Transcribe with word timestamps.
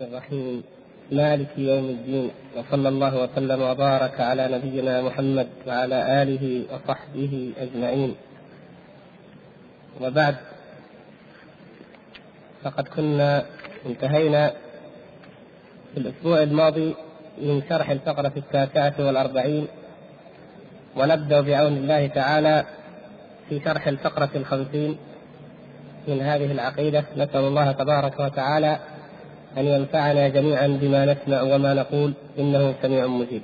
الرحيم. 0.00 0.62
مالك 1.12 1.58
يوم 1.58 1.84
الدين. 1.84 2.30
وصلى 2.56 2.88
الله 2.88 3.22
وسلم 3.22 3.62
وبارك 3.62 4.20
على 4.20 4.48
نبينا 4.48 5.02
محمد 5.02 5.48
وعلى 5.66 6.22
آله 6.22 6.64
وصحبه 6.72 7.52
أجمعين. 7.58 8.14
وبعد 10.00 10.36
فقد 12.62 12.88
كنا 12.88 13.44
انتهينا 13.86 14.52
في 15.94 16.00
الأسبوع 16.00 16.42
الماضي 16.42 16.94
من 17.38 17.62
شرح 17.68 17.90
الفقرة 17.90 18.32
التاسعة 18.36 18.94
والأربعين. 18.98 19.66
ونبدأ 20.96 21.40
بعون 21.40 21.76
الله 21.76 22.06
تعالى 22.06 22.64
في 23.48 23.60
شرح 23.64 23.86
الفقرة 23.86 24.30
الخمسين 24.34 24.98
من 26.08 26.20
هذه 26.20 26.52
العقيدة. 26.52 27.04
نسأل 27.16 27.40
الله 27.40 27.72
تبارك 27.72 28.20
وتعالى 28.20 28.78
أن 29.58 29.64
ينفعنا 29.66 30.28
جميعا 30.28 30.66
بما 30.66 31.04
نسمع 31.04 31.42
وما 31.42 31.74
نقول 31.74 32.12
إنه 32.38 32.74
سميع 32.82 33.06
مجيب. 33.06 33.42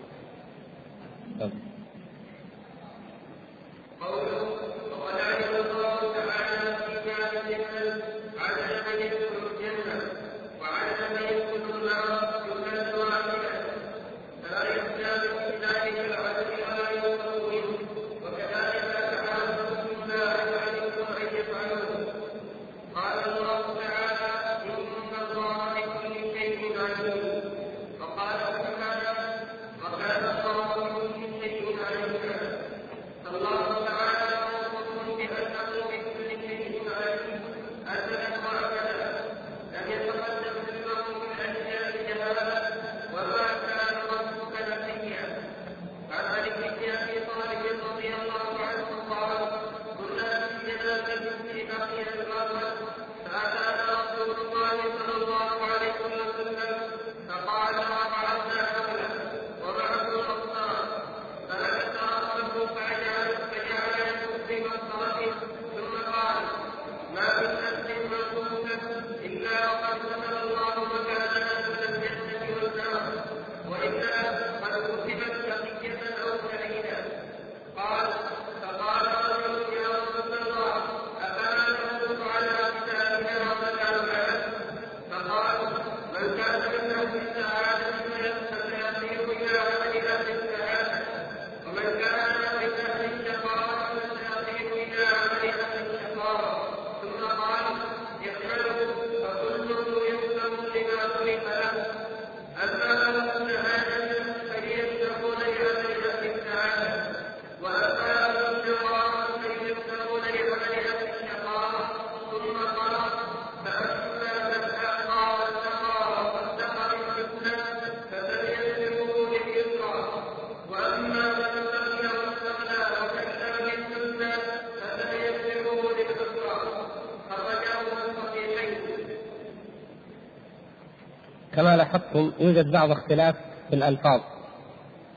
لاحظتم 131.90 132.32
يوجد 132.40 132.70
بعض 132.70 132.90
اختلاف 132.90 133.34
في 133.68 133.76
الألفاظ 133.76 134.20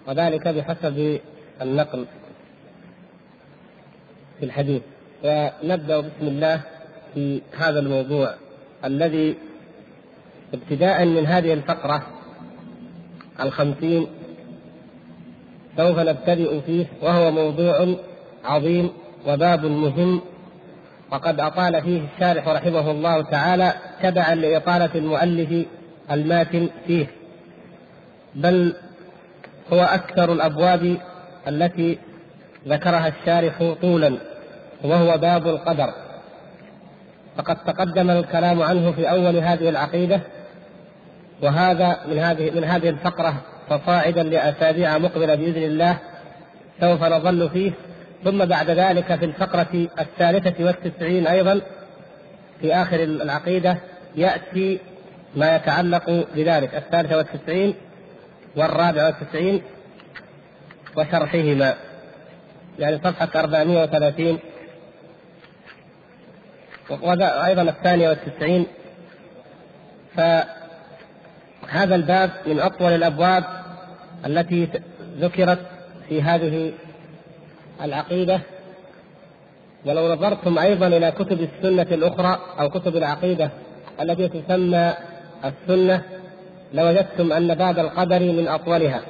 وذلك 0.08 0.48
بحسب 0.48 1.20
النقل 1.62 2.06
في 4.40 4.46
الحديث. 4.46 4.82
فنبدأ 5.24 6.00
بسم 6.00 6.28
الله 6.28 6.62
في 7.14 7.42
هذا 7.58 7.80
الموضوع 7.80 8.34
الذي 8.86 9.36
ابتداء 10.54 11.06
من 11.06 11.26
هذه 11.26 11.54
الفقرة 11.54 12.04
الخمسين 13.40 14.08
سوف 15.78 16.00
نبتدئ 16.00 16.62
فيه 16.62 16.86
وهو 17.02 17.32
موضوع 17.32 17.96
عظيم 18.46 18.90
وباب 19.28 19.66
مهم 19.66 20.22
وقد 21.12 21.40
أطال 21.40 21.82
فيه 21.82 22.02
الشارح 22.16 22.48
رحمه 22.48 22.92
الله 22.92 23.22
تعالى 23.22 23.74
تبعا 24.04 24.36
لإطالة 24.36 24.90
المؤلف 24.96 25.66
الماتن 26.12 26.70
فيه 26.88 27.08
بل 28.36 28.76
هو 29.74 29.84
أكثر 29.84 30.34
الأبواب 30.34 30.98
التي 31.48 32.00
ذكرها 32.68 33.08
الشارح 33.08 33.74
طولا 33.82 34.18
وهو 34.84 35.18
باب 35.18 35.48
القدر. 35.48 35.94
فقد 37.38 37.56
تقدم 37.56 38.10
الكلام 38.10 38.62
عنه 38.62 38.92
في 38.92 39.10
أول 39.10 39.38
هذه 39.38 39.70
العقيدة 39.70 40.22
وهذا 41.42 41.98
من 42.08 42.20
هذه 42.20 42.52
من 42.52 42.64
هذه 42.64 42.90
الفقرة 42.90 43.42
فصاعدا 43.70 44.24
لأسابيع 44.24 44.98
مقبلة 44.98 45.36
بإذن 45.36 45.64
الله 45.64 45.98
سوف 46.82 47.04
نظل 47.04 47.50
فيه. 47.50 47.72
ثم 48.24 48.46
بعد 48.46 48.70
ذلك 48.70 49.16
في 49.16 49.26
الفقرة 49.26 49.88
الثالثة 50.00 50.66
والتسعين 50.66 51.28
أيضا 51.28 51.62
في 52.62 52.74
آخر 52.74 53.04
العقيدة 53.04 53.78
يأتي 54.16 54.80
ما 55.36 55.56
يتعلق 55.56 56.26
بذلك. 56.36 56.76
الثالثة 56.76 57.18
والتسعين 57.18 57.76
والرابعة 58.56 59.06
والتسعين 59.06 59.62
وشرحهما. 60.98 61.76
يعني 62.80 62.98
صفحة 62.98 63.30
430 63.36 64.40
وأيضا 66.90 67.62
الثانية 67.62 68.10
والتسعين. 68.10 68.66
فهذا 70.16 71.96
الباب 71.96 72.32
من 72.46 72.60
أطول 72.60 72.92
الأبواب 72.92 73.44
التي 74.26 74.70
ذكرت 75.20 75.60
في 76.10 76.22
هذه 76.22 76.74
العقيدة. 77.82 78.40
ولو 79.86 80.14
نظرتم 80.14 80.60
أيضا 80.60 80.88
إلى 80.88 81.12
كتب 81.12 81.42
السنة 81.42 81.88
الأخرى 81.92 82.40
أو 82.60 82.70
كتب 82.70 82.98
العقيدة 82.98 83.50
التي 84.02 84.28
تسمى 84.28 84.94
السنة 85.46 86.02
لوجدتم 86.74 87.34
أن 87.34 87.56
باب 87.56 87.80
القدر 87.80 88.20
من 88.20 88.48
أطولها 88.48 89.02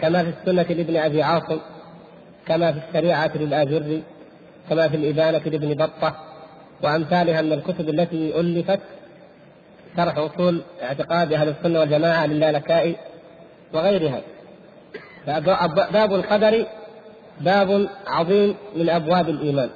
كما 0.00 0.22
في 0.24 0.30
السنة 0.40 0.76
لابن 0.76 0.96
أبي 0.96 1.22
عاصم 1.22 1.58
كما 2.46 2.72
في 2.72 2.78
الشريعة 2.88 3.30
للآجري 3.34 4.02
كما 4.70 4.88
في 4.88 4.96
الإبانة 4.96 5.38
لابن 5.38 5.74
بطة 5.74 6.14
وأمثالها 6.82 7.42
من 7.42 7.52
الكتب 7.52 7.88
التي 7.88 8.40
ألفت 8.40 8.80
شرح 9.96 10.18
أصول 10.18 10.62
اعتقاد 10.82 11.32
أهل 11.32 11.48
السنة 11.48 11.80
والجماعة 11.80 12.26
للالكائي 12.26 12.96
وغيرها. 13.72 14.20
باب 15.92 16.14
القدر 16.14 16.66
باب 17.40 17.88
عظيم 18.06 18.54
من 18.76 18.88
أبواب 18.88 19.28
الإيمان 19.28 19.70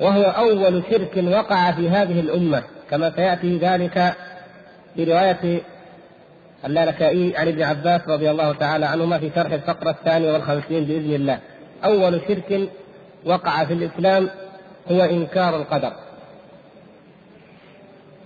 وهو 0.00 0.22
أول 0.22 0.82
شرك 0.90 1.24
وقع 1.26 1.72
في 1.72 1.88
هذه 1.88 2.20
الأمة 2.20 2.62
كما 2.90 3.12
سيأتي 3.16 3.58
ذلك 3.58 4.14
في 4.94 5.04
رواية 5.04 5.60
اللالكائي 6.66 7.36
عن 7.36 7.48
ابن 7.48 7.62
عباس 7.62 8.00
رضي 8.08 8.30
الله 8.30 8.52
تعالى 8.52 8.86
عنهما 8.86 9.18
في 9.18 9.30
شرح 9.34 9.52
الفقرة 9.52 9.90
الثانية 9.90 10.32
والخمسين 10.32 10.84
بإذن 10.84 11.14
الله. 11.14 11.38
أول 11.84 12.20
شرك 12.28 12.68
وقع 13.24 13.64
في 13.64 13.72
الإسلام 13.72 14.30
هو 14.90 15.02
إنكار 15.02 15.56
القدر. 15.56 15.92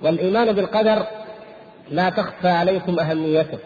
والإيمان 0.02 0.52
بالقدر 0.52 1.06
لا 1.90 2.10
تخفى 2.10 2.48
عليكم 2.48 3.00
أهميته. 3.00 3.58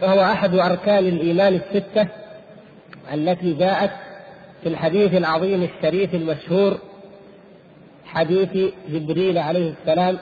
فهو 0.00 0.22
أحد 0.22 0.54
أركان 0.54 1.08
الإيمان 1.08 1.54
الستة 1.54 2.08
التي 3.14 3.52
جاءت 3.52 3.90
في 4.62 4.68
الحديث 4.68 5.14
العظيم 5.14 5.62
الشريف 5.62 6.14
المشهور 6.14 6.78
حديث 8.04 8.72
جبريل 8.88 9.38
عليه 9.38 9.74
السلام 9.80 10.18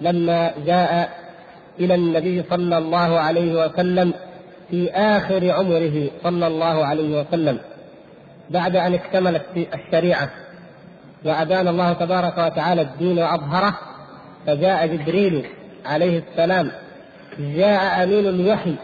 لما 0.00 0.52
جاء 0.66 1.10
إلى 1.80 1.94
النبي 1.94 2.42
صلى 2.50 2.78
الله 2.78 3.18
عليه 3.20 3.66
وسلم 3.66 4.14
في 4.70 4.90
آخر 4.90 5.50
عمره 5.50 6.10
صلى 6.22 6.46
الله 6.46 6.86
عليه 6.86 7.20
وسلم 7.20 7.58
بعد 8.50 8.76
أن 8.76 8.94
اكتملت 8.94 9.42
الشريعة 9.74 10.30
وأبان 11.24 11.68
الله 11.68 11.92
تبارك 11.92 12.38
وتعالى 12.38 12.82
الدين 12.82 13.18
وأظهره 13.18 13.78
فجاء 14.46 14.86
جبريل 14.86 15.46
عليه 15.86 16.22
السلام 16.30 16.70
جاء 17.38 18.04
أمين 18.04 18.26
الوحي 18.26 18.74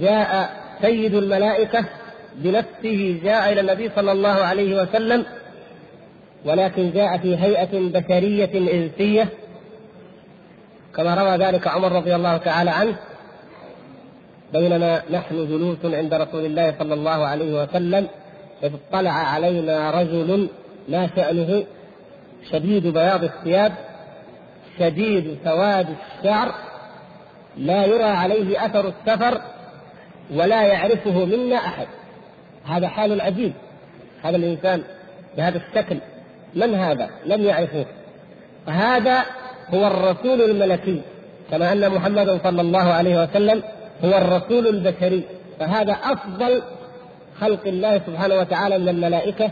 جاء 0.00 0.50
سيد 0.82 1.14
الملائكة 1.14 1.84
بنفسه 2.36 3.20
جاء 3.24 3.52
إلى 3.52 3.60
النبي 3.60 3.90
صلى 3.96 4.12
الله 4.12 4.28
عليه 4.28 4.82
وسلم 4.82 5.24
ولكن 6.44 6.90
جاء 6.90 7.18
في 7.18 7.36
هيئة 7.36 7.68
بشرية 7.72 8.50
إنسية 8.74 9.28
كما 10.96 11.14
روى 11.14 11.36
ذلك 11.36 11.68
عمر 11.68 11.92
رضي 11.92 12.14
الله 12.14 12.36
تعالى 12.36 12.70
عنه 12.70 12.96
بينما 14.52 15.02
نحن 15.10 15.46
جلوس 15.46 15.94
عند 15.94 16.14
رسول 16.14 16.44
الله 16.44 16.74
صلى 16.78 16.94
الله 16.94 17.26
عليه 17.26 17.62
وسلم 17.62 18.08
إذ 18.62 18.70
اطلع 18.74 19.10
علينا 19.10 19.90
رجل 19.90 20.48
ما 20.88 21.08
شأنه 21.16 21.64
شديد 22.52 22.86
بياض 22.86 23.24
الثياب 23.24 23.72
شديد 24.78 25.38
سواد 25.44 25.86
الشعر 25.90 26.54
لا 27.56 27.84
يرى 27.84 28.04
عليه 28.04 28.66
أثر 28.66 28.88
السفر 28.88 29.40
ولا 30.34 30.62
يعرفه 30.62 31.24
منا 31.24 31.56
أحد. 31.56 31.86
هذا 32.64 32.88
حال 32.88 33.20
عجيب. 33.20 33.52
هذا 34.22 34.36
الإنسان 34.36 34.82
بهذا 35.36 35.58
الشكل 35.68 35.98
من 36.54 36.74
هذا؟ 36.74 37.10
لم 37.26 37.44
يعرفوه. 37.44 37.86
فهذا 38.66 39.24
هو 39.74 39.86
الرسول 39.86 40.42
الملكي 40.42 41.00
كما 41.50 41.72
أن 41.72 41.90
محمدا 41.90 42.38
صلى 42.44 42.60
الله 42.60 42.78
عليه 42.78 43.22
وسلم 43.22 43.62
هو 44.04 44.18
الرسول 44.18 44.66
البشري. 44.66 45.22
فهذا 45.60 45.92
أفضل 45.92 46.62
خلق 47.40 47.66
الله 47.66 48.00
سبحانه 48.06 48.34
وتعالى 48.34 48.78
من 48.78 48.88
الملائكة 48.88 49.50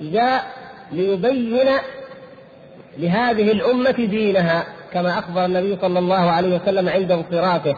جاء 0.00 0.44
ليبين 0.92 1.68
لهذه 2.98 3.52
الأمة 3.52 3.90
دينها 3.90 4.64
كما 4.92 5.18
أخبر 5.18 5.44
النبي 5.44 5.76
صلى 5.82 5.98
الله 5.98 6.30
عليه 6.30 6.56
وسلم 6.56 6.88
عند 6.88 7.12
انصرافه 7.12 7.76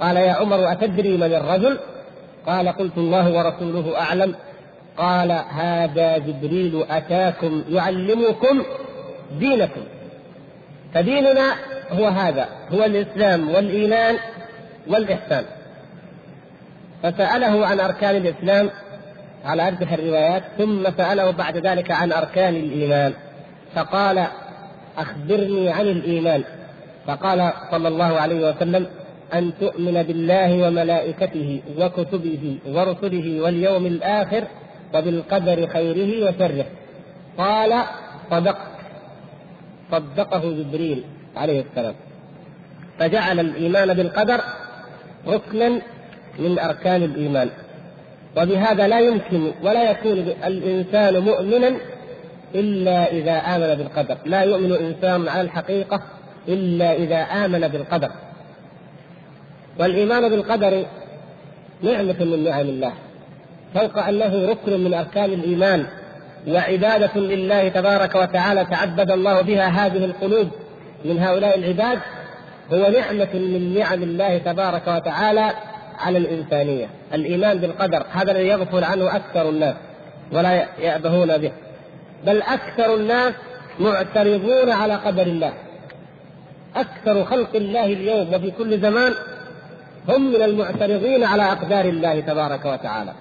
قال 0.00 0.16
يا 0.16 0.32
عمر 0.32 0.72
أتدري 0.72 1.16
من 1.16 1.34
الرجل؟ 1.34 1.78
قال 2.46 2.68
قلت 2.68 2.98
الله 2.98 3.32
ورسوله 3.32 4.00
أعلم. 4.00 4.34
قال 4.96 5.32
هذا 5.48 6.18
جبريل 6.18 6.84
أتاكم 6.90 7.64
يعلمكم 7.70 8.62
دينكم. 9.38 9.80
فديننا 10.94 11.54
هو 11.90 12.08
هذا 12.08 12.48
هو 12.72 12.84
الإسلام 12.84 13.48
والإيمان 13.48 14.16
والإحسان. 14.86 15.44
فسأله 17.02 17.66
عن 17.66 17.80
أركان 17.80 18.16
الإسلام 18.16 18.70
على 19.44 19.68
أرجح 19.68 19.92
الروايات 19.92 20.42
ثم 20.58 20.90
سأله 20.96 21.30
بعد 21.30 21.56
ذلك 21.56 21.90
عن 21.90 22.12
أركان 22.12 22.56
الإيمان. 22.56 23.12
فقال 23.74 24.26
أخبرني 24.98 25.70
عن 25.70 25.86
الإيمان. 25.86 26.44
فقال 27.06 27.52
صلى 27.70 27.88
الله 27.88 28.20
عليه 28.20 28.50
وسلم 28.50 28.86
أن 29.34 29.52
تؤمن 29.60 30.02
بالله 30.02 30.68
وملائكته 30.68 31.62
وكتبه 31.78 32.58
ورسله 32.66 33.40
واليوم 33.40 33.86
الآخر 33.86 34.44
وبالقدر 34.94 35.66
خيره 35.66 36.28
وشره. 36.28 36.64
قال 37.38 37.82
صدقت. 38.30 38.77
صدقه 39.92 40.52
جبريل 40.52 41.04
عليه 41.36 41.64
السلام. 41.70 41.94
فجعل 42.98 43.40
الإيمان 43.40 43.94
بالقدر 43.94 44.40
ركنا 45.26 45.68
من 46.38 46.58
أركان 46.58 47.02
الإيمان. 47.02 47.50
وبهذا 48.36 48.88
لا 48.88 49.00
يمكن 49.00 49.52
ولا 49.62 49.90
يكون 49.90 50.18
الإنسان 50.46 51.18
مؤمنا 51.18 51.76
إلا 52.54 53.12
إذا 53.12 53.32
آمن 53.32 53.74
بالقدر. 53.74 54.16
لا 54.26 54.42
يؤمن 54.42 54.72
إنسان 54.72 55.28
على 55.28 55.40
الحقيقة 55.40 56.02
إلا 56.48 56.94
إذا 56.94 57.16
آمن 57.16 57.68
بالقدر. 57.68 58.10
والإيمان 59.78 60.28
بالقدر 60.28 60.84
نعمة 61.82 62.24
من 62.24 62.44
نعم 62.44 62.60
الله. 62.60 62.92
فوق 63.74 63.98
أنه 63.98 64.48
ركن 64.48 64.84
من 64.84 64.94
أركان 64.94 65.32
الإيمان. 65.32 65.86
وعبادة 66.46 67.20
لله 67.20 67.68
تبارك 67.68 68.14
وتعالى 68.14 68.64
تعبد 68.64 69.10
الله 69.10 69.40
بها 69.40 69.68
هذه 69.68 70.04
القلوب 70.04 70.48
من 71.04 71.18
هؤلاء 71.18 71.58
العباد 71.58 71.98
هو 72.72 72.90
نعمة 72.90 73.34
من 73.34 73.78
نعم 73.78 74.02
الله 74.02 74.38
تبارك 74.38 74.88
وتعالى 74.88 75.50
على 75.98 76.18
الإنسانية. 76.18 76.86
الإيمان 77.14 77.58
بالقدر 77.58 78.02
هذا 78.12 78.30
الذي 78.32 78.48
يغفل 78.48 78.84
عنه 78.84 79.16
أكثر 79.16 79.48
الناس 79.48 79.74
ولا 80.32 80.66
يأبهون 80.78 81.38
به. 81.38 81.52
بل 82.26 82.42
أكثر 82.42 82.94
الناس 82.94 83.34
معترضون 83.80 84.70
على 84.70 84.94
قدر 84.94 85.22
الله. 85.22 85.52
أكثر 86.76 87.24
خلق 87.24 87.56
الله 87.56 87.84
اليوم 87.84 88.34
وفي 88.34 88.50
كل 88.50 88.80
زمان 88.80 89.14
هم 90.08 90.32
من 90.32 90.42
المعترضين 90.42 91.24
على 91.24 91.42
أقدار 91.42 91.84
الله 91.84 92.20
تبارك 92.20 92.64
وتعالى. 92.64 93.12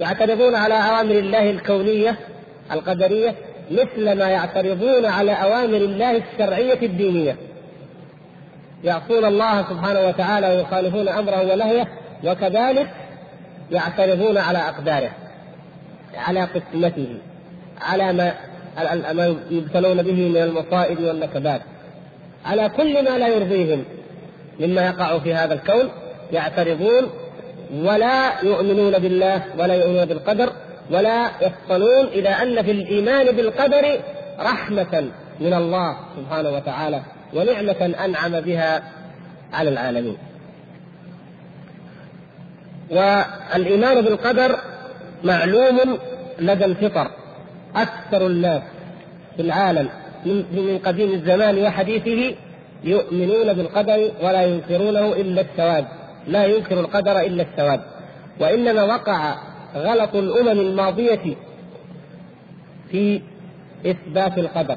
يعترضون 0.00 0.54
على 0.54 0.74
أوامر 0.74 1.18
الله 1.18 1.50
الكونية 1.50 2.18
القدرية 2.72 3.34
مثل 3.70 4.18
ما 4.18 4.28
يعترضون 4.28 5.06
على 5.06 5.32
أوامر 5.32 5.76
الله 5.76 6.16
الشرعية 6.16 6.82
الدينية. 6.82 7.36
يعصون 8.84 9.24
الله 9.24 9.62
سبحانه 9.62 10.08
وتعالى 10.08 10.48
ويخالفون 10.48 11.08
أمره 11.08 11.52
ونهيه 11.52 11.88
وكذلك 12.24 12.88
يعترضون 13.70 14.38
على 14.38 14.58
أقداره 14.58 15.10
على 16.16 16.40
قسمته 16.44 17.18
على 17.80 18.12
ما 18.12 18.34
ما 19.12 19.36
يبتلون 19.50 20.02
به 20.02 20.28
من 20.28 20.36
المصائب 20.36 21.00
والنكبات 21.00 21.60
على 22.46 22.68
كل 22.68 23.04
ما 23.04 23.18
لا 23.18 23.28
يرضيهم. 23.28 23.84
مما 24.60 24.86
يقع 24.86 25.18
في 25.18 25.34
هذا 25.34 25.54
الكون 25.54 25.90
يعترضون 26.32 27.10
ولا 27.74 28.42
يؤمنون 28.42 28.98
بالله 28.98 29.42
ولا 29.58 29.74
يؤمنون 29.74 30.04
بالقدر 30.04 30.52
ولا 30.90 31.30
يفصلون 31.40 32.06
إلى 32.06 32.28
أن 32.28 32.62
في 32.62 32.70
الإيمان 32.70 33.36
بالقدر 33.36 34.00
رحمة 34.40 35.10
من 35.40 35.54
الله 35.54 35.96
سبحانه 36.16 36.50
وتعالى 36.50 37.00
ونعمة 37.34 37.94
أنعم 38.04 38.40
بها 38.40 38.82
على 39.52 39.70
العالمين. 39.70 40.16
والإيمان 42.90 44.00
بالقدر 44.00 44.58
معلوم 45.24 45.98
لدى 46.38 46.64
الفطر 46.64 47.10
أكثر 47.76 48.26
الناس 48.26 48.62
في 49.36 49.42
العالم. 49.42 49.88
من 50.26 50.80
قديم 50.84 51.12
الزمان 51.12 51.58
وحديثه 51.58 52.36
يؤمنون 52.84 53.52
بالقدر 53.52 54.10
ولا 54.22 54.42
ينكرونه 54.42 55.12
إلا 55.12 55.40
السواد 55.40 55.84
لا 56.26 56.44
ينكر 56.44 56.80
القدر 56.80 57.20
إلا 57.20 57.42
السواد 57.42 57.80
وإنما 58.40 58.82
وقع 58.82 59.34
غلط 59.74 60.14
الأمم 60.14 60.60
الماضية 60.60 61.36
في 62.90 63.20
إثبات 63.86 64.38
القدر 64.38 64.76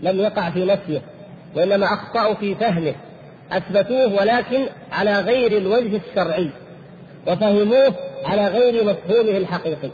لم 0.00 0.20
يقع 0.20 0.50
في 0.50 0.64
نفيه 0.64 1.02
وإنما 1.56 1.86
أخطأوا 1.86 2.34
في 2.34 2.54
فهمه. 2.54 2.94
أثبتوه 3.52 4.14
ولكن 4.20 4.66
على 4.92 5.20
غير 5.20 5.56
الوجه 5.56 6.00
الشرعي 6.08 6.50
وفهموه 7.26 7.94
على 8.24 8.48
غير 8.48 8.84
مفهومه 8.84 9.36
الحقيقي. 9.36 9.90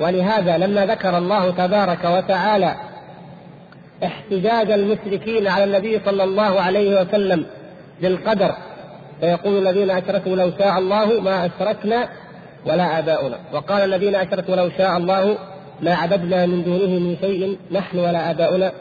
ولهذا 0.00 0.58
لما 0.58 0.86
ذكر 0.86 1.18
الله 1.18 1.50
تبارك 1.50 2.04
وتعالى 2.04 2.74
احتجاج 4.04 4.70
المشركين 4.70 5.48
على 5.48 5.64
النبي 5.64 6.00
صلى 6.04 6.24
الله 6.24 6.60
عليه 6.60 7.00
وسلم 7.00 7.46
بالقدر 8.02 8.54
فيقول 9.20 9.68
الذين 9.68 9.90
أشركوا 9.90 10.36
لو 10.36 10.52
شاء 10.58 10.78
الله 10.78 11.20
ما 11.20 11.46
أشركنا 11.46 12.08
ولا 12.66 12.98
آباؤنا. 12.98 13.36
وقال 13.52 13.94
الذين 13.94 14.14
أشركوا 14.14 14.56
لو 14.56 14.70
شاء 14.78 14.96
الله 14.96 15.38
ما 15.80 15.94
عبدنا 15.94 16.46
من 16.46 16.64
دونه 16.64 16.98
من 16.98 17.16
شيء 17.20 17.58
نحن 17.72 17.98
ولا 17.98 18.30
آباؤنا. 18.30 18.72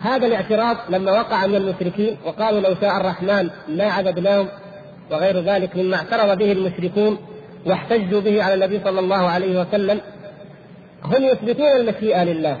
هذا 0.00 0.26
الاعتراض 0.26 0.76
لما 0.88 1.12
وقع 1.12 1.46
من 1.46 1.54
المشركين 1.54 2.16
وقالوا 2.26 2.60
لو 2.60 2.74
شاء 2.80 2.96
الرحمن 2.96 3.50
ما 3.68 3.84
عبدناهم 3.84 4.48
وغير 5.10 5.40
ذلك 5.40 5.76
مما 5.76 5.96
اعترض 5.96 6.38
به 6.38 6.52
المشركون 6.52 7.18
واحتجوا 7.66 8.20
به 8.20 8.42
على 8.42 8.54
النبي 8.54 8.80
صلى 8.84 9.00
الله 9.00 9.28
عليه 9.28 9.60
وسلم 9.60 10.00
هم 11.04 11.24
يثبتون 11.24 11.66
المشيئة 11.66 12.24
لله. 12.24 12.56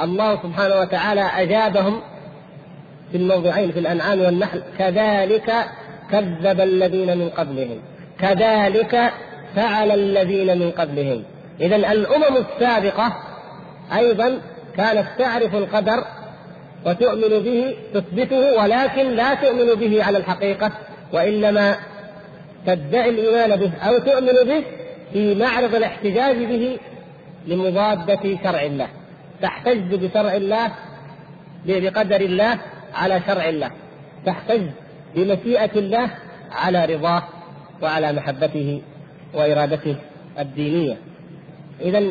الله 0.00 0.42
سبحانه 0.42 0.80
وتعالى 0.80 1.20
أجابهم 1.20 2.00
في 3.12 3.16
الموضعين 3.16 3.72
في 3.72 3.78
الأنعام 3.78 4.20
والنحل. 4.20 4.62
كذلك 4.78 5.52
كذب 6.10 6.60
الذين 6.60 7.18
من 7.18 7.28
قبلهم. 7.28 7.78
كذلك 8.22 9.12
فعل 9.56 9.90
الذين 9.90 10.58
من 10.58 10.70
قبلهم. 10.70 11.24
إذا 11.60 11.76
الأمم 11.76 12.36
السابقة 12.36 13.12
أيضا 13.96 14.40
كانت 14.76 15.06
تعرف 15.18 15.54
القدر 15.54 16.04
وتؤمن 16.86 17.28
به 17.28 17.76
تثبته 17.94 18.62
ولكن 18.62 19.10
لا 19.10 19.34
تؤمن 19.34 19.74
به 19.74 20.04
على 20.04 20.18
الحقيقة 20.18 20.72
وإنما 21.12 21.76
تدعي 22.66 23.10
الإيمان 23.10 23.56
به 23.56 23.70
أو 23.88 23.98
تؤمن 23.98 24.32
به 24.46 24.64
في 25.12 25.34
معرض 25.34 25.74
الاحتجاج 25.74 26.36
به 26.36 26.78
لمضادة 27.46 28.38
شرع 28.44 28.62
الله. 28.62 28.88
تحتج 29.42 29.94
بشرع 29.94 30.34
الله 30.34 30.70
بقدر 31.66 32.20
الله 32.20 32.58
على 32.94 33.20
شرع 33.26 33.48
الله. 33.48 33.70
تحتج 34.26 34.62
بمشيئة 35.14 35.70
الله 35.76 36.10
على 36.52 36.84
رضاه. 36.84 37.22
وعلى 37.82 38.12
محبته 38.12 38.82
وإرادته 39.34 39.96
الدينية. 40.38 40.96
إذا 41.80 42.02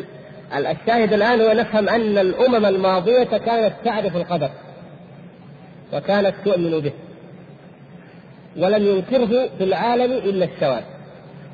الشاهد 0.52 1.12
الآن 1.12 1.40
هو 1.40 1.52
نفهم 1.52 1.88
أن 1.88 2.18
الأمم 2.18 2.66
الماضية 2.66 3.24
كانت 3.24 3.72
تعرف 3.84 4.16
القدر 4.16 4.50
وكانت 5.92 6.34
تؤمن 6.44 6.80
به 6.80 6.92
ولم 8.56 8.86
ينكره 8.86 9.48
في 9.58 9.64
العالم 9.64 10.12
إلا 10.12 10.44
السواد. 10.44 10.84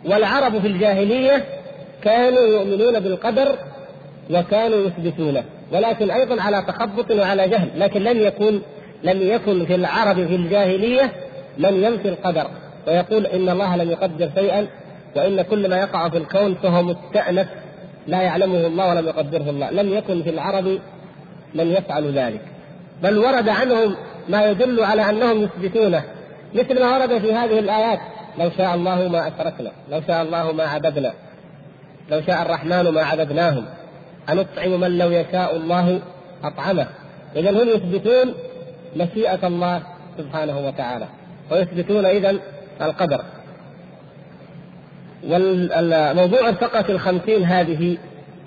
والعرب 0.04 0.60
في 0.60 0.66
الجاهلية 0.66 1.44
كانوا 2.02 2.40
يؤمنون 2.40 3.00
بالقدر 3.00 3.54
وكانوا 4.30 4.78
يثبتونه 4.78 5.44
ولكن 5.72 6.10
أيضا 6.10 6.42
على 6.42 6.64
تخبط 6.68 7.10
وعلى 7.10 7.48
جهل 7.48 7.68
لكن 7.76 8.02
لم 8.02 8.18
يكن 8.18 8.60
لم 9.02 9.22
يكن 9.22 9.66
في 9.66 9.74
العرب 9.74 10.26
في 10.26 10.34
الجاهلية 10.34 11.12
من 11.58 11.84
ينفي 11.84 12.08
القدر. 12.08 12.50
ويقول 12.88 13.26
إن 13.26 13.48
الله 13.48 13.76
لم 13.76 13.90
يقدر 13.90 14.30
شيئا 14.34 14.66
وإن 15.16 15.42
كل 15.42 15.70
ما 15.70 15.76
يقع 15.76 16.08
في 16.08 16.18
الكون 16.18 16.54
فهو 16.54 16.82
مستأنف 16.82 17.48
لا 18.06 18.22
يعلمه 18.22 18.66
الله 18.66 18.88
ولم 18.88 19.06
يقدره 19.06 19.50
الله. 19.50 19.70
لم 19.70 19.92
يكن 19.92 20.22
في 20.22 20.30
العرب 20.30 20.78
من 21.54 21.72
يفعل 21.72 22.18
ذلك. 22.18 22.40
بل 23.02 23.18
ورد 23.18 23.48
عنهم 23.48 23.96
ما 24.28 24.44
يدل 24.44 24.84
على 24.84 25.10
أنهم 25.10 25.42
يثبتونه. 25.42 26.04
مثل 26.54 26.80
ما 26.80 26.98
ورد 26.98 27.18
في 27.18 27.32
هذه 27.32 27.58
الآيات 27.58 27.98
لو 28.38 28.50
شاء 28.58 28.74
الله 28.74 29.08
ما 29.08 29.28
أشركنا 29.28 29.70
لو 29.90 30.00
شاء 30.06 30.22
الله 30.22 30.52
ما 30.52 30.64
عبدنا 30.64 31.12
لو 32.10 32.20
شاء 32.22 32.42
الرحمن 32.42 32.88
ما 32.88 33.02
عبدناهم. 33.02 33.64
أنطعم 34.28 34.80
من 34.80 34.98
لو 34.98 35.10
يشاء 35.10 35.56
الله 35.56 36.00
أطعمه. 36.44 36.86
إذا 37.36 37.50
هم 37.50 37.68
يثبتون 37.68 38.34
مشيئة 38.96 39.46
الله 39.46 39.82
سبحانه 40.18 40.66
وتعالى. 40.66 41.06
ويثبتون 41.50 42.06
إذا 42.06 42.38
القدر. 42.82 43.24
والموضوع 45.24 46.48
الفقرة 46.48 46.90
الخمسين 46.90 47.44
هذه 47.44 47.98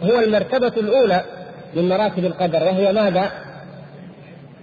هو 0.04 0.20
المرتبة 0.20 0.68
الأولى 0.68 1.24
من 1.76 1.90
مراتب 1.90 2.26
القدر 2.26 2.64
وهي 2.64 2.94
ماذا؟ 2.94 3.32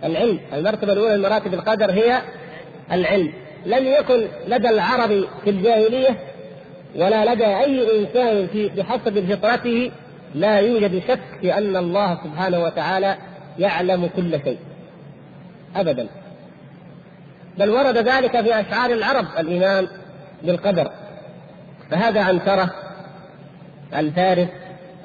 العلم. 0.05 0.39
المرتبة 0.53 0.93
الأولى 0.93 1.17
من 1.17 1.23
مراتب 1.23 1.55
القدر 1.55 1.91
هي 1.91 2.23
العلم. 2.93 3.33
لم 3.67 3.87
يكن 3.87 4.29
لدى 4.49 4.69
العرب 4.69 5.25
في 5.45 5.51
الجاهلية 5.51 6.19
ولا 6.97 7.35
لدى 7.35 7.47
أي 7.47 8.01
إنسان 8.01 8.47
في 8.47 8.69
بحسب 8.69 9.33
فطرته 9.33 9.91
لا 10.35 10.59
يوجد 10.59 11.03
شك 11.09 11.21
في 11.41 11.59
أن 11.59 11.77
الله 11.77 12.19
سبحانه 12.25 12.63
وتعالى 12.63 13.17
يعلم 13.59 14.11
كل 14.17 14.41
شيء. 14.45 14.59
أبدا. 15.77 16.09
بل 17.59 17.71
ورد 17.71 17.97
ذلك 17.97 18.41
في 18.41 18.61
أشعار 18.61 18.91
العرب 18.91 19.27
الإيمان 19.39 19.89
بالقدر. 20.43 20.91
فهذا 21.91 22.23
عنترة 22.23 22.71
الفارس 23.97 24.49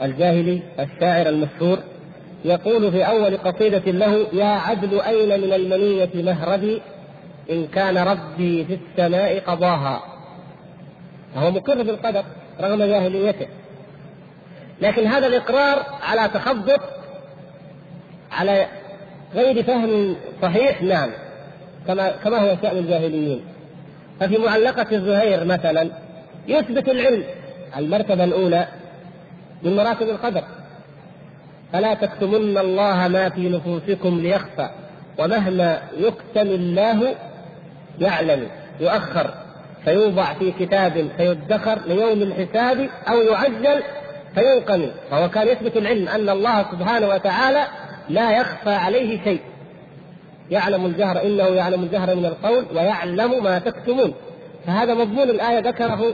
الجاهلي 0.02 0.62
الشاعر 0.80 1.30
المشهور 1.30 1.80
يقول 2.46 2.92
في 2.92 3.04
أول 3.04 3.38
قصيدة 3.38 3.92
له 3.92 4.28
يا 4.34 4.46
عدل 4.46 5.02
أين 5.02 5.42
من 5.42 5.54
المنية 5.54 6.10
مهربي 6.14 6.82
إن 7.50 7.68
كان 7.68 7.98
ربي 7.98 8.66
في 8.66 8.78
السماء 8.80 9.40
قضاها. 9.40 10.04
فهو 11.36 11.52
مقر 11.52 11.84
بالقدر 11.84 12.24
رغم 12.62 12.84
جاهليته. 12.84 13.48
لكن 14.82 15.08
هذا 15.08 15.28
الإقرار 15.28 15.86
على 16.02 16.30
تخبط 16.34 16.82
على 18.32 18.68
غير 19.34 19.64
فهم 19.64 20.16
صحيح 20.42 20.82
نعم. 20.82 21.10
كما 21.88 22.12
كما 22.24 22.38
هو 22.38 22.58
شأن 22.62 22.78
الجاهليين. 22.78 23.42
ففي 24.20 24.38
معلقة 24.38 24.88
الزهير 24.92 25.46
مثلا 25.46 25.88
يثبت 26.48 26.90
العلم 26.90 27.24
المرتبة 27.78 28.24
الأولى 28.24 28.68
من 29.64 29.76
مراتب 29.76 30.10
القدر. 30.10 30.44
فلا 31.74 31.94
تكتمن 31.94 32.58
الله 32.58 33.08
ما 33.08 33.30
في 33.30 33.50
نفوسكم 33.50 34.20
ليخفى 34.20 34.70
ومهما 35.20 35.82
يكتم 35.98 36.48
الله 36.48 37.16
يعلم 38.00 38.48
يؤخر 38.80 39.34
فيوضع 39.86 40.34
في 40.34 40.52
كتاب 40.52 41.08
فيدخر 41.18 41.80
ليوم 41.88 42.22
الحساب 42.22 42.90
أو 43.08 43.22
يعجل 43.22 43.84
فينقم 44.36 44.92
فهو 45.12 45.30
كان 45.30 45.48
يثبت 45.48 45.78
العلم 45.78 46.08
أن 46.08 46.30
الله 46.30 46.66
سبحانه 46.72 47.08
وتعالى 47.08 47.64
لا 48.10 48.32
يخفى 48.32 48.70
عليه 48.70 49.24
شيء. 49.24 49.40
يعلم 50.52 50.86
الجهر 50.86 51.22
إنه 51.22 51.44
يعلم 51.44 51.84
الجهر 51.84 52.16
من 52.16 52.26
القول 52.26 52.66
ويعلم 52.76 53.44
ما 53.44 53.60
تكتمون. 53.60 54.14
فهذا 54.68 54.94
مضمون 54.94 55.30
الآية 55.30 55.60
ذكره 55.60 56.14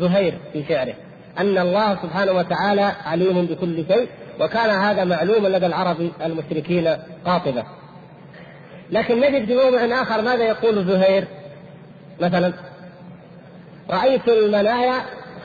زهير 0.00 0.38
في 0.52 0.64
شعره. 0.68 0.94
أن 1.38 1.58
الله 1.58 1.94
سبحانه 2.02 2.32
وتعالى 2.32 2.92
عليم 3.04 3.46
بكل 3.46 3.84
شيء 3.88 4.08
وكان 4.40 4.70
هذا 4.70 5.04
معلوما 5.04 5.48
لدى 5.48 5.66
العرب 5.66 6.10
المشركين 6.24 6.96
قاطبة. 7.26 7.64
لكن 8.90 9.20
نجد 9.20 9.46
في 9.46 9.54
موضع 9.54 10.02
آخر 10.02 10.22
ماذا 10.22 10.44
يقول 10.44 10.84
زهير؟ 10.84 11.24
مثلا 12.20 12.52
رأيت 13.90 14.28
المنايا 14.28 15.00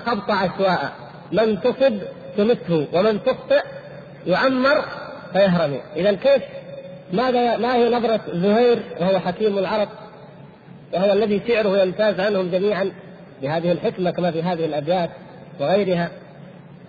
خبط 0.05 0.31
عشواء 0.31 0.91
من 1.31 1.61
تصب 1.61 1.97
تمته 2.37 2.87
ومن 2.93 3.23
تخطئ 3.23 3.63
يعمر 4.27 4.85
فيهرم. 5.33 5.79
اذا 5.95 6.11
كيف 6.11 6.41
ماذا 7.13 7.57
ما 7.57 7.75
هي 7.75 7.89
نظرة 7.89 8.21
زهير 8.33 8.83
وهو 9.01 9.19
حكيم 9.19 9.57
العرب؟ 9.57 9.89
وهو 10.93 11.13
الذي 11.13 11.41
شعره 11.47 11.77
يمتاز 11.77 12.19
عنهم 12.19 12.51
جميعا 12.51 12.91
بهذه 13.41 13.71
الحكمة 13.71 14.11
كما 14.11 14.31
في 14.31 14.43
هذه 14.43 14.65
الأبيات 14.65 15.09
وغيرها. 15.59 16.09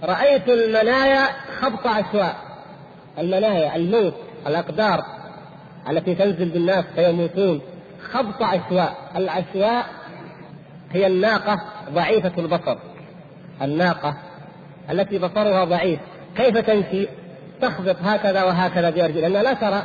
رأيت 0.02 0.48
المنايا 0.48 1.26
خبط 1.60 1.86
عشواء 1.86 2.36
المنايا 3.18 3.76
الموت 3.76 4.14
الأقدار 4.46 5.00
التي 5.90 6.14
تنزل 6.14 6.48
بالناس 6.48 6.84
فيموتون. 6.94 7.60
خبط 8.10 8.42
عشواء 8.42 8.96
العشواء 9.16 9.86
هي 10.92 11.06
الناقة 11.06 11.60
ضعيفة 11.90 12.32
البصر. 12.38 12.76
الناقة 13.62 14.16
التي 14.90 15.18
بصرها 15.18 15.64
ضعيف. 15.64 16.00
كيف 16.36 16.58
تمشي؟ 16.58 17.08
تخبط 17.60 17.96
هكذا 18.02 18.44
وهكذا 18.44 18.90
بأرجل. 18.90 19.20
لأنها 19.20 19.42
لا 19.42 19.54
ترى 19.54 19.82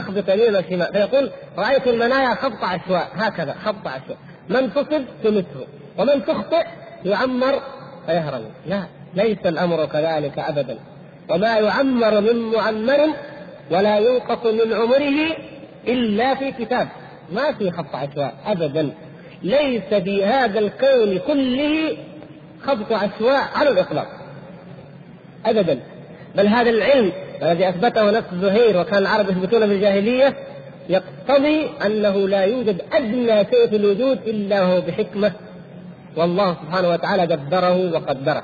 تخبط 0.00 0.28
يمين 0.28 0.56
وشمال 0.56 0.92
فيقول 0.92 1.30
رأيت 1.58 1.86
المنايا 1.86 2.34
خبط 2.34 2.64
عشواء. 2.64 3.08
هكذا 3.14 3.54
خبط 3.64 3.86
عشواء. 3.86 4.18
من 4.48 4.74
تصب 4.74 5.04
تمته 5.24 5.66
ومن 5.98 6.24
تخطئ 6.24 6.66
يعمر 7.04 7.62
فيهرم. 8.06 8.44
لا 8.66 8.82
ليس 9.14 9.38
الأمر 9.46 9.86
كذلك 9.86 10.38
أبدا. 10.38 10.78
وما 11.30 11.58
يعمر 11.58 12.20
من 12.20 12.36
معمر 12.36 13.08
ولا 13.70 13.98
ينقص 13.98 14.46
من 14.46 14.72
عمره 14.72 15.36
إلا 15.88 16.34
في 16.34 16.52
كتاب. 16.52 16.88
ما 17.32 17.52
في 17.52 17.70
خط 17.70 17.94
عشواء 17.94 18.34
أبدا. 18.46 18.90
ليس 19.42 19.94
في 19.94 20.24
هذا 20.24 20.58
الكون 20.58 21.18
كله 21.18 21.96
خبط 22.62 22.92
عشواء 22.92 23.48
على 23.54 23.68
الإطلاق. 23.70 24.08
أبدا. 25.46 25.80
بل 26.36 26.46
هذا 26.46 26.70
العلم 26.70 27.12
الذي 27.42 27.68
أثبته 27.68 28.10
نفس 28.10 28.28
زهير 28.42 28.80
وكان 28.80 28.98
العرب 28.98 29.30
يثبتون 29.30 29.66
في 29.66 29.72
الجاهلية 29.72 30.36
يقتضي 30.88 31.70
أنه 31.86 32.28
لا 32.28 32.44
يوجد 32.44 32.82
أدنى 32.92 33.44
شيء 33.44 33.68
في 33.68 33.76
الوجود 33.76 34.18
إلا 34.26 34.62
هو 34.62 34.80
بحكمة. 34.80 35.32
والله 36.16 36.54
سبحانه 36.54 36.88
وتعالى 36.88 37.26
دبره 37.26 37.92
وقدره. 37.92 38.42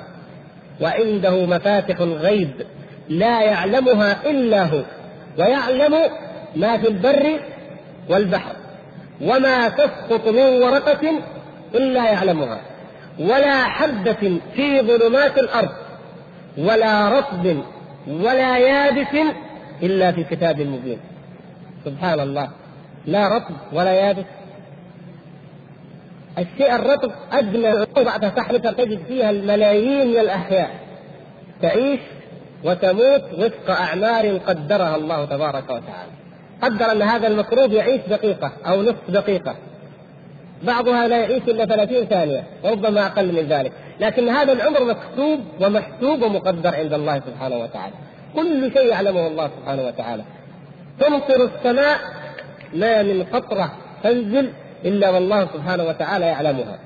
وعنده 0.81 1.47
مفاتح 1.47 2.01
الغيب 2.01 2.51
لا 3.09 3.43
يعلمها 3.43 4.31
إلا 4.31 4.65
هو 4.65 4.83
ويعلم 5.39 5.95
ما 6.57 6.79
في 6.79 6.89
البر 6.89 7.41
والبحر 8.09 8.57
وما 9.21 9.69
تسقط 9.69 10.29
من 10.29 10.63
ورقة 10.63 11.13
إلا 11.75 12.05
يعلمها. 12.05 12.61
ولا 13.19 13.65
حبة 13.65 14.41
في 14.55 14.81
ظلمات 14.81 15.39
الأرض 15.39 15.71
ولا 16.59 17.09
رطب 17.09 17.63
ولا 18.09 18.59
يابس 18.59 19.33
إلا 19.83 20.13
في 20.13 20.25
كتاب 20.25 20.61
مبين. 20.61 20.99
سبحان 21.85 22.21
الله. 22.21 22.49
لا 23.07 23.29
رطب 23.37 23.55
ولا 23.73 23.93
يابس. 23.93 24.25
الشيء 26.39 26.75
الرطب 26.75 27.13
أدنى 27.33 27.87
بعد 27.97 28.35
تحرث 28.35 28.63
تجد 28.63 29.03
فيها 29.09 29.31
الملايين 29.31 30.09
من 30.09 30.19
الأحياء. 30.19 30.71
تعيش 31.63 32.01
وتموت 32.65 33.23
وفق 33.39 33.71
أعمار 33.71 34.39
قدرها 34.39 34.97
الله 34.97 35.25
تبارك 35.25 35.65
وتعالى. 35.65 36.13
قدر 36.63 36.93
أن 36.93 37.03
هذا 37.03 37.27
المكروب 37.27 37.73
يعيش 37.73 38.01
دقيقة 38.09 38.53
أو 38.67 38.83
نصف 38.83 39.11
دقيقة. 39.11 39.55
بعضها 40.63 41.09
لا 41.09 41.19
يعيش 41.19 41.43
إلا 41.43 41.65
30 41.65 42.05
ثانية 42.05 42.45
وربما 42.65 43.07
أقل 43.07 43.33
من 43.33 43.49
ذلك. 43.49 43.73
لكن 44.03 44.29
هذا 44.29 44.53
العمر 44.53 44.85
مكتوب 44.85 45.41
ومحسوب 45.61 46.23
ومقدر 46.23 46.75
عند 46.75 46.93
الله 46.93 47.21
سبحانه 47.21 47.57
وتعالى. 47.57 47.95
كل 48.35 48.73
شيء 48.73 48.87
يعلمه 48.87 49.27
الله 49.27 49.51
سبحانه 49.61 49.83
وتعالى. 49.83 50.23
تمطر 51.01 51.45
السماء 51.45 51.99
ما 52.75 53.03
من 53.03 53.23
قطرة 53.23 53.73
تنزل 54.03 54.53
إلا 54.85 55.11
والله 55.11 55.49
سبحانه 55.55 55.85
وتعالى 55.85 56.27
يعلمها. 56.27 56.79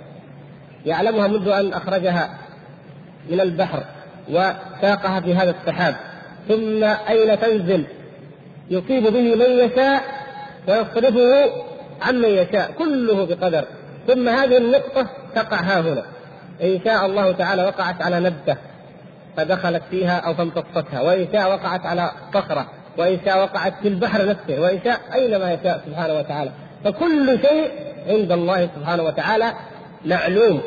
يعلمها 0.87 1.27
منذ 1.27 1.49
أن 1.49 1.73
أخرجها 1.73 2.39
من 3.31 3.41
البحر 3.41 3.83
وساقها 4.29 5.21
في 5.21 5.35
هذا 5.35 5.55
السحاب. 5.61 5.97
ثم 6.49 6.85
أين 6.85 7.41
تنزل؟ 7.41 7.85
يصيب 8.71 9.03
به 9.03 9.35
من 9.35 9.51
يشاء 9.51 10.03
ويصرفه 10.69 11.53
عمن 12.03 12.29
يشاء 12.29 12.73
كله 12.79 13.27
بقدر. 13.27 13.65
ثم 14.07 14.29
هذه 14.29 14.57
النقطة 14.57 15.07
تقع 15.35 15.57
ها 15.57 15.81
هنا. 15.81 16.16
إن 16.63 16.81
شاء 16.85 17.07
الله 17.07 17.33
تعالى 17.33 17.65
وقعت 17.65 18.03
على 18.03 18.21
نبتة 18.21 18.57
فدخلت 19.37 19.83
فيها 19.91 20.19
أو 20.19 20.35
فامتصتها 20.35 21.01
وإن 21.01 21.27
شاء 21.33 21.51
وقعت 21.51 21.87
على 21.87 22.11
صخرة 22.35 22.67
وإن 22.99 23.19
شاء 23.25 23.43
وقعت 23.43 23.75
في 23.83 23.89
البحر 23.89 24.27
نفسه 24.27 24.61
وإن 24.61 24.81
شاء 24.85 25.01
أينما 25.15 25.53
يشاء 25.53 25.83
سبحانه 25.87 26.15
وتعالى. 26.15 26.51
فكل 26.85 27.39
شيء 27.43 27.71
عند 28.09 28.33
الله 28.33 28.69
سبحانه 28.77 29.03
وتعالى 29.03 29.53
معلوم. 30.05 30.61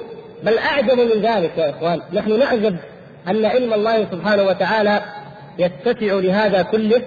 بل 0.44 0.58
أعجب 0.58 1.00
من 1.00 1.22
ذلك 1.22 1.58
يا 1.58 1.70
إخوان 1.70 2.02
نحن 2.14 2.40
نعجب 2.40 2.76
أن 3.28 3.46
علم 3.46 3.74
الله 3.74 4.06
سبحانه 4.12 4.44
وتعالى 4.44 5.02
يتسع 5.60 6.14
لهذا 6.14 6.62
كله. 6.62 7.02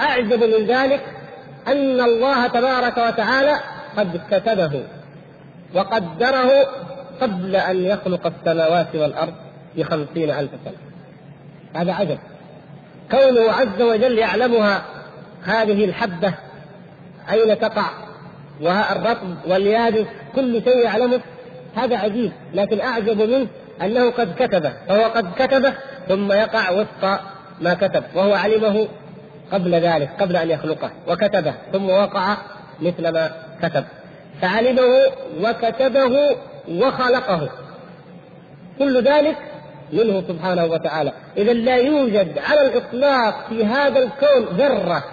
أعجب 0.00 0.44
من 0.44 0.66
ذلك 0.66 1.00
أن 1.68 2.00
الله 2.00 2.46
تبارك 2.46 2.98
وتعالى 2.98 3.56
قد 3.96 4.20
كتبه 4.30 4.82
وقدره 5.74 6.50
قبل 7.20 7.56
أن 7.56 7.84
يخلق 7.84 8.26
السماوات 8.26 8.94
والأرض 8.94 9.34
بخمسين 9.76 10.30
ألف 10.30 10.50
سنة. 10.64 10.74
هذا 11.74 11.92
عجب. 11.92 12.18
كونه 13.10 13.52
عز 13.52 13.82
وجل 13.82 14.18
يعلمها 14.18 14.82
هذه 15.44 15.84
الحبة 15.84 16.34
أين 17.32 17.58
تقع 17.58 17.90
والرطب 18.60 19.36
واليابس 19.46 20.06
كل 20.34 20.62
شيء 20.64 20.78
يعلمه 20.84 21.20
هذا 21.76 21.96
عجيب. 21.96 22.32
لكن 22.54 22.80
أعجب 22.80 23.22
منه 23.22 23.46
أنه 23.82 24.10
قد 24.10 24.34
كتبه. 24.38 24.72
فهو 24.88 25.04
قد 25.04 25.32
كتبه 25.38 25.72
ثم 26.08 26.32
يقع 26.32 26.70
وفق 26.70 27.20
ما 27.60 27.74
كتب 27.74 28.04
وهو 28.14 28.34
علمه 28.34 28.88
قبل 29.52 29.74
ذلك 29.74 30.10
قبل 30.20 30.36
أن 30.36 30.50
يخلقه 30.50 30.90
وكتبه 31.08 31.54
ثم 31.72 31.90
وقع 31.90 32.36
مثل 32.80 33.08
ما 33.08 33.30
كتب. 33.62 33.84
فعلمه 34.40 34.82
وكتبه 35.40 36.36
وخلقه. 36.68 37.48
كل 38.78 39.02
ذلك 39.02 39.36
منه 39.92 40.22
سبحانه 40.28 40.64
وتعالى. 40.64 41.12
إذا 41.36 41.52
لا 41.52 41.76
يوجد 41.76 42.38
على 42.38 42.60
الإطلاق 42.60 43.48
في 43.48 43.64
هذا 43.64 43.98
الكون 43.98 44.56
ذرة 44.56 45.04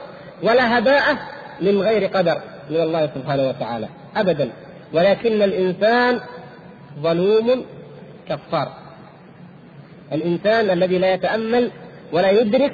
ولا 0.43 0.77
هباءة 0.77 1.17
من 1.61 1.81
غير 1.81 2.05
قدر 2.05 2.41
من 2.69 2.77
الله 2.77 3.09
سبحانه 3.15 3.49
وتعالى. 3.49 3.87
أبدا. 4.15 4.49
ولكن 4.93 5.41
الإنسان 5.41 6.19
ظلوم 7.01 7.65
كفار. 8.29 8.67
الإنسان 10.11 10.69
الذي 10.69 10.97
لا 10.97 11.13
يتأمل 11.13 11.71
ولا 12.11 12.29
يدرك 12.29 12.73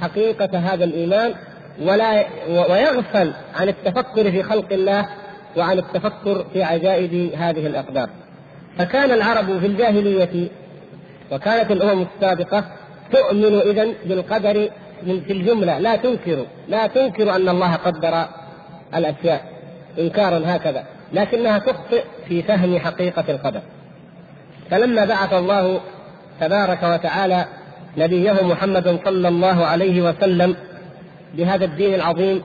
حقيقة 0.00 0.58
هذا 0.58 0.84
الإيمان 0.84 1.34
ولا 1.80 2.24
ويغفل 2.48 3.32
عن 3.54 3.68
التفكر 3.68 4.30
في 4.30 4.42
خلق 4.42 4.72
الله 4.72 5.08
وعن 5.56 5.78
التفكر 5.78 6.44
في 6.52 6.62
عجائب 6.62 7.32
هذه 7.34 7.66
الأقدار. 7.66 8.08
فكان 8.78 9.10
العرب 9.10 9.58
في 9.58 9.66
الجاهلية 9.66 10.48
وكانت 11.32 11.70
الأمم 11.70 12.06
السابقة 12.14 12.64
تؤمن 13.12 13.60
إذا 13.60 13.88
بالقدر 14.04 14.70
في 15.04 15.32
الجملة. 15.32 15.78
لا 15.78 15.96
تنكر 15.96 16.46
لا 16.68 16.86
تنكر 16.86 17.36
أن 17.36 17.48
الله 17.48 17.74
قدر 17.74 18.24
الأشياء 18.94 19.44
إنكارا 19.98 20.42
هكذا 20.46 20.84
لكنها 21.12 21.58
تخطئ 21.58 22.02
في 22.28 22.42
فهم 22.42 22.78
حقيقة 22.78 23.24
القدر. 23.28 23.60
فلما 24.70 25.04
بعث 25.04 25.32
الله 25.32 25.80
تبارك 26.40 26.82
وتعالى 26.82 27.46
نبيه 27.96 28.32
محمد 28.42 28.98
صلى 29.04 29.28
الله 29.28 29.66
عليه 29.66 30.02
وسلم 30.02 30.56
بهذا 31.34 31.64
الدين 31.64 31.94
العظيم 31.94 32.42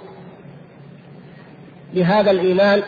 بهذا 1.93 2.31
الإيمان 2.31 2.83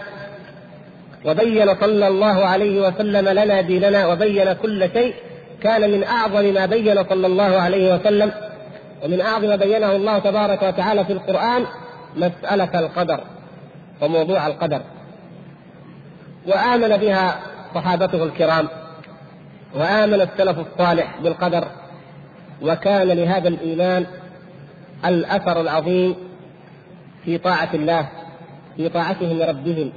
وبين 1.26 1.76
صلى 1.82 2.08
الله 2.08 2.46
عليه 2.46 2.88
وسلم 2.88 3.30
لنا 3.30 3.62
ديننا 3.62 4.08
وبين 4.08 4.54
كل 4.54 4.90
شيء 4.94 5.14
كان 5.62 5.92
من 5.92 6.04
أعظم 6.04 6.54
ما 6.54 6.66
بين 6.66 7.04
صلى 7.10 7.28
الله 7.28 7.58
عليه 7.62 7.96
وسلم 7.96 8.32
ومن 9.04 9.22
أعظم 9.22 9.48
ما 9.48 9.56
بينه 9.56 9.92
الله 9.92 10.20
تبارك 10.20 10.62
وتعالى 10.64 11.06
في 11.06 11.14
القرآن 11.14 11.66
مسألة 12.16 12.80
القدر 12.80 13.20
وموضوع 14.02 14.48
القدر. 14.48 14.82
وآمن 16.48 16.98
بها 16.98 17.40
صحابته 17.76 18.24
الكرام 18.24 18.68
وآمن 19.76 20.22
السلف 20.22 20.58
الصالح 20.60 21.16
بالقدر 21.24 21.68
وكان 22.62 23.08
لهذا 23.08 23.48
الإيمان 23.48 24.06
الأثر 25.06 25.62
العظيم 25.62 26.16
في 27.26 27.38
طاعة 27.38 27.70
الله 27.74 28.10
في 28.78 28.90
طاعتهم 28.90 29.40
لربهم 29.40 29.92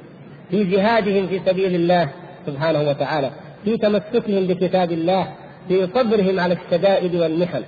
في 0.53 0.65
جهادهم 0.65 1.27
في 1.27 1.41
سبيل 1.47 1.75
الله 1.75 2.09
سبحانه 2.47 2.88
وتعالى 2.88 3.31
في 3.65 3.77
تمسكهم 3.77 4.47
بكتاب 4.47 4.93
الله 4.93 5.29
في 5.69 5.88
صبرهم 5.95 6.41
على 6.41 6.55
الشدائد 6.65 7.15
والمحن. 7.15 7.62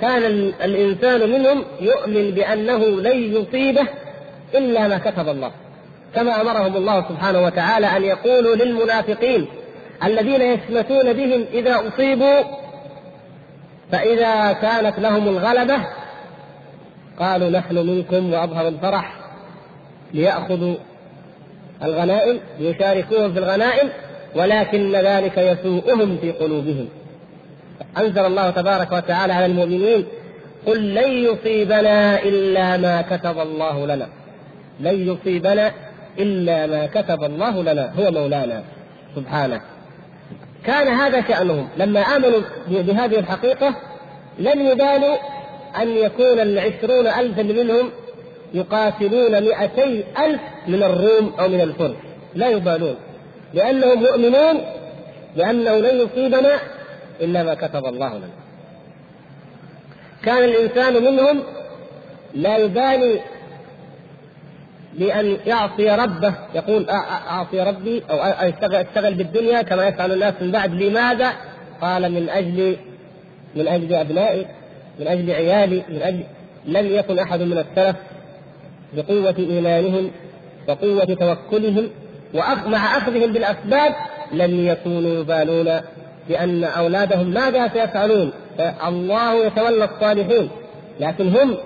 كان 0.00 0.22
الإنسان 0.64 1.30
منهم 1.30 1.64
يؤمن 1.80 2.30
بأنه 2.30 2.78
لن 2.78 3.34
يصيبه 3.34 3.86
إلا 4.54 4.88
ما 4.88 4.98
كتب 4.98 5.28
الله. 5.28 5.50
كما 6.14 6.40
أمرهم 6.40 6.76
الله 6.76 7.08
سبحانه 7.08 7.44
وتعالى 7.44 7.86
أن 7.86 8.04
يقولوا 8.04 8.56
للمنافقين 8.56 9.46
الذين 10.04 10.42
يشمتون 10.42 11.12
بهم 11.12 11.44
إذا 11.52 11.88
أصيبوا 11.88 12.42
فإذا 13.92 14.52
كانت 14.52 14.98
لهم 14.98 15.28
الغلبة 15.28 15.76
قالوا 17.18 17.50
نحن 17.50 17.74
منكم 17.74 18.32
وأظهروا 18.32 18.68
الفرح 18.68 19.14
ليأخذوا 20.14 20.74
الغنائم 21.86 22.40
ليشاركوهم 22.58 23.32
في 23.32 23.38
الغنائم 23.38 23.88
ولكن 24.36 24.96
ذلك 24.96 25.38
يسوءهم 25.38 26.18
في 26.20 26.32
قلوبهم. 26.32 26.88
أنزل 27.98 28.26
الله 28.26 28.50
تبارك 28.50 28.92
وتعالى 28.92 29.32
على 29.32 29.46
المؤمنين 29.46 30.06
قل 30.66 30.94
لن 30.94 31.10
يصيبنا 31.12 32.22
إلا 32.22 32.76
ما 32.76 33.02
كتب 33.02 33.38
الله 33.38 33.86
لنا. 33.86 34.08
لن 34.80 35.08
يصيبنا 35.08 35.72
إلا 36.18 36.66
ما 36.66 36.86
كتب 36.86 37.24
الله 37.24 37.62
لنا 37.62 37.92
هو 37.98 38.10
مولانا 38.10 38.62
سبحانه. 39.16 39.60
كان 40.64 40.88
هذا 40.88 41.22
شأنهم. 41.28 41.68
لما 41.76 42.00
آمنوا 42.00 42.40
بهذه 42.68 43.18
الحقيقة 43.18 43.74
لم 44.38 44.66
يبالوا 44.66 45.16
أن 45.82 45.88
يكون 45.88 46.40
العشرون 46.40 47.06
ألفا 47.06 47.42
منهم 47.42 47.90
يقاتلون 48.54 49.42
مئتي 49.42 50.04
ألف 50.18 50.40
من 50.68 50.82
الروم 50.82 51.32
أو 51.40 51.48
من 51.48 51.60
الفرس. 51.60 51.96
لا 52.34 52.48
يبالون. 52.48 52.96
لأنهم 53.54 54.02
مؤمنون 54.02 54.60
بأنه 55.36 55.78
لن 55.78 56.00
يصيبنا 56.00 56.58
إلا 57.20 57.42
ما 57.42 57.54
كتب 57.54 57.86
الله 57.86 58.16
لنا. 58.16 58.28
كان 60.22 60.44
الإنسان 60.44 61.02
منهم 61.02 61.42
لا 62.34 62.56
يبالي 62.56 63.20
بأن 64.94 65.36
يعصي 65.46 65.90
ربه 65.90 66.34
يقول 66.54 66.90
أعصي 66.90 67.60
ربي 67.60 68.02
أو 68.10 68.16
أشتغل 68.62 69.14
بالدنيا 69.14 69.62
كما 69.62 69.86
يفعل 69.86 70.12
الناس 70.12 70.34
من 70.40 70.50
بعد. 70.50 70.74
لماذا؟ 70.74 71.32
قال 71.80 72.12
من 72.12 72.28
أجل 72.28 72.76
من 73.54 73.68
أجل 73.68 73.94
أبنائي 73.94 74.46
من 74.98 75.06
أجل 75.06 75.30
عيالي 75.30 75.82
من 75.88 76.02
أجل 76.02 76.24
لم 76.66 76.86
يكن 76.86 77.18
أحد 77.18 77.40
من 77.40 77.58
السلف 77.58 77.96
بقوة 78.96 79.34
إيمانهم 79.38 80.10
وقوة 80.68 81.04
توكلهم 81.04 81.88
ومع 82.34 82.96
أخذهم 82.98 83.32
بالأسباب 83.32 83.94
لم 84.32 84.66
يكونوا 84.66 85.20
يبالون 85.20 85.80
بأن 86.28 86.64
أولادهم 86.64 87.26
ماذا 87.26 87.68
سيفعلون. 87.68 88.32
الله 88.86 89.46
يتولى 89.46 89.84
الصالحين 89.84 90.50
لكن 91.00 91.36
هم 91.36 91.56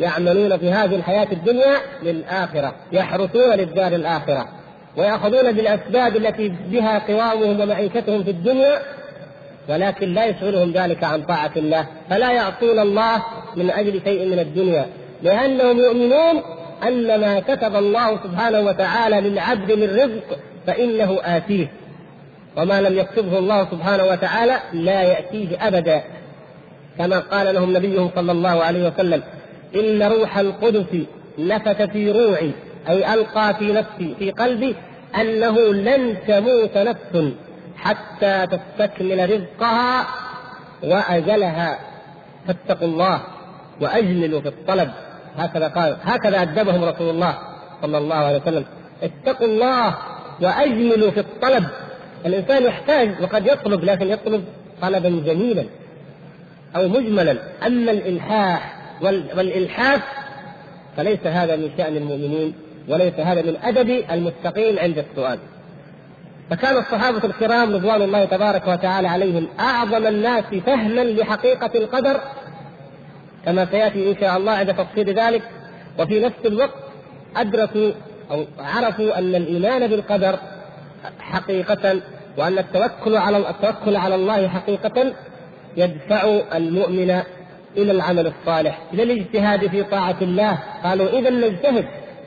يعملون 0.00 0.58
في 0.58 0.70
هذه 0.70 0.94
الحياة 0.96 1.26
الدنيا 1.32 1.76
للآخرة 2.02 2.74
يحرثون 2.92 3.54
للدار 3.54 3.94
الآخرة 3.94 4.48
ويأخذون 4.96 5.52
بالأسباب 5.52 6.16
التي 6.16 6.48
بها 6.48 6.98
قوامهم 6.98 7.60
ومعيشتهم 7.60 8.24
في 8.24 8.30
الدنيا 8.30 8.78
ولكن 9.68 10.14
لا 10.14 10.24
يشغلهم 10.24 10.72
ذلك 10.72 11.04
عن 11.04 11.22
طاعة 11.22 11.50
الله 11.56 11.86
فلا 12.10 12.32
يعصون 12.32 12.78
الله 12.78 13.22
من 13.56 13.70
أجل 13.70 14.00
شيء 14.04 14.26
من 14.26 14.38
الدنيا 14.38 14.86
لأنهم 15.22 15.78
يؤمنون 15.78 16.42
أن 16.82 17.20
ما 17.20 17.40
كتب 17.40 17.76
الله 17.76 18.18
سبحانه 18.24 18.60
وتعالى 18.60 19.20
للعبد 19.20 19.72
من 19.72 19.90
رزق 19.90 20.38
فإنه 20.66 21.18
آتيه. 21.22 21.66
وما 22.56 22.80
لم 22.80 22.98
يكتبه 22.98 23.38
الله 23.38 23.70
سبحانه 23.70 24.04
وتعالى 24.04 24.60
لا 24.72 25.02
يأتيه 25.02 25.66
أبدا. 25.68 26.02
كما 26.98 27.18
قال 27.18 27.54
لهم 27.54 27.76
نبيهم 27.76 28.10
صلى 28.14 28.32
الله 28.32 28.64
عليه 28.64 28.88
وسلم 28.88 29.22
إن 29.74 30.02
روح 30.02 30.38
القدس 30.38 31.06
نفث 31.38 31.82
في 31.82 32.12
روعي 32.12 32.50
أي 32.88 33.14
ألقى 33.14 33.54
في 33.54 33.72
نفسي 33.72 34.14
في 34.18 34.30
قلبي 34.30 34.76
أنه 35.20 35.58
لن 35.72 36.16
تموت 36.28 36.78
نفس 36.78 37.32
حتى 37.76 38.46
تستكمل 38.46 39.30
رزقها 39.30 40.06
وأجلها. 40.82 41.78
فاتقوا 42.46 42.88
الله 42.88 43.20
وأجملوا 43.80 44.40
في 44.40 44.48
الطلب. 44.48 44.90
هكذا 45.36 45.68
قال 45.68 45.96
هكذا 46.02 46.42
أدبهم 46.42 46.84
رسول 46.84 47.10
الله 47.10 47.38
صلى 47.82 47.98
الله 47.98 48.16
عليه 48.16 48.40
وسلم. 48.42 48.64
اتقوا 49.02 49.46
الله 49.46 49.94
وأجملوا 50.40 51.10
في 51.10 51.20
الطلب. 51.20 51.64
الإنسان 52.26 52.64
يحتاج 52.64 53.10
وقد 53.22 53.46
يطلب 53.46 53.84
لكن 53.84 54.08
يطلب 54.08 54.44
طلبا 54.82 55.22
جميلا 55.26 55.64
أو 56.76 56.88
مجملا. 56.88 57.36
أما 57.66 57.90
الإلحاح 57.92 58.76
والإلحاف 59.36 60.02
فليس 60.96 61.26
هذا 61.26 61.56
من 61.56 61.70
شأن 61.78 61.96
المؤمنين 61.96 62.54
وليس 62.88 63.14
هذا 63.14 63.42
من 63.42 63.56
أدب 63.62 64.04
المتقين 64.12 64.78
عند 64.78 64.98
السؤال. 64.98 65.38
فكان 66.50 66.76
الصحابة 66.76 67.24
الكرام 67.24 67.74
رضوان 67.74 68.02
الله 68.02 68.24
تبارك 68.24 68.68
وتعالى 68.68 69.08
عليهم 69.08 69.48
أعظم 69.60 70.06
الناس 70.06 70.44
فهما 70.66 71.00
لحقيقة 71.00 71.70
القدر 71.74 72.20
كما 73.46 73.66
سيأتي 73.70 74.10
إن 74.10 74.16
شاء 74.20 74.36
الله 74.36 74.52
عند 74.52 74.74
تفصيل 74.74 75.18
ذلك. 75.18 75.42
وفي 75.98 76.20
نفس 76.20 76.46
الوقت 76.46 76.74
أدركوا 77.36 77.90
أو 78.30 78.44
عرفوا 78.58 79.18
أن 79.18 79.34
الإيمان 79.34 79.86
بالقدر 79.86 80.38
حقيقة 81.20 82.00
وأن 82.36 82.58
التوكل 82.58 83.16
على 83.16 83.36
التوكل 83.36 83.96
على 83.96 84.14
الله 84.14 84.48
حقيقة 84.48 85.12
يدفع 85.76 86.40
المؤمن 86.54 87.10
إلى 87.76 87.92
العمل 87.92 88.26
الصالح 88.26 88.78
إلى 88.92 89.02
الاجتهاد 89.02 89.66
في 89.66 89.82
طاعة 89.82 90.16
الله. 90.22 90.58
قالوا 90.84 91.18
إذا 91.18 91.30
نجتهد 91.30 91.86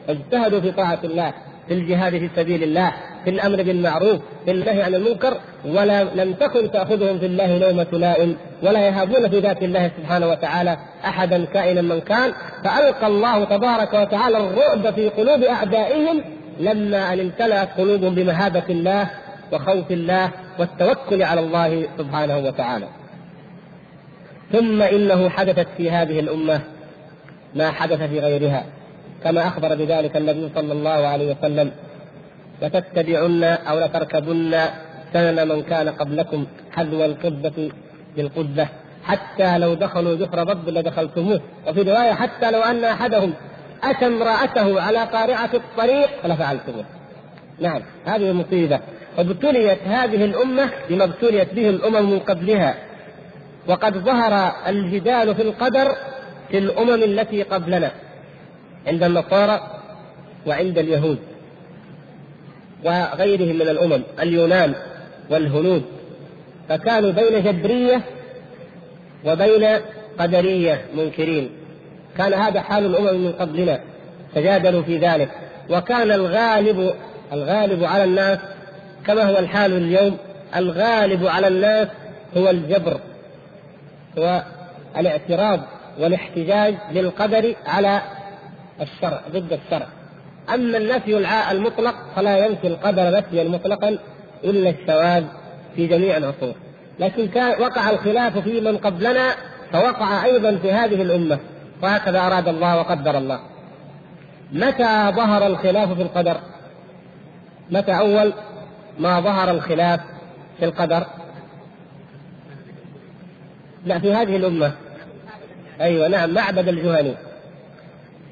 اجتهدوا 0.09 0.59
في 0.59 0.71
طاعة 0.71 0.99
الله 1.03 1.33
في 1.67 1.73
الجهاد 1.73 2.17
في 2.17 2.29
سبيل 2.35 2.63
الله. 2.63 2.93
في 3.23 3.29
الأمر 3.29 3.63
بالمعروف 3.63 4.19
في 4.45 4.51
النهي 4.51 4.81
عن 4.81 4.95
المنكر 4.95 5.37
ولا 5.65 6.03
لم 6.03 6.33
تكن 6.33 6.71
تأخذهم 6.71 7.19
في 7.19 7.25
الله 7.25 7.57
نومة 7.57 7.87
لائم 7.91 8.37
ولا 8.63 8.79
يهابون 8.87 9.29
في 9.29 9.39
ذات 9.39 9.63
الله 9.63 9.91
سبحانه 9.97 10.27
وتعالى 10.27 10.77
أحدا 11.05 11.45
كائنا 11.45 11.81
من 11.81 11.99
كان 11.99 12.33
فألقى 12.63 13.07
الله 13.07 13.43
تبارك 13.43 13.93
وتعالى 13.93 14.37
الرعب 14.37 14.93
في 14.93 15.09
قلوب 15.09 15.43
أعدائهم 15.43 16.21
لما 16.59 17.13
أن 17.13 17.19
امتلأت 17.19 17.69
قلوبهم 17.77 18.15
بمهابة 18.15 18.63
الله 18.69 19.09
وخوف 19.51 19.91
الله 19.91 20.29
والتوكل 20.59 21.23
على 21.23 21.39
الله 21.39 21.87
سبحانه 21.97 22.37
وتعالى. 22.37 22.85
ثم 24.51 24.81
إنه 24.81 25.29
حدثت 25.29 25.67
في 25.77 25.91
هذه 25.91 26.19
الأمة 26.19 26.61
ما 27.55 27.71
حدث 27.71 28.01
في 28.01 28.19
غيرها 28.19 28.63
كما 29.23 29.47
أخبر 29.47 29.75
بذلك 29.75 30.17
النبي 30.17 30.49
صلى 30.55 30.73
الله 30.73 31.07
عليه 31.07 31.35
وسلم 31.35 31.71
لتتبعن 32.61 33.43
أو 33.43 33.79
لتركبن 33.79 34.59
سنن 35.13 35.47
من 35.47 35.63
كان 35.63 35.89
قبلكم 35.89 36.45
حذو 36.71 37.05
القبة 37.05 37.71
بالقبة 38.15 38.67
حتى 39.03 39.57
لو 39.57 39.73
دخلوا 39.73 40.15
جحر 40.15 40.43
ضب 40.43 40.69
لدخلتموه. 40.69 41.41
وفي 41.67 41.81
رواية 41.81 42.13
حتى 42.13 42.51
لو 42.51 42.61
أن 42.61 42.83
أحدهم 42.83 43.33
أتى 43.83 44.05
امرأته 44.05 44.81
على 44.81 44.99
قارعة 44.99 45.49
الطريق 45.53 46.25
لفعلتموه. 46.25 46.85
نعم 47.59 47.81
هذه 48.05 48.33
مصيبة. 48.33 48.79
وابتليت 49.17 49.79
هذه 49.87 50.25
الأمة 50.25 50.69
بما 50.89 51.03
ابتليت 51.03 51.53
به 51.53 51.69
الأمم 51.69 52.11
من 52.11 52.19
قبلها. 52.19 52.75
وقد 53.67 53.97
ظهر 53.97 54.51
الجدال 54.67 55.35
في 55.35 55.41
القدر 55.41 55.95
في 56.49 56.57
الأمم 56.57 57.03
التي 57.03 57.43
قبلنا 57.43 57.91
عند 58.87 59.03
النصارى 59.03 59.61
وعند 60.47 60.77
اليهود. 60.77 61.19
وغيرهم 62.83 63.55
من 63.55 63.69
الأمم 63.69 64.01
اليونان 64.19 64.73
والهنود. 65.29 65.83
فكانوا 66.69 67.11
بين 67.11 67.43
جبرية 67.43 68.01
وبين 69.25 69.79
قدرية 70.19 70.85
منكرين. 70.97 71.49
كان 72.17 72.33
هذا 72.33 72.61
حال 72.61 72.85
الأمم 72.85 73.25
من 73.25 73.31
قبلنا 73.31 73.79
تجادلوا 74.35 74.81
في 74.81 74.97
ذلك. 74.97 75.29
وكان 75.69 76.11
الغالب 76.11 76.93
الغالب 77.33 77.83
على 77.83 78.03
الناس 78.03 78.39
كما 79.05 79.23
هو 79.23 79.37
الحال 79.39 79.73
اليوم 79.73 80.17
الغالب 80.55 81.27
على 81.27 81.47
الناس 81.47 81.87
هو 82.37 82.49
الجبر 82.49 82.99
هو 84.17 84.43
الاعتراض 84.97 85.59
والاحتجاج 85.99 86.75
للقدر 86.91 87.55
على 87.65 88.01
الشرع 88.81 89.21
ضد 89.31 89.53
الشرع. 89.53 89.87
أما 90.53 90.77
النفي 90.77 91.17
المطلق 91.51 91.95
فلا 92.15 92.45
ينفي 92.45 92.67
القدر 92.67 93.17
نفيا 93.17 93.43
مطلقا 93.43 93.97
إلا 94.43 94.69
الشواذ 94.69 95.23
في 95.75 95.87
جميع 95.87 96.17
العصور. 96.17 96.53
لكن 96.99 97.27
كان 97.27 97.61
وقع 97.61 97.89
الخلاف 97.89 98.37
في 98.37 98.61
من 98.61 98.77
قبلنا 98.77 99.35
فوقع 99.71 100.25
أيضا 100.25 100.55
في 100.55 100.71
هذه 100.71 101.01
الأمة. 101.01 101.39
وهكذا 101.83 102.19
أراد 102.19 102.47
الله 102.47 102.77
وقدر 102.77 103.17
الله. 103.17 103.39
متى 104.51 105.11
ظهر 105.15 105.47
الخلاف 105.47 105.93
في 105.93 106.01
القدر؟ 106.01 106.37
متى 107.71 107.91
أول 107.91 108.33
ما 108.99 109.19
ظهر 109.19 109.51
الخلاف 109.51 109.99
في 110.59 110.65
القدر؟ 110.65 111.05
لا 113.85 113.99
في 113.99 114.13
هذه 114.13 114.35
الأمة. 114.35 114.71
أيوه 115.81 116.07
نعم 116.07 116.33
معبد 116.33 116.67
الجهني. 116.67 117.13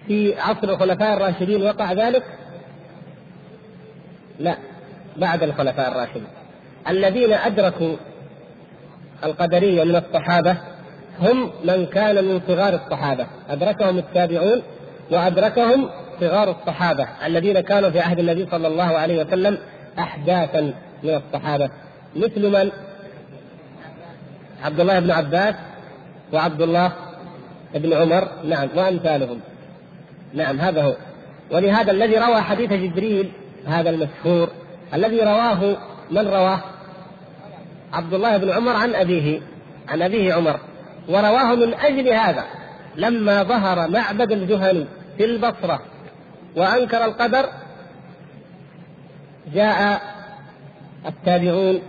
في 0.07 0.39
عصر 0.39 0.69
الخلفاء 0.69 1.17
الراشدين 1.17 1.63
وقع 1.63 1.93
ذلك؟ 1.93 2.23
لا 4.39 4.57
بعد 5.17 5.43
الخلفاء 5.43 5.91
الراشدين. 5.91 6.27
الذين 6.89 7.33
أدركوا 7.33 7.95
القدرية 9.23 9.83
من 9.83 9.95
الصحابة 9.95 10.57
هم 11.19 11.51
من 11.63 11.85
كان 11.85 12.25
من 12.25 12.41
صغار 12.47 12.73
الصحابة. 12.73 13.27
أدركهم 13.49 13.97
التابعون 13.97 14.61
وأدركهم 15.11 15.89
صغار 16.19 16.51
الصحابة 16.51 17.07
الذين 17.25 17.59
كانوا 17.59 17.89
في 17.89 17.99
عهد 17.99 18.19
النبي 18.19 18.47
صلى 18.51 18.67
الله 18.67 18.97
عليه 18.97 19.25
وسلم 19.25 19.57
أحداثا 19.99 20.61
من 21.03 21.21
الصحابة. 21.25 21.69
مثل 22.15 22.49
من؟ 22.49 22.71
عبد 24.63 24.79
الله 24.79 24.99
بن 24.99 25.11
عباس 25.11 25.55
وعبد 26.33 26.61
الله 26.61 26.91
بن 27.75 27.93
عمر. 27.93 28.27
نعم 28.43 28.67
وأمثالهم. 28.75 29.39
نعم 30.33 30.59
هذا 30.59 30.83
هو 30.83 30.95
ولهذا 31.51 31.91
الذي 31.91 32.17
روى 32.17 32.41
حديث 32.41 32.73
جبريل 32.73 33.31
هذا 33.67 33.89
المشهور 33.89 34.49
الذي 34.93 35.19
رواه 35.19 35.77
من 36.11 36.27
رواه؟ 36.27 36.59
عبد 37.93 38.13
الله 38.13 38.37
بن 38.37 38.49
عمر 38.49 38.71
عن 38.71 38.95
أبيه 38.95 39.41
عن 39.87 40.01
أبيه 40.01 40.33
عمر 40.33 40.59
ورواه 41.09 41.55
من 41.55 41.73
أجل 41.73 42.09
هذا 42.09 42.43
لما 42.95 43.43
ظهر 43.43 43.89
معبد 43.89 44.31
الجهني 44.31 44.85
في 45.17 45.25
البصرة 45.25 45.81
وأنكر 46.55 47.05
القدر 47.05 47.45
جاء 49.53 50.01
التابعون 51.05 51.81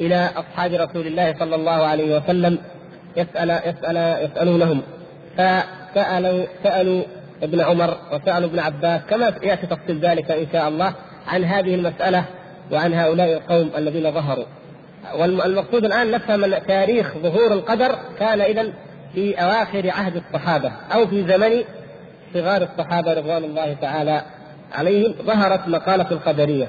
إلى 0.00 0.30
أصحاب 0.36 0.72
رسول 0.72 1.06
الله 1.06 1.34
صلى 1.38 1.54
الله 1.54 1.86
عليه 1.86 2.16
وسلم 2.16 2.58
يسأل 3.16 3.50
يسأل 3.50 3.96
يسألونهم 4.24 4.82
فسألوا 5.36 6.46
سألوا 6.62 7.02
ابن 7.42 7.60
عمر 7.60 7.96
وسألوا 8.12 8.48
ابن 8.48 8.58
عباس 8.58 9.00
كما 9.10 9.32
يأتي 9.42 9.66
تفصيل 9.66 9.98
ذلك 9.98 10.30
إن 10.30 10.46
شاء 10.52 10.68
الله 10.68 10.94
عن 11.26 11.44
هذه 11.44 11.74
المسألة 11.74 12.24
وعن 12.72 12.94
هؤلاء 12.94 13.32
القوم 13.32 13.70
الذين 13.76 14.12
ظهروا. 14.12 14.44
والمقصود 15.14 15.84
الآن 15.84 16.10
نفهم 16.10 16.44
أن 16.44 16.66
تاريخ 16.66 17.14
ظهور 17.18 17.52
القدر 17.52 17.98
كان 18.18 18.40
إذا 18.40 18.72
في 19.14 19.34
أواخر 19.42 19.90
عهد 19.90 20.16
الصحابة 20.16 20.72
أو 20.94 21.06
في 21.06 21.26
زمن 21.26 21.64
صغار 22.34 22.62
الصحابة 22.62 23.12
رضوان 23.12 23.44
الله 23.44 23.76
تعالى 23.80 24.22
عليهم 24.72 25.14
ظهرت 25.22 25.68
مقالة 25.68 26.10
القدرية. 26.10 26.68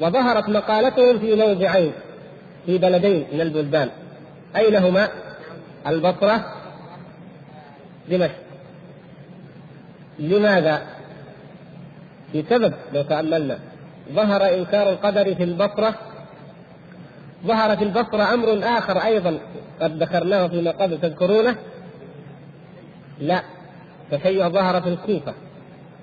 وظهرت 0.00 0.48
مقالتهم 0.48 1.18
في 1.18 1.34
موضعين 1.34 1.92
في 2.66 2.78
بلدين 2.78 3.26
من 3.32 3.40
البلدان. 3.40 3.88
أين 4.56 4.76
هما؟ 4.76 5.08
البصرة 5.86 6.44
دمشق. 8.08 8.51
لماذا؟ 10.22 10.82
في 12.32 12.44
سبب 12.50 12.74
لو 12.92 13.02
تأملنا. 13.02 13.58
ظهر 14.12 14.54
إنكار 14.54 14.90
القدر 14.90 15.34
في 15.34 15.42
البصرة. 15.42 15.94
ظهر 17.46 17.76
في 17.76 17.84
البصرة 17.84 18.34
أمر 18.34 18.58
آخر 18.78 18.98
أيضا 18.98 19.38
قد 19.80 20.02
ذكرناه 20.02 20.46
فيما 20.46 20.70
قبل 20.70 21.00
تذكرونه؟ 21.00 21.56
لا. 23.18 23.42
فشيء 24.10 24.48
ظهر 24.48 24.82
في 24.82 24.88
الكوفة. 24.88 25.34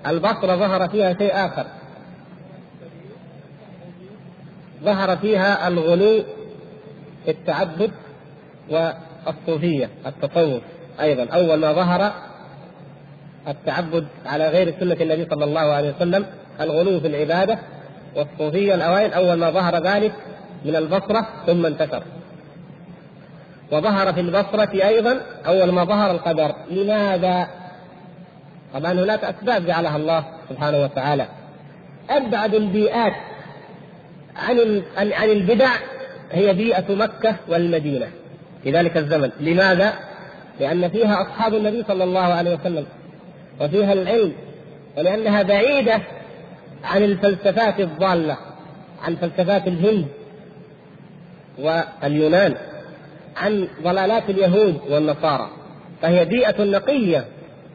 البصرة 0.06 0.56
ظهر 0.56 0.88
فيها 0.88 1.14
شيء 1.14 1.34
آخر. 1.34 1.66
ظهر 4.84 5.16
فيها 5.16 5.68
الغلو 5.68 6.24
في 7.24 7.30
التعبد 7.30 7.90
والصوفية 8.70 9.90
التصوف 10.06 10.62
أيضا. 11.00 11.24
أول 11.24 11.54
ما 11.54 11.72
ظهر 11.72 12.29
التعبد 13.48 14.06
على 14.26 14.48
غير 14.48 14.74
سنة 14.80 14.96
النبي 15.00 15.26
صلى 15.30 15.44
الله 15.44 15.60
عليه 15.60 15.94
وسلم 15.96 16.26
الغلو 16.60 17.00
في 17.00 17.06
العبادة 17.06 17.58
والصوفية 18.16 18.74
الأوائل 18.74 19.12
أول 19.12 19.34
ما 19.34 19.50
ظهر 19.50 19.76
ذلك 19.76 20.12
من 20.64 20.76
البصرة 20.76 21.26
ثم 21.46 21.66
انتشر. 21.66 22.02
وظهر 23.72 24.12
في 24.12 24.20
البصرة 24.20 24.86
أيضا 24.88 25.20
أول 25.46 25.72
ما 25.72 25.84
ظهر 25.84 26.10
القدر. 26.10 26.54
لماذا؟ 26.70 27.48
طبعا 28.74 28.92
هناك 28.92 29.24
أسباب 29.24 29.66
جعلها 29.66 29.96
الله 29.96 30.24
سبحانه 30.48 30.82
وتعالى. 30.82 31.26
أبعد 32.10 32.54
البيئات 32.54 33.12
عن 34.36 34.82
عن 34.96 35.30
البدع 35.30 35.70
هي 36.32 36.52
بيئة 36.52 36.94
مكة 36.94 37.36
والمدينة 37.48 38.06
في 38.62 38.70
ذلك 38.70 38.96
الزمن. 38.96 39.30
لماذا؟ 39.40 39.92
لأن 40.60 40.88
فيها 40.88 41.22
أصحاب 41.22 41.54
النبي 41.54 41.84
صلى 41.88 42.04
الله 42.04 42.20
عليه 42.20 42.54
وسلم. 42.54 42.86
وفيها 43.60 43.92
العلم 43.92 44.32
ولأنها 44.98 45.42
بعيدة 45.42 46.00
عن 46.84 47.02
الفلسفات 47.02 47.80
الضالة 47.80 48.36
عن 49.02 49.16
فلسفات 49.16 49.66
الهند 49.66 50.06
واليونان 51.58 52.54
عن 53.36 53.68
ضلالات 53.82 54.30
اليهود 54.30 54.80
والنصارى. 54.90 55.48
فهي 56.02 56.24
بيئة 56.24 56.64
نقية 56.64 57.24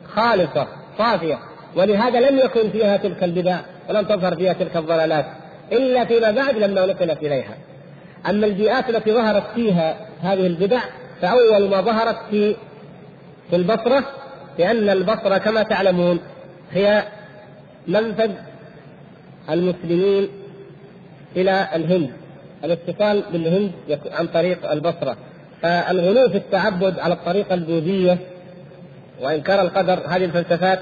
خالصة 0.07 0.67
صافية 0.97 1.39
ولهذا 1.75 2.29
لم 2.29 2.39
يكن 2.39 2.69
فيها 2.69 2.97
تلك 2.97 3.23
البدع 3.23 3.59
ولم 3.89 4.05
تظهر 4.05 4.35
فيها 4.35 4.53
تلك 4.53 4.77
الضلالات 4.77 5.25
إلا 5.71 6.05
فيما 6.05 6.31
بعد 6.31 6.57
لما 6.57 6.85
نقلت 6.85 7.17
إليها. 7.23 7.57
أما 8.29 8.45
البيئات 8.45 8.89
التي 8.89 9.11
ظهرت 9.11 9.43
فيها 9.55 9.95
هذه 10.21 10.47
البدع 10.47 10.79
فأول 11.21 11.69
ما 11.69 11.81
ظهرت 11.81 12.17
في 12.31 12.55
في 13.49 13.55
البصرة 13.55 14.03
لأن 14.59 14.89
البصرة 14.89 15.37
كما 15.37 15.63
تعلمون 15.63 16.19
هي 16.71 17.03
منفذ 17.87 18.31
المسلمين 19.49 20.27
إلى 21.35 21.67
الهند. 21.75 22.09
الاتصال 22.63 23.23
بالهند 23.31 23.71
عن 24.11 24.27
طريق 24.27 24.71
البصرة. 24.71 25.17
فالغلو 25.61 26.29
في 26.29 26.37
التعبد 26.37 26.99
على 26.99 27.13
الطريقة 27.13 27.53
البوذية 27.53 28.17
وإنكار 29.21 29.61
القدر 29.61 29.99
هذه 30.07 30.25
الفلسفات 30.25 30.79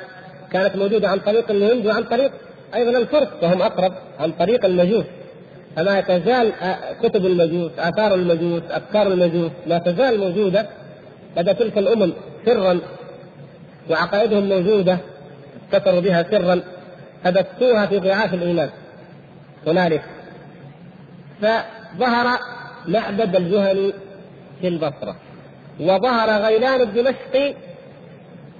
كانت 0.52 0.76
موجودة 0.76 1.10
عن 1.10 1.20
طريق 1.20 1.52
الهند 1.52 1.86
وعن 1.86 2.04
طريق 2.04 2.32
أيضا 2.76 2.98
الفرس 2.98 3.28
وهم 3.42 3.62
أقرب 3.62 3.94
عن 4.20 4.32
طريق 4.32 4.66
المجوس. 4.66 5.06
فما 5.76 6.02
تزال 6.02 6.52
كتب 7.04 7.26
المجوس 7.26 7.72
آثار 7.80 8.14
المجوس 8.14 8.62
أفكار 8.70 9.08
المجوس 9.08 9.52
لا 9.68 9.78
تزال 9.78 10.20
موجودة 10.20 10.66
لدى 11.38 11.54
تلك 11.54 11.78
الأمم 11.78 12.14
سرا. 12.46 12.80
وعقائدهم 13.90 14.50
موجودة 14.50 14.98
كفروا 15.72 16.00
بها 16.00 16.24
سرا 16.32 16.62
فبثوها 17.24 17.86
في 17.86 18.00
ضعاف 18.00 18.34
الإيمان. 18.34 18.70
هنالك. 19.68 20.04
فظهر 21.42 22.40
معبد 22.88 23.36
الجهني 23.36 23.94
في 24.62 24.68
البصرة 24.68 25.16
وظهر 25.80 26.30
غيلان 26.30 26.82
الدمشقي 26.82 27.54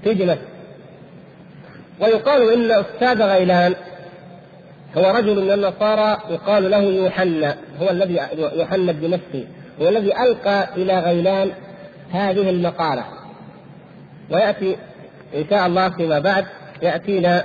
في 0.04 0.14
دمشق. 0.14 0.42
ويقال 2.00 2.54
إن 2.54 2.72
أستاذ 2.72 3.22
غيلان 3.22 3.76
هو 4.98 5.12
رجل 5.12 5.44
من 5.44 5.52
النصارى 5.52 6.18
يقال 6.30 6.72
له 6.72 6.82
يوحنا 6.82 7.56
هو 7.82 7.90
الذي 7.90 8.20
يوحنا 8.38 8.92
الدمشقي 8.92 9.44
هو 9.82 9.90
الذي 9.90 10.18
ألقى 10.18 10.76
إلى 10.76 11.00
غيلان 11.00 11.52
هذه 12.12 12.50
المقالة. 12.50 13.04
ويأتي 14.30 14.78
إن 15.36 15.46
شاء 15.50 15.68
الله 15.68 15.90
فيما 15.90 16.20
بعد 16.20 16.46
يأتينا 16.82 17.44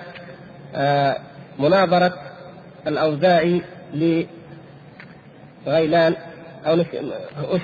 آه 0.75 1.17
مناظرة 1.59 2.15
الاوزاعي 2.87 3.63
لغيلان 5.67 6.15
أو 6.67 6.85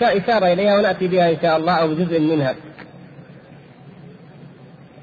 إشارة 0.02 0.52
إليها 0.52 0.78
ونأتي 0.78 1.08
بها 1.08 1.30
إن 1.30 1.36
شاء 1.42 1.56
الله 1.56 1.72
أو 1.72 1.88
بجزء 1.88 2.20
منها. 2.20 2.54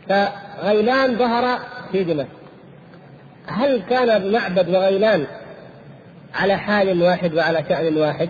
فغيلان 0.10 1.18
ظهر 1.18 1.60
في 1.92 2.04
دمشق. 2.04 2.28
هل 3.48 3.82
كان 3.90 4.32
معبد 4.32 4.70
وغيلان 4.70 5.28
على 6.36 6.58
حال 6.58 7.04
واحد 7.04 7.34
وعلى 7.34 7.64
شأن 7.70 7.98
واحد؟ 7.98 8.30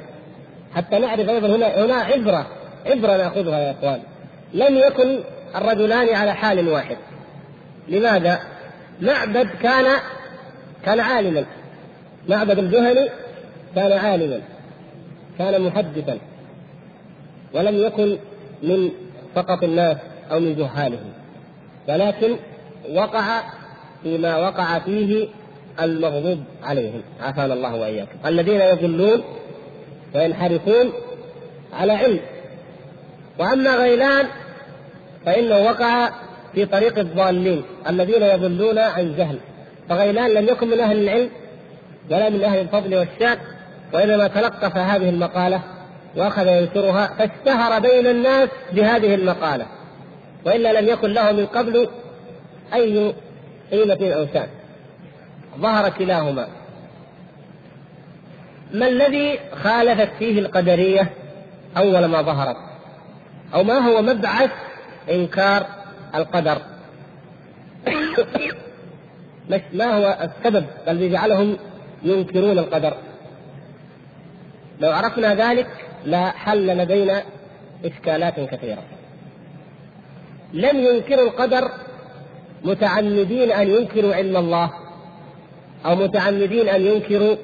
حتى 0.75 0.99
نعرف 0.99 1.29
أيضا 1.29 1.55
هنا 1.55 1.85
هنا 1.85 1.95
عبرة 1.95 2.47
عبرة 2.85 3.17
نأخذها 3.17 3.59
يا 3.59 3.71
إخوان. 3.71 4.01
لم 4.53 4.75
يكن 4.75 5.19
الرجلان 5.55 6.15
على 6.15 6.33
حال 6.33 6.67
واحد. 6.67 6.97
لماذا؟ 7.87 8.39
معبد 9.01 9.47
كان 9.61 9.85
كان 10.85 10.99
عالما. 10.99 11.45
معبد 12.29 12.59
الجهني 12.59 13.09
كان 13.75 13.91
عالما. 13.91 14.41
كان 15.39 15.61
محدثا. 15.61 16.17
ولم 17.53 17.75
يكن 17.77 18.17
من 18.63 18.89
فقط 19.35 19.63
الناس 19.63 19.97
أو 20.31 20.39
من 20.39 20.55
جهالهم 20.55 21.13
ولكن 21.89 22.35
وقع 22.89 23.41
فيما 24.03 24.37
وقع 24.37 24.79
فيه 24.79 25.27
المغضوب 25.81 26.43
عليهم. 26.63 27.01
عافانا 27.21 27.53
الله 27.53 27.75
وإياكم. 27.75 28.17
الذين 28.25 28.61
يضلون 28.61 29.23
وينحرفون 30.15 30.93
على 31.73 31.93
علم. 31.93 32.19
وأما 33.39 33.75
غيلان 33.75 34.25
فإنه 35.25 35.57
وقع 35.57 36.09
في 36.53 36.65
طريق 36.65 36.99
الضالين 36.99 37.63
الذين 37.89 38.23
يضلون 38.23 38.79
عن 38.79 39.15
جهل. 39.17 39.39
فغيلان 39.89 40.31
لم 40.33 40.47
يكن 40.47 40.67
من 40.67 40.79
أهل 40.79 40.97
العلم 41.03 41.29
ولا 42.11 42.29
من 42.29 42.43
أهل 42.43 42.59
الفضل 42.59 42.95
والشان 42.95 43.37
وإنما 43.93 44.27
تلقف 44.27 44.77
هذه 44.77 45.09
المقالة 45.09 45.61
وأخذ 46.15 46.47
ينشرها 46.47 47.07
فاشتهر 47.07 47.79
بين 47.79 48.07
الناس 48.07 48.49
بهذه 48.73 49.15
المقالة. 49.15 49.65
وإلا 50.45 50.81
لم 50.81 50.89
يكن 50.89 51.09
له 51.09 51.31
من 51.31 51.45
قبل 51.45 51.89
أي 52.73 53.13
قيمة 53.71 54.13
أو 54.13 54.25
شأن. 54.33 54.47
ظهر 55.57 55.89
كلاهما. 55.89 56.47
ما 58.73 58.87
الذي 58.87 59.39
خالفت 59.63 60.09
فيه 60.19 60.39
القدرية 60.39 61.09
أول 61.77 62.05
ما 62.05 62.21
ظهرت؟ 62.21 62.55
أو 63.53 63.63
ما 63.63 63.73
هو 63.73 64.01
مبعث 64.01 64.51
إنكار 65.09 65.65
القدر. 66.15 66.61
ما 69.73 69.85
هو 69.85 70.17
السبب 70.21 70.65
الذي 70.87 71.09
جعلهم 71.09 71.57
ينكرون 72.03 72.59
القدر؟ 72.59 72.93
لو 74.79 74.91
عرفنا 74.91 75.35
ذلك 75.35 75.67
لحل 76.05 76.67
لدينا 76.77 77.23
إشكالات 77.85 78.39
كثيرة. 78.39 78.83
لم 80.53 80.77
ينكروا 80.79 81.27
القدر 81.27 81.71
متعمدين 82.63 83.51
أن 83.51 83.67
ينكروا 83.67 84.15
علم 84.15 84.37
الله 84.37 84.71
أو 85.85 85.95
متعمدين 85.95 86.69
أن 86.69 86.81
ينكروا 86.81 87.35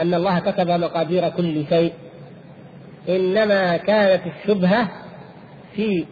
أن 0.00 0.14
الله 0.14 0.38
كتب 0.38 0.70
مقادير 0.70 1.28
كل 1.28 1.64
شيء. 1.68 1.92
إنما 3.08 3.76
كانت 3.76 4.22
الشبهة 4.26 4.88
في 5.78 6.06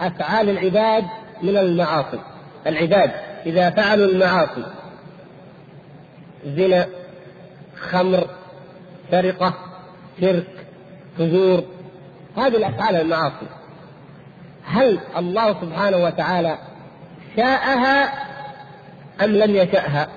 أفعال 0.00 0.50
العباد 0.50 1.04
من 1.42 1.56
المعاصي. 1.56 2.18
العباد 2.66 3.10
إذا 3.46 3.70
فعلوا 3.70 4.06
المعاصي 4.06 4.64
زنا 6.46 6.86
خمر 7.76 8.26
سرقة 9.10 9.54
شرك 10.20 10.46
فجور 11.18 11.64
هذه 12.36 12.56
الأفعال 12.56 12.96
المعاصي. 12.96 13.46
هل 14.64 15.00
الله 15.16 15.60
سبحانه 15.60 15.96
وتعالى 15.96 16.58
شاءها 17.36 18.12
أم 19.24 19.30
لم 19.30 19.56
يشأها؟ 19.56 20.08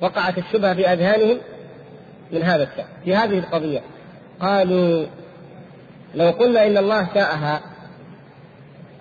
وقعت 0.00 0.38
الشبهة 0.38 0.74
في 0.74 0.92
أذهانهم 0.92 1.38
من 2.32 2.42
هذا 2.42 2.62
الشأن 2.62 2.86
في 3.04 3.16
هذه 3.16 3.38
القضية. 3.38 3.80
قالوا 4.40 5.06
لو 6.14 6.30
قلنا 6.30 6.66
إن 6.66 6.76
الله 6.76 7.08
شاءها 7.14 7.60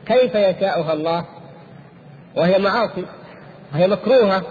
كيف 0.05 0.35
يشاءها 0.35 0.93
الله؟ 0.93 1.25
وهي 2.35 2.59
معاصي 2.59 3.05
وهي 3.73 3.87
مكروهة 3.87 4.43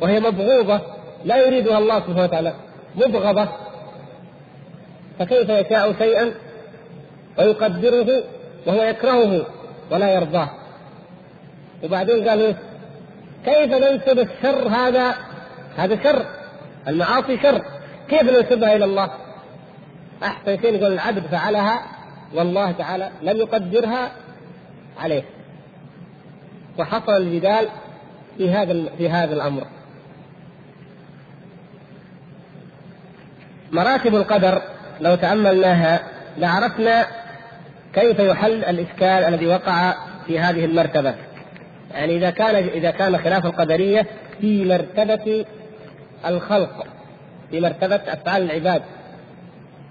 وهي 0.00 0.20
مبغوضة 0.20 0.80
لا 1.24 1.46
يريدها 1.46 1.78
الله 1.78 2.00
سبحانه 2.00 2.22
وتعالى 2.22 2.54
مبغضة. 2.96 3.48
فكيف 5.18 5.48
يشاء 5.48 5.92
شيئا؟ 5.98 6.34
ويقدره 7.38 8.22
وهو 8.66 8.82
يكرهه 8.82 9.46
ولا 9.90 10.14
يرضاه. 10.14 10.50
وبعدين 11.84 12.28
قالوا 12.28 12.52
كيف 13.44 13.70
ننسب 13.74 14.18
الشر 14.18 14.68
هذا؟ 14.68 15.14
هذا 15.76 16.02
شر 16.02 16.26
المعاصي 16.88 17.38
شر. 17.42 17.62
كيف 18.08 18.22
ننسبها 18.22 18.76
إلى 18.76 18.84
الله؟ 18.84 19.10
احسن 20.22 20.60
شيء 20.62 20.74
يقول 20.74 20.92
العبد 20.92 21.26
فعلها 21.26 21.82
والله 22.34 22.72
تعالى 22.72 23.10
لم 23.22 23.36
يقدرها 23.36 24.10
عليه. 24.98 25.22
وحصل 26.78 27.16
الجدال 27.16 27.68
في 28.38 28.50
هذا 28.50 28.84
في 28.98 29.08
هذا 29.10 29.34
الأمر. 29.34 29.66
مراتب 33.72 34.14
القدر 34.14 34.62
لو 35.00 35.14
تأملناها 35.14 36.00
لعرفنا 36.38 37.06
كيف 37.92 38.18
يحل 38.18 38.64
الإشكال 38.64 39.34
الذي 39.34 39.46
وقع 39.46 39.94
في 40.26 40.38
هذه 40.38 40.64
المرتبة. 40.64 41.14
يعني 41.94 42.16
إذا 42.16 42.30
كان 42.30 42.54
إذا 42.54 42.90
كان 42.90 43.18
خلاف 43.18 43.46
القدرية 43.46 44.06
في 44.40 44.64
مرتبة 44.64 45.44
الخلق 46.26 46.86
في 47.50 47.60
مرتبة 47.60 47.96
أفعال 47.96 48.42
العباد. 48.42 48.82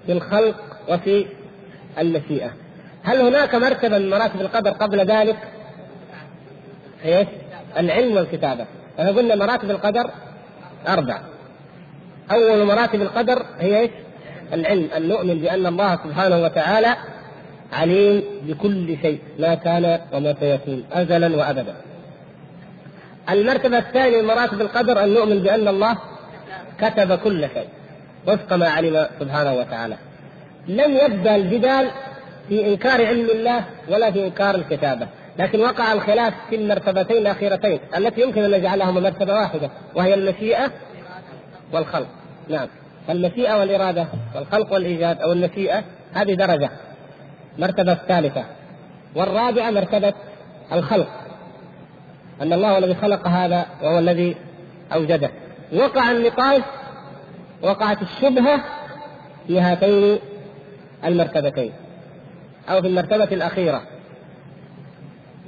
في 0.05 0.11
الخلق 0.11 0.55
وفي 0.89 1.25
المشيئة 1.99 2.51
هل 3.03 3.21
هناك 3.21 3.55
مرتبه 3.55 3.97
من 3.97 4.09
مراتب 4.09 4.41
القدر 4.41 4.71
قبل 4.71 5.05
ذلك؟ 5.05 5.37
إيش؟ 7.05 7.27
العلم 7.77 8.15
والكتابة 8.15 8.65
إحنا 8.99 9.11
قلنا 9.11 9.35
مراتب 9.35 9.71
القدر 9.71 10.09
أربع 10.87 11.19
أول 12.31 12.65
مراتب 12.65 13.01
القدر 13.01 13.45
هي 13.59 13.79
إيش؟ 13.79 13.91
العلم 14.53 14.89
أن 14.97 15.07
نؤمن 15.07 15.39
بأن 15.39 15.65
الله 15.65 15.95
سبحانه 16.03 16.43
وتعالى 16.43 16.95
عليم 17.73 18.23
بكل 18.43 18.97
شيء 19.01 19.19
ما 19.39 19.55
كان 19.55 19.99
وما 20.13 20.35
سيكون 20.39 20.83
ازلا 20.93 21.37
وابدا 21.37 21.75
المرتبة 23.29 23.77
الثانية 23.77 24.21
من 24.21 24.27
مراتب 24.27 24.61
القدر 24.61 25.03
أن 25.03 25.13
نؤمن 25.13 25.39
بأن 25.39 25.67
الله 25.67 25.97
كتب 26.79 27.19
كل 27.19 27.47
شيء 27.53 27.67
وفق 28.27 28.53
ما 28.53 28.67
علم 28.67 29.07
سبحانه 29.19 29.53
وتعالى. 29.53 29.95
لم 30.67 30.97
يبدأ 30.97 31.35
الجدال 31.35 31.87
في 32.49 32.67
إنكار 32.67 33.05
علم 33.05 33.29
الله 33.29 33.63
ولا 33.89 34.11
في 34.11 34.25
إنكار 34.25 34.55
الكتابة. 34.55 35.07
لكن 35.39 35.59
وقع 35.59 35.93
الخلاف 35.93 36.33
في 36.49 36.55
المرتبتين 36.55 37.17
الأخيرتين 37.17 37.79
التي 37.97 38.21
يمكن 38.21 38.43
أن 38.43 38.51
نجعلهما 38.51 39.01
مرتبة 39.01 39.33
واحدة 39.33 39.69
وهي 39.95 40.13
المشيئة 40.13 40.71
والخلق. 41.73 42.07
نعم. 42.49 42.67
المشيئة 43.09 43.59
والإرادة 43.59 44.07
والخلق 44.35 44.73
والإيجاد 44.73 45.21
أو 45.21 45.31
المشيئة 45.31 45.83
هذه 46.13 46.33
درجة. 46.33 46.69
مرتبة 47.57 47.91
الثالثة 47.91 48.43
والرابعة 49.15 49.71
مرتبة 49.71 50.13
الخلق. 50.73 51.07
أن 52.41 52.53
الله 52.53 52.77
الذي 52.77 52.95
خلق 52.95 53.27
هذا 53.27 53.65
وهو 53.83 53.99
الذي 53.99 54.35
أوجده. 54.93 55.29
وقع 55.73 56.11
النقاش 56.11 56.61
وقعت 57.65 58.01
الشبهة 58.01 58.61
في 59.47 59.59
هاتين 59.59 60.19
المرتبتين 61.05 61.71
أو 62.69 62.81
في 62.81 62.87
المرتبة 62.87 63.23
الأخيرة. 63.23 63.81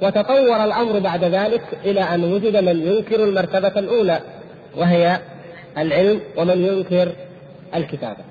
وتطور 0.02 0.64
الأمر 0.64 0.98
بعد 0.98 1.24
ذلك 1.24 1.62
إلى 1.84 2.00
أن 2.00 2.24
وجد 2.24 2.56
من 2.56 2.86
ينكر 2.86 3.24
المرتبة 3.24 3.78
الأولى 3.78 4.20
وهي 4.76 5.20
العلم 5.78 6.20
ومن 6.36 6.64
ينكر 6.64 7.12
الكتابة. 7.74 8.24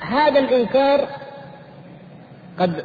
هذا 0.00 0.38
الإنكار 0.38 1.08
قد 2.58 2.84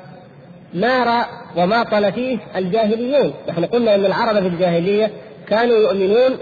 نار 0.74 1.26
وماطل 1.58 2.14
فيه 2.14 2.38
الجاهليون. 2.56 3.34
نحن 3.50 3.66
قلنا 3.66 3.96
إن 3.96 4.06
العرب 4.06 4.40
في 4.40 4.48
الجاهلية 4.48 5.12
كانوا 5.48 5.76
يؤمنون 5.76 6.38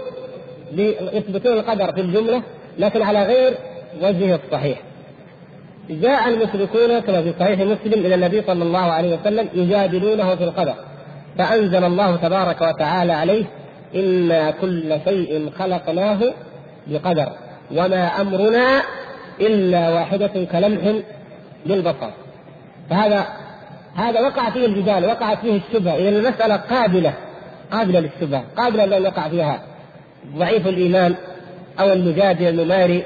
يثبتون 1.12 1.52
القدر 1.52 1.92
في 1.92 2.00
الجملة 2.00 2.42
لكن 2.78 3.02
على 3.02 3.22
غير 3.22 3.54
وجهه 4.02 4.40
الصحيح. 4.44 4.78
جاء 5.90 6.28
المشركون 6.28 6.98
كما 6.98 7.22
في 7.22 7.34
صحيح 7.40 7.60
مسلم 7.60 8.06
إلى 8.06 8.14
النبي 8.14 8.42
صلى 8.42 8.62
الله 8.62 8.92
عليه 8.92 9.18
وسلم 9.18 9.48
يجادلونه 9.54 10.34
في 10.34 10.44
القدر 10.44 10.74
فأنزل 11.38 11.84
الله 11.84 12.16
تبارك 12.16 12.60
وتعالى 12.60 13.12
عليه 13.12 13.44
إنا 13.94 14.50
كل 14.50 14.98
شيء 15.04 15.50
خلقناه 15.58 16.18
بقدر 16.86 17.28
وما 17.70 18.20
أمرنا 18.20 18.82
إلا 19.40 19.90
واحدة 19.90 20.44
كلمح 20.52 21.02
بالبصر 21.66 22.10
فهذا 22.90 23.26
هذا 23.94 24.20
وقع 24.20 24.50
فيه 24.50 24.66
الجدال 24.66 25.04
وقعت 25.04 25.38
فيه 25.38 25.60
الشبهة 25.68 25.94
إذا 25.94 26.08
المسألة 26.08 26.56
قابلة 26.56 27.12
قابلة 27.72 28.00
للشبهة 28.00 28.44
قابلة 28.56 28.84
لأن 28.84 29.02
يقع 29.02 29.28
فيها 29.28 29.60
ضعيف 30.36 30.66
الإيمان 30.66 31.14
أو 31.80 31.92
المجادل 31.92 32.48
المماري 32.48 33.04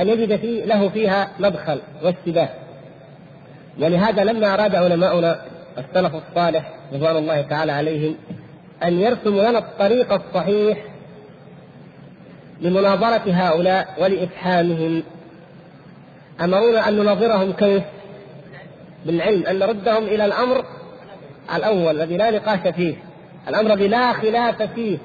أن 0.00 0.08
يجد 0.08 0.36
فيه 0.36 0.64
له 0.64 0.88
فيها 0.88 1.30
مدخل 1.38 1.80
واشتباه 2.02 2.48
ولهذا 3.80 4.24
لما 4.24 4.54
أراد 4.54 4.74
علماؤنا 4.74 5.40
السلف 5.78 6.14
الصالح 6.14 6.72
رضوان 6.92 7.16
الله 7.16 7.42
تعالى 7.42 7.72
عليهم 7.72 8.14
أن 8.82 9.00
يرسموا 9.00 9.42
لنا 9.42 9.58
الطريق 9.58 10.12
الصحيح 10.12 10.78
لمناظرة 12.60 13.22
هؤلاء 13.26 13.88
ولإفحامهم 13.98 15.02
أمرونا 16.40 16.88
أن 16.88 16.96
نناظرهم 16.96 17.52
كيف؟ 17.52 17.82
بالعلم 19.06 19.46
أن 19.46 19.58
نردهم 19.58 20.04
إلى 20.04 20.24
الأمر 20.24 20.64
الأول 21.54 21.96
الذي 21.96 22.16
لا 22.16 22.30
نقاش 22.30 22.74
فيه 22.74 22.94
الأمر 23.48 23.72
الذي 23.72 23.88
لا 23.88 24.12
خلاف 24.12 24.62
فيه 24.62 24.98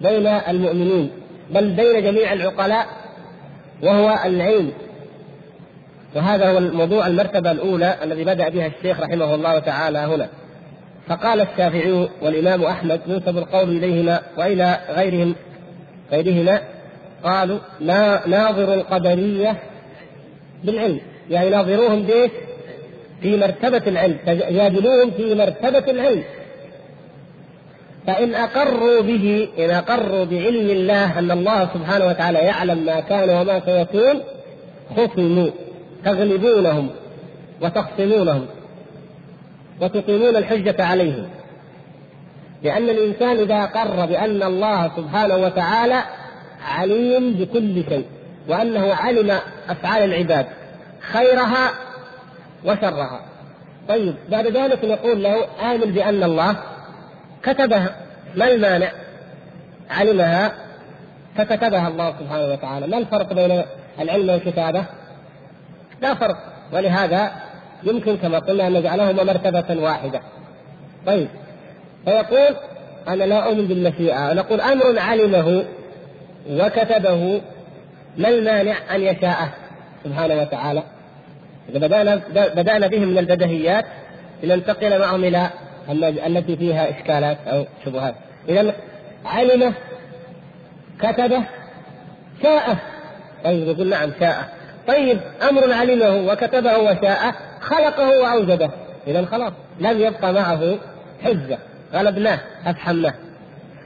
بين 0.00 0.26
المؤمنين 0.26 1.10
بل 1.50 1.70
بين 1.70 2.02
جميع 2.02 2.32
العقلاء 2.32 2.86
وهو 3.82 4.18
العلم. 4.24 4.72
وهذا 6.14 6.50
هو 6.50 6.58
الموضوع 6.58 7.06
المرتبة 7.06 7.50
الأولى 7.50 7.94
الذي 8.02 8.24
بدأ 8.24 8.48
بها 8.48 8.66
الشيخ 8.66 9.00
رحمه 9.00 9.34
الله 9.34 9.58
تعالى 9.58 9.98
هنا. 9.98 10.28
فقال 11.08 11.40
الشافعي 11.40 12.08
والإمام 12.22 12.64
أحمد 12.64 13.00
ينسب 13.06 13.38
القول 13.38 13.68
إليهما 13.68 14.20
وإلى 14.38 14.78
غيرهم 14.96 15.34
غيرهما 16.12 16.60
قالوا 17.24 17.58
لا 17.80 18.28
ناظر 18.28 18.74
القدرية 18.74 19.56
بالعلم. 20.64 21.00
يعني 21.30 21.50
ناظروهم 21.50 22.02
بإيش؟ 22.02 22.30
في 23.22 23.36
مرتبة 23.36 23.82
العلم 23.86 24.18
يجادلوهم 24.26 25.10
في 25.10 25.34
مرتبة 25.34 25.90
العلم. 25.90 26.22
فإن 28.06 28.34
أقروا 28.34 29.00
به 29.00 29.48
إن 29.58 29.70
أقروا 29.70 30.24
بعلم 30.24 30.70
الله 30.70 31.18
أن 31.18 31.30
الله 31.30 31.68
سبحانه 31.74 32.06
وتعالى 32.06 32.38
يعلم 32.38 32.78
ما 32.78 33.00
كان 33.00 33.30
وما 33.30 33.60
سيكون 33.60 34.20
خصموا 34.96 35.50
تغلبونهم 36.04 36.90
وتخصمونهم 37.60 38.46
وتقيمون 39.80 40.36
الحجة 40.36 40.84
عليهم. 40.84 41.28
لأن 42.62 42.90
الإنسان 42.90 43.36
إذا 43.36 43.54
أقر 43.54 44.06
بأن 44.06 44.42
الله 44.42 44.90
سبحانه 44.96 45.36
وتعالى 45.36 46.02
عليم 46.64 47.32
بكل 47.32 47.84
شيء 47.88 48.04
وأنه 48.48 48.94
علم 48.94 49.38
أفعال 49.68 50.02
العباد 50.04 50.46
خيرها 51.00 51.70
وشرها. 52.64 53.20
طيب 53.88 54.14
بعد 54.30 54.46
ذلك 54.46 54.84
نقول 54.84 55.22
له 55.22 55.36
آمن 55.62 55.90
بأن 55.92 56.22
الله 56.22 56.56
كتبها 57.44 57.96
ما 58.36 58.48
المانع؟ 58.48 58.92
علمها 59.90 60.52
فكتبها 61.36 61.88
الله 61.88 62.14
سبحانه 62.20 62.52
وتعالى. 62.52 62.86
ما 62.86 62.98
الفرق 62.98 63.32
بين 63.32 63.62
العلم 64.00 64.28
والكتابة؟ 64.28 64.84
لا 66.02 66.14
فرق. 66.14 66.36
ولهذا 66.72 67.32
يمكن 67.82 68.16
كما 68.16 68.38
قلنا 68.38 68.66
أن 68.66 68.72
نجعلهما 68.72 69.24
مرتبة 69.24 69.82
واحدة. 69.82 70.20
طيب. 71.06 71.28
فيقول 72.04 72.56
أنا 73.08 73.24
لا 73.24 73.44
أؤمن 73.44 73.66
بالمشيئة. 73.66 74.32
نقول 74.32 74.60
أمر 74.60 74.98
علمه 74.98 75.64
وكتبه 76.50 77.40
ما 78.16 78.28
المانع 78.28 78.76
أن 78.94 79.00
يشاءه 79.00 79.48
سبحانه 80.04 80.34
وتعالى؟ 80.34 80.82
إذا 81.68 81.78
بدأنا 81.78 82.20
بدأنا 82.34 82.86
بهم 82.86 83.08
من 83.08 83.18
البدهيات 83.18 83.84
لننتقل 84.42 85.00
معهم 85.00 85.24
إلى 85.24 85.50
التي 86.26 86.56
فيها 86.56 86.90
إشكالات 86.90 87.38
أو 87.46 87.64
شبهات. 87.84 88.14
إذا 88.48 88.74
علم 89.24 89.74
كتبه 91.00 91.42
شاء. 92.42 92.76
طيب 93.44 93.68
يقول 93.68 93.88
نعم 93.88 94.10
شاء. 94.20 94.54
طيب 94.88 95.20
أمر 95.48 95.72
علمه 95.72 96.32
وكتبه 96.32 96.78
وشاء 96.78 97.34
خلقه 97.60 98.20
وأوجده. 98.22 98.70
إذا 99.06 99.24
خلاص 99.24 99.52
لم 99.80 100.00
يبقى 100.00 100.32
معه 100.32 100.78
حجة. 101.24 101.58
غلبناه 101.94 102.38
أفحمناه. 102.66 103.14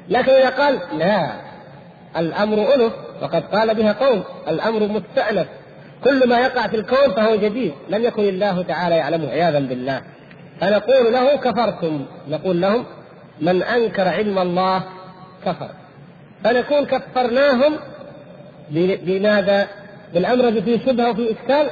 لكن 0.08 0.32
إذا 0.32 0.50
قال 0.50 0.78
لا 0.98 1.30
الأمر 2.16 2.74
ألف 2.74 2.92
وقد 3.22 3.42
قال 3.42 3.74
بها 3.74 3.92
قوم 3.92 4.24
الأمر 4.48 4.86
مستأنف. 4.86 5.46
كل 6.04 6.28
ما 6.28 6.40
يقع 6.40 6.66
في 6.66 6.76
الكون 6.76 7.14
فهو 7.16 7.36
جديد. 7.36 7.72
لم 7.88 8.04
يكن 8.04 8.22
الله 8.22 8.62
تعالى 8.62 8.96
يعلمه 8.96 9.28
عياذا 9.30 9.58
بالله. 9.58 10.02
فنقول 10.60 11.12
له 11.12 11.36
كفرتم. 11.36 12.06
نقول 12.28 12.60
لهم 12.60 12.84
من 13.40 13.62
أنكر 13.62 14.08
علم 14.08 14.38
الله 14.38 14.82
كفر. 15.44 15.70
فنكون 16.44 16.84
كفرناهم 16.84 17.76
بماذا؟ 18.70 19.68
بالأمر 20.14 20.48
الذي 20.48 20.62
فيه 20.62 20.86
شبهة 20.86 21.10
وفيه 21.10 21.32
إشكال؟ 21.32 21.70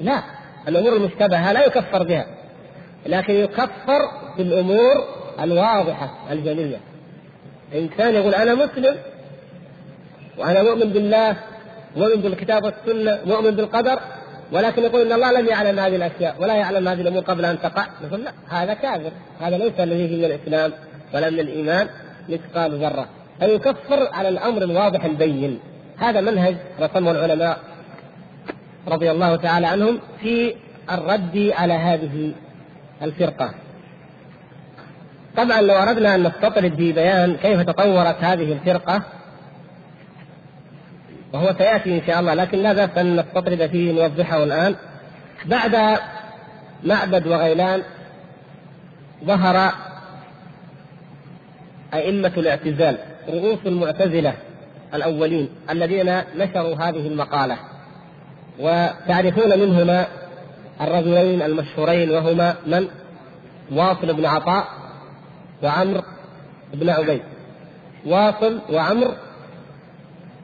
لا. 0.00 0.22
الأمور 0.68 0.96
المشتبهة 0.96 1.52
لا 1.52 1.66
يكفر 1.66 2.02
بها. 2.02 2.26
لكن 3.06 3.34
يكفر 3.34 4.00
بالأمور 4.38 5.04
الواضحة 5.40 6.32
الجلية. 6.32 6.80
إنسان 7.74 8.14
يقول 8.14 8.34
أنا 8.34 8.54
مسلم 8.54 8.96
وأنا 10.38 10.62
مؤمن 10.62 10.92
بالله 10.92 11.36
مؤمن 11.96 12.22
بالكتاب 12.22 12.64
والسنة 12.64 13.18
مؤمن 13.26 13.50
بالقدر 13.50 13.98
ولكن 14.52 14.82
يقول 14.82 15.00
إن 15.00 15.12
الله 15.12 15.40
لم 15.40 15.46
يعلم 15.46 15.78
هذه 15.78 15.96
الأشياء 15.96 16.36
ولا 16.38 16.54
يعلم 16.54 16.88
هذه 16.88 17.00
الأمور 17.00 17.22
قبل 17.22 17.44
أن 17.44 17.60
تقع. 17.60 17.86
نقول 18.04 18.24
لا 18.24 18.32
هذا 18.48 18.74
كافر 18.74 19.10
هذا 19.40 19.58
ليس 19.58 19.80
الذي 19.80 20.16
من 20.16 20.24
الإسلام 20.24 20.72
ولا 21.14 21.30
من 21.30 21.40
الإيمان 21.40 21.88
مثقال 22.28 22.78
ذرة. 22.84 23.08
فيكفر 23.40 24.08
على 24.12 24.28
الأمر 24.28 24.62
الواضح 24.62 25.04
البين. 25.04 25.58
هذا 25.98 26.20
منهج 26.20 26.56
رسمه 26.80 27.10
العلماء 27.10 27.58
رضي 28.88 29.10
الله 29.10 29.36
تعالى 29.36 29.66
عنهم 29.66 29.98
في 30.20 30.54
الرد 30.90 31.52
على 31.56 31.74
هذه 31.74 32.32
الفرقة. 33.02 33.54
طبعا 35.36 35.60
لو 35.60 35.74
أردنا 35.74 36.14
أن 36.14 36.22
نستطرد 36.22 36.74
في 36.74 36.92
بيان 36.92 37.36
كيف 37.36 37.60
تطورت 37.60 38.16
هذه 38.20 38.52
الفرقة 38.52 39.02
وهو 41.36 41.54
سيأتي 41.58 41.98
إن 41.98 42.02
شاء 42.06 42.20
الله 42.20 42.34
لكن 42.34 42.58
لا 42.58 42.72
بأس 42.72 42.98
أن 42.98 43.16
نستطرد 43.16 43.66
فيه 43.66 43.92
نوضحه 43.92 44.44
الآن. 44.44 44.74
بعد 45.44 45.98
معبد 46.84 47.26
وغيلان 47.26 47.82
ظهر 49.24 49.72
أئمة 51.94 52.32
الاعتزال 52.36 52.98
رؤوس 53.28 53.58
المعتزلة 53.66 54.34
الأولين 54.94 55.48
الذين 55.70 56.20
نشروا 56.36 56.74
هذه 56.74 57.06
المقالة. 57.06 57.56
وتعرفون 58.60 59.58
منهما 59.58 60.06
الرجلين 60.80 61.42
المشهورين 61.42 62.10
وهما 62.10 62.54
من؟ 62.66 62.88
واصل 63.72 64.14
بن 64.14 64.26
عطاء 64.26 64.64
وعمرو 65.62 66.02
بن 66.74 66.90
عبيد. 66.90 67.22
واصل 68.06 68.60
وعمرو 68.72 69.10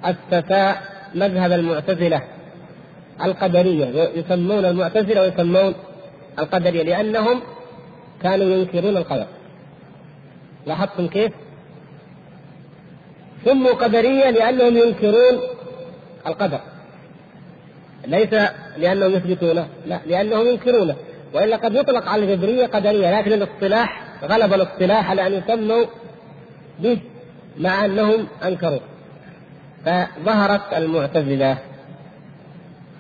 أسسا 0.05 0.76
مذهب 1.14 1.53
المعتزلة 1.53 2.22
القدرية 3.24 4.11
يسمون 4.14 4.64
المعتزلة 4.64 5.20
ويسمون 5.20 5.74
القدرية 6.38 6.82
لأنهم 6.82 7.40
كانوا 8.22 8.46
ينكرون 8.46 8.96
القدر. 8.96 9.26
لاحظتم 10.66 11.07
كيف؟ 11.07 11.32
سموا 13.44 13.72
قدرية 13.72 14.30
لأنهم 14.30 14.76
ينكرون 14.76 15.40
القدر. 16.26 16.61
ليس 18.07 18.34
لأنهم 18.78 19.12
يثبتونه 19.12 19.68
لا 19.86 20.00
لأنهم 20.07 20.46
ينكرونه 20.46 20.96
وإلا 21.34 21.57
قد 21.57 21.74
يطلق 21.74 22.09
على 22.09 22.24
الجبرية 22.24 22.66
قدرية 22.66 23.18
لكن 23.18 23.32
الاصطلاح 23.32 24.03
غلب 24.24 24.55
الاصطلاح 24.55 25.11
على 25.11 25.26
أن 25.26 25.32
يسموا 25.32 25.84
به 26.78 26.98
مع 27.59 27.84
أنهم 27.84 28.26
أنكروه 28.44 28.80
فظهرت 29.85 30.72
المعتزلة. 30.72 31.59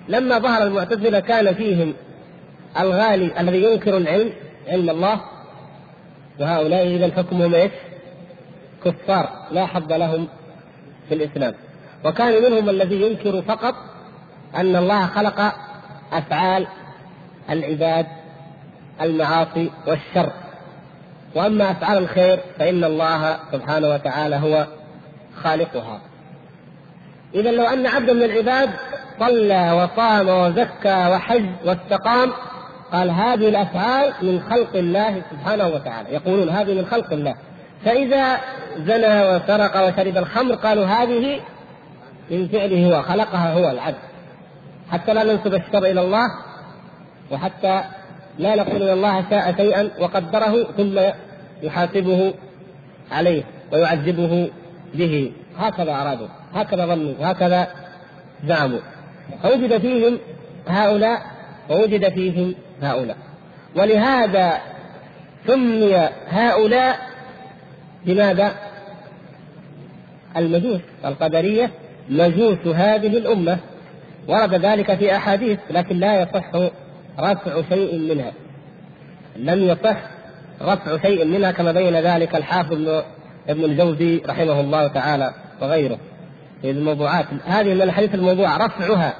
لما 0.08 0.38
ظهر 0.38 0.62
المعتزلة 0.62 1.20
كان 1.20 1.54
فيهم 1.54 1.94
الغالي 2.80 3.40
الذي 3.40 3.62
ينكر 3.62 3.96
العلم 3.96 4.32
علم 4.68 4.90
الله 4.90 5.20
وهؤلاء 6.40 6.86
إذا 6.86 7.12
حكمهم 7.16 7.54
إيش؟ 7.54 7.72
كفار 8.84 9.28
لا 9.50 9.66
حظ 9.66 9.92
لهم 9.92 10.28
في 11.08 11.14
الإسلام. 11.14 11.54
وكان 12.04 12.42
منهم 12.42 12.68
الذي 12.68 13.02
ينكر 13.02 13.42
فقط 13.42 13.74
أن 14.56 14.76
الله 14.76 15.06
خلق 15.06 15.54
أفعال 16.12 16.66
العباد 17.50 18.06
المعاصي 19.02 19.70
والشر. 19.86 20.30
وأما 21.34 21.70
أفعال 21.70 21.98
الخير 21.98 22.40
فإن 22.58 22.84
الله 22.84 23.38
سبحانه 23.52 23.88
وتعالى 23.88 24.36
هو 24.36 24.66
خالقها. 25.42 26.00
إذا 27.34 27.50
لو 27.50 27.64
أن 27.64 27.86
عبدا 27.86 28.12
من 28.12 28.22
العباد 28.22 28.70
صلى 29.20 29.72
وصام 29.72 30.28
وزكى 30.28 31.08
وحج 31.10 31.46
واستقام 31.64 32.32
قال 32.92 33.10
هذه 33.10 33.48
الأفعال 33.48 34.12
من 34.22 34.40
خلق 34.40 34.76
الله 34.76 35.22
سبحانه 35.30 35.68
وتعالى. 35.68 36.12
يقولون 36.14 36.48
هذه 36.48 36.74
من 36.74 36.86
خلق 36.86 37.12
الله. 37.12 37.34
فإذا 37.84 38.38
زنى 38.78 39.36
وسرق 39.36 39.88
وشرب 39.88 40.16
الخمر 40.16 40.54
قالوا 40.54 40.84
هذه 40.84 41.40
من 42.30 42.48
فعله 42.48 42.86
هو 42.86 43.02
خلقها 43.02 43.52
هو 43.52 43.70
العبد. 43.70 43.98
حتى 44.90 45.14
لا 45.14 45.22
ننسب 45.22 45.54
الشر 45.54 45.84
إلى 45.84 46.00
الله 46.00 46.26
وحتى 47.30 47.82
لا 48.38 48.54
نقول 48.56 48.82
إن 48.82 48.92
الله 48.92 49.30
شاء 49.30 49.54
شيئا 49.56 49.90
وقدره 50.00 50.64
ثم 50.76 51.00
يحاسبه 51.62 52.34
عليه 53.12 53.42
ويعذبه 53.72 54.50
به. 54.94 55.32
هكذا 55.58 55.92
أرادوا. 55.92 56.41
هكذا 56.54 56.86
ظنوا 56.86 57.14
هكذا 57.20 57.68
زعموا. 58.46 58.80
فوجد 59.42 59.78
فيهم 59.78 60.18
هؤلاء 60.68 61.22
ووجد 61.70 62.08
فيهم 62.08 62.54
هؤلاء. 62.82 63.16
ولهذا 63.76 64.58
سمي 65.46 66.08
هؤلاء 66.28 66.98
بماذا؟ 68.06 68.52
المجوس 70.36 70.80
القدرية 71.04 71.70
مجوس 72.08 72.66
هذه 72.66 73.06
الأمة. 73.06 73.58
ورد 74.28 74.54
ذلك 74.54 74.94
في 74.94 75.16
أحاديث 75.16 75.58
لكن 75.70 75.96
لا 75.96 76.22
يصح 76.22 76.70
رفع 77.20 77.62
شيء 77.68 77.98
منها. 77.98 78.32
لم 79.36 79.64
يصح 79.64 79.96
رفع 80.62 80.98
شيء 81.02 81.24
منها 81.24 81.52
كما 81.52 81.72
بين 81.72 81.94
ذلك 81.94 82.34
الحافظ 82.34 83.02
ابن 83.48 83.64
الجوزي 83.64 84.22
رحمه 84.26 84.60
الله 84.60 84.88
تعالى 84.88 85.34
وغيره. 85.60 85.98
في 86.62 86.70
الموضوعات. 86.70 87.26
هذه 87.44 87.74
من 87.74 87.82
الحديث 87.82 88.14
الموضوع 88.14 88.56
رفعها. 88.56 89.14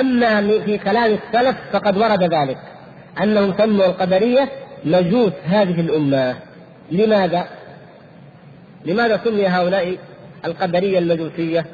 أما 0.00 0.40
في 0.64 0.78
كلام 0.78 1.18
السلف 1.18 1.56
فقد 1.72 1.96
ورد 1.96 2.22
ذلك 2.22 2.58
أنهم 3.22 3.54
سموا 3.58 3.86
القدرية 3.86 4.48
مجوس 4.84 5.32
هذه 5.44 5.80
الأمة. 5.80 6.36
لماذا؟ 6.90 7.48
لماذا 8.84 9.20
سمي 9.24 9.46
هؤلاء 9.46 9.96
القدرية 10.44 10.98
المجوسية؟ 10.98 11.66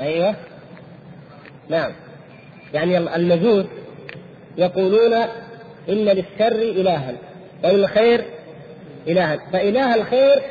أيوه. 0.00 0.34
نعم. 1.68 1.92
يعني 2.74 2.98
المجوس 2.98 3.64
يقولون 4.58 5.14
إن 5.88 6.04
للشر 6.04 6.58
إلها 6.62 7.12
وللخير 7.64 8.24
إلها. 9.08 9.38
فإله 9.52 9.94
الخير 9.94 10.42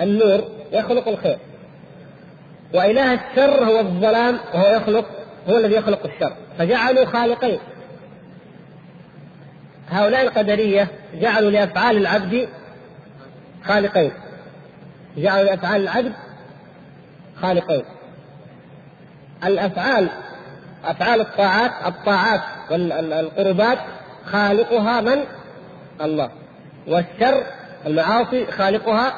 النور 0.00 0.44
يخلق 0.72 1.08
الخير. 1.08 1.38
وإله 2.74 3.14
الشر 3.14 3.64
هو 3.64 3.80
الظلام 3.80 4.38
وهو 4.54 4.76
يخلق 4.76 5.06
هو 5.48 5.56
الذي 5.56 5.74
يخلق 5.74 6.06
الشر. 6.06 6.32
فجعلوا 6.58 7.04
خالقين. 7.04 7.58
هؤلاء 9.90 10.22
القدرية 10.22 10.88
جعلوا 11.14 11.50
لأفعال 11.50 11.96
العبد 11.96 12.48
خالقين. 13.64 14.12
جعلوا 15.16 15.44
لأفعال 15.44 15.82
العبد 15.82 16.12
خالقين. 17.42 17.82
الأفعال 19.44 20.08
أفعال 20.84 21.20
الطاعات 21.20 21.70
الطاعات 21.86 22.40
والقربات 22.70 23.78
خالقها 24.24 25.00
من؟ 25.00 25.24
الله. 26.00 26.30
والشر 26.88 27.44
المعاصي 27.86 28.46
خالقها 28.46 29.14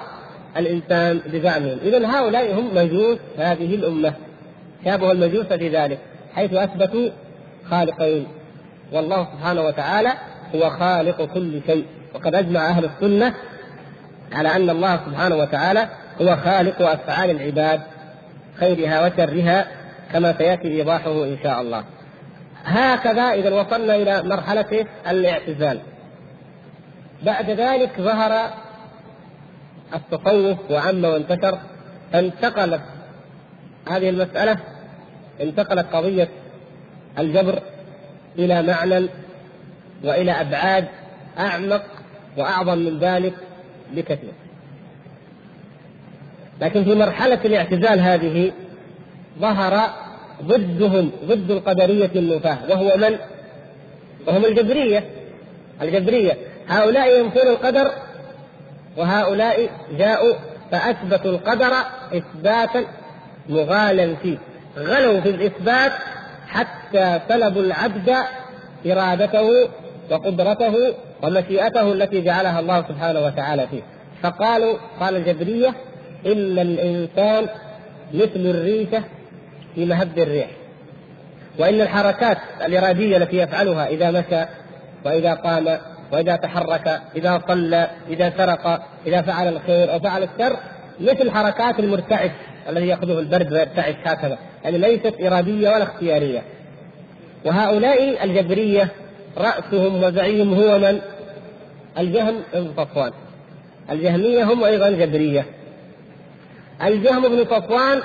الإنسان 0.59 1.21
بزعمهم 1.33 1.79
اذا 1.83 2.07
هؤلاء 2.07 2.55
هم 2.55 2.75
مجوس 2.75 3.19
هذه 3.39 3.75
الأمة 3.75 4.13
شابه 4.85 5.13
المجوس 5.13 5.47
في 5.47 5.69
ذلك 5.69 5.99
حيث 6.35 6.55
أثبتوا 6.55 7.11
خالقين 7.71 8.27
والله 8.93 9.29
سبحانه 9.33 9.63
وتعالى 9.63 10.13
هو 10.55 10.71
خالق 10.71 11.25
كل 11.35 11.61
شيء 11.67 11.85
وقد 12.15 12.35
أجمع 12.35 12.69
أهل 12.69 12.85
السنة 12.85 13.35
على 14.33 14.57
أن 14.57 14.71
الله 14.71 15.01
سبحانه 15.07 15.37
وتعالى 15.37 15.89
هو 16.23 16.37
خالق 16.37 16.83
أفعال 16.83 17.31
العباد 17.31 17.81
خيرها 18.61 19.07
وشرها 19.07 19.67
كما 20.13 20.35
سيأتي 20.39 20.69
إيضاحه 20.69 21.25
إن 21.25 21.37
شاء 21.43 21.61
الله. 21.61 21.85
هكذا 22.65 23.23
اذا 23.23 23.55
وصلنا 23.55 23.97
إلى 23.97 24.23
مرحلة 24.23 24.87
الاعتزال. 25.11 25.79
بعد 27.23 27.51
ذلك 27.51 27.91
ظهر 28.01 28.51
التصوف 29.95 30.71
وعم 30.71 31.05
وانتشر 31.05 31.59
فانتقلت 32.13 32.81
هذه 33.89 34.09
المسألة 34.09 34.59
انتقلت 35.41 35.87
قضية 35.93 36.29
الجبر 37.19 37.63
إلى 38.39 38.63
معنى 38.63 39.09
وإلى 40.05 40.33
أبعاد 40.33 40.85
أعمق 41.39 41.83
وأعظم 42.37 42.79
من 42.79 42.99
ذلك 42.99 43.35
بكثير 43.93 44.33
لكن 46.61 46.85
في 46.85 46.95
مرحلة 46.95 47.41
الاعتزال 47.45 48.01
هذه 48.01 48.53
ظهر 49.41 49.91
ضدهم 50.43 51.11
ضد 51.25 51.51
القدرية 51.51 52.11
النفاة 52.17 52.59
وهو 52.71 52.97
من؟ 52.97 53.19
وهم 54.27 54.45
الجبرية. 54.45 55.05
الجبرية. 55.83 56.37
هؤلاء 56.69 57.21
ينفون 57.21 57.49
القدر 57.49 57.93
وهؤلاء 58.97 59.71
جاءوا 59.99 60.35
فأثبتوا 60.71 61.31
القدر 61.31 61.73
إثباتا 62.15 62.85
مغالا 63.49 64.15
فيه. 64.15 64.39
غلوا 64.77 65.21
في 65.21 65.31
الإثبات 65.31 65.93
حتى 66.49 67.21
سلبوا 67.29 67.63
العبد 67.63 68.15
إرادته 68.87 69.69
وقدرته 70.11 70.95
ومشيئته 71.23 71.93
التي 71.93 72.21
جعلها 72.21 72.61
الله 72.61 72.83
سبحانه 72.89 73.21
وتعالى 73.21 73.67
فيه. 73.67 73.83
فقالوا 74.23 74.77
قال 75.01 75.17
الجبرية 75.17 75.69
إن 76.27 76.59
الإنسان 76.59 77.47
مثل 78.15 78.37
الريشة 78.37 79.03
في 79.75 79.85
مهب 79.85 80.19
الريح. 80.19 80.51
وإن 81.59 81.81
الحركات 81.81 82.39
الإرادية 82.67 83.17
التي 83.17 83.37
يفعلها 83.37 83.89
إذا 83.89 84.11
مشى 84.11 84.45
وإذا 85.05 85.35
قام 85.35 85.79
وإذا 86.13 86.37
تحرك 86.37 87.01
إذا 87.17 87.43
صلى 87.49 87.91
إذا 88.09 88.33
سرق 88.37 88.83
إذا 89.07 89.23
فعل 89.23 89.49
الخير 89.49 89.93
أو 89.93 90.01
فعل 90.01 90.23
الشر 90.23 90.57
مثل 91.01 91.31
حركات 91.31 91.79
المرتعش 91.79 92.31
الذي 92.69 92.89
يأخذه 92.89 93.19
البرد 93.19 93.53
ويرتعش 93.53 93.95
هكذا. 94.05 94.39
يعني 94.65 94.79
ليست 94.79 95.15
إرادية 95.21 95.71
ولا 95.71 95.83
اختيارية. 95.83 96.43
وهؤلاء 97.45 98.25
الجبرية 98.25 98.89
رأسهم 99.39 100.03
وزعيم 100.03 100.55
هو 100.55 100.79
من؟ 100.79 101.01
الجهم 101.99 102.35
بن 102.55 102.73
صفوان. 102.77 103.13
الجهمية 103.91 104.45
هم 104.45 104.65
أيضا 104.65 104.91
جبرية. 104.91 105.47
الجهم 106.83 107.23
بن 107.23 107.45
صفوان 107.45 108.03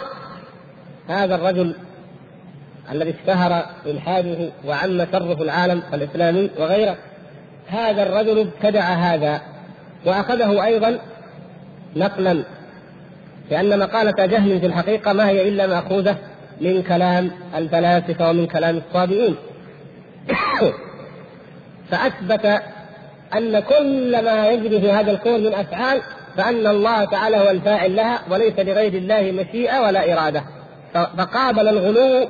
هذا 1.07 1.35
الرجل 1.35 1.75
الذي 2.91 3.09
اشتهر 3.19 3.65
إلحاده 3.85 4.49
وعم 4.65 5.05
شره 5.11 5.43
العالم 5.43 5.83
الإسلامي 5.93 6.49
وغيره. 6.59 6.97
هذا 7.71 8.03
الرجل 8.03 8.39
ابتدع 8.39 8.81
هذا 8.81 9.41
وأخذه 10.05 10.65
أيضا 10.65 10.99
نقلا 11.95 12.43
لأن 13.51 13.79
مقالة 13.79 14.25
جهم 14.25 14.59
في 14.59 14.65
الحقيقة 14.65 15.13
ما 15.13 15.29
هي 15.29 15.47
إلا 15.47 15.67
مأخوذة 15.67 16.15
من 16.61 16.83
كلام 16.83 17.31
الفلاسفة 17.55 18.29
ومن 18.29 18.47
كلام 18.47 18.77
الصابئين. 18.77 19.35
فأثبت 21.91 22.61
أن 23.37 23.59
كل 23.59 24.25
ما 24.25 24.47
يجري 24.49 24.81
في 24.81 24.91
هذا 24.91 25.11
الكون 25.11 25.43
من 25.43 25.53
أفعال 25.53 26.01
فأن 26.37 26.67
الله 26.67 27.05
تعالى 27.05 27.37
هو 27.37 27.49
الفاعل 27.49 27.95
لها 27.95 28.19
وليس 28.31 28.59
لغير 28.59 28.93
الله 28.93 29.31
مشيئة 29.31 29.81
ولا 29.81 30.13
إرادة. 30.13 30.43
فقابل 30.93 31.67
الغلو 31.67 32.27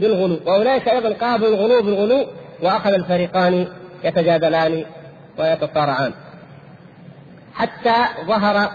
بالغلو 0.00 0.38
وأولئك 0.46 0.88
أيضا 0.88 1.12
قابلوا 1.12 1.48
الغلو 1.48 1.82
بالغلو 1.82 2.26
وأخذ 2.62 2.92
الفريقان 2.92 3.66
يتجادلان 4.04 4.84
ويتصارعان. 5.38 6.12
حتى 7.54 7.94
ظهر 8.26 8.70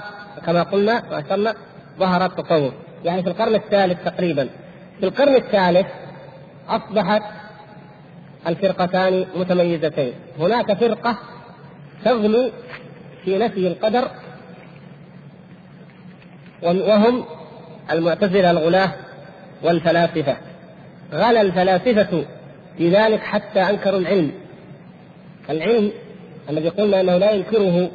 كما 0.46 0.64
قلنا 0.64 1.04
وأشرنا 1.12 1.56
ظهر 2.00 2.26
التصوف. 2.26 2.74
يعني 3.04 3.24
في 3.24 3.30
القرن 3.30 3.56
الثالث 3.56 4.04
تقريبا. 4.06 4.50
في 5.00 5.06
القرن 5.06 5.36
الثالث 5.36 5.88
أصبحت 6.70 7.22
الفرقتان 8.48 9.26
متميزتين. 9.36 10.14
هناك 10.40 10.74
فرقة 10.74 11.18
تغلو 12.06 12.52
في 13.26 13.38
نفي 13.38 13.68
القدر 13.68 14.08
وهم 16.64 17.26
المعتزلة 17.92 18.52
الغلاة 18.52 18.92
والفلاسفة. 19.64 20.38
غلا 21.14 21.42
الفلاسفة 21.42 22.26
في 22.78 22.90
ذلك 22.90 23.20
حتى 23.20 23.62
أنكروا 23.62 24.00
العلم. 24.00 24.32
العلم 25.50 25.92
الذي 26.50 26.70
قلنا 26.70 27.02
أنه 27.02 27.18
لا 27.18 27.32
ينكره 27.32 27.92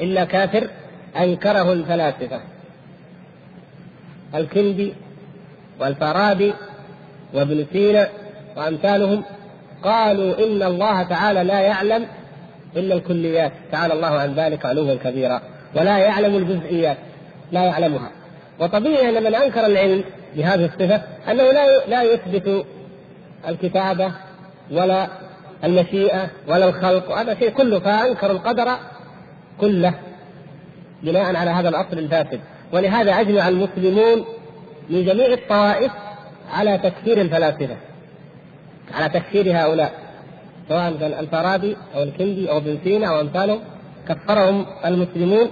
إلا 0.00 0.24
كافر 0.24 0.68
أنكره 1.16 1.72
الفلاسفة. 1.72 2.40
الكندي 4.34 4.92
والفارابي 5.80 6.54
وابن 7.34 7.66
سينا 7.72 8.08
وأمثالهم 8.56 9.22
قالوا 9.82 10.38
إن 10.38 10.62
الله 10.62 11.02
تعالى 11.02 11.44
لا 11.44 11.60
يعلم 11.60 12.06
إلا 12.76 12.94
الكليات. 12.94 13.52
تعالى 13.72 13.94
الله 13.94 14.18
عن 14.18 14.34
ذلك 14.34 14.66
علوا 14.66 14.94
كبيرا. 14.94 15.42
ولا 15.74 15.98
يعلم 15.98 16.36
الجزئيات 16.36 16.96
لا 17.52 17.64
يعلمها. 17.64 18.10
وطبيعي 18.60 19.18
أن 19.18 19.24
من 19.24 19.34
أنكر 19.34 19.66
العلم 19.66 20.04
بهذه 20.36 20.64
الصفة 20.64 21.02
أنه 21.28 21.42
لا 21.42 21.86
لا 21.86 22.02
يثبت 22.02 22.66
الكتابة 23.48 24.12
ولا 24.70 25.08
المشيئة 25.64 26.30
ولا 26.48 26.68
الخلق. 26.68 27.10
وهذا 27.10 27.34
شيء 27.34 27.50
كله 27.50 27.78
فأنكر 27.78 28.30
القدر 28.30 28.76
كله 29.60 29.94
بناء 31.02 31.36
على 31.36 31.50
هذا 31.50 31.68
الأصل 31.68 31.98
الفاسد. 31.98 32.40
ولهذا 32.72 33.20
أجمع 33.20 33.48
المسلمون 33.48 34.24
من 34.90 35.04
جميع 35.04 35.26
الطوائف 35.26 35.92
على 36.52 36.78
تكفير 36.78 37.20
الفلاسفة 37.20 37.76
على 38.94 39.08
تكفير 39.08 39.58
هؤلاء 39.58 39.92
سواء 40.68 40.92
كان 41.00 41.12
الفارابي 41.12 41.76
أو 41.94 42.02
الكندي 42.02 42.50
أو 42.50 42.56
ابن 42.56 42.78
سينا 42.84 43.06
أو 43.06 43.20
أمثالهم 43.20 43.60
كفرهم 44.08 44.66
المسلمون 44.84 45.50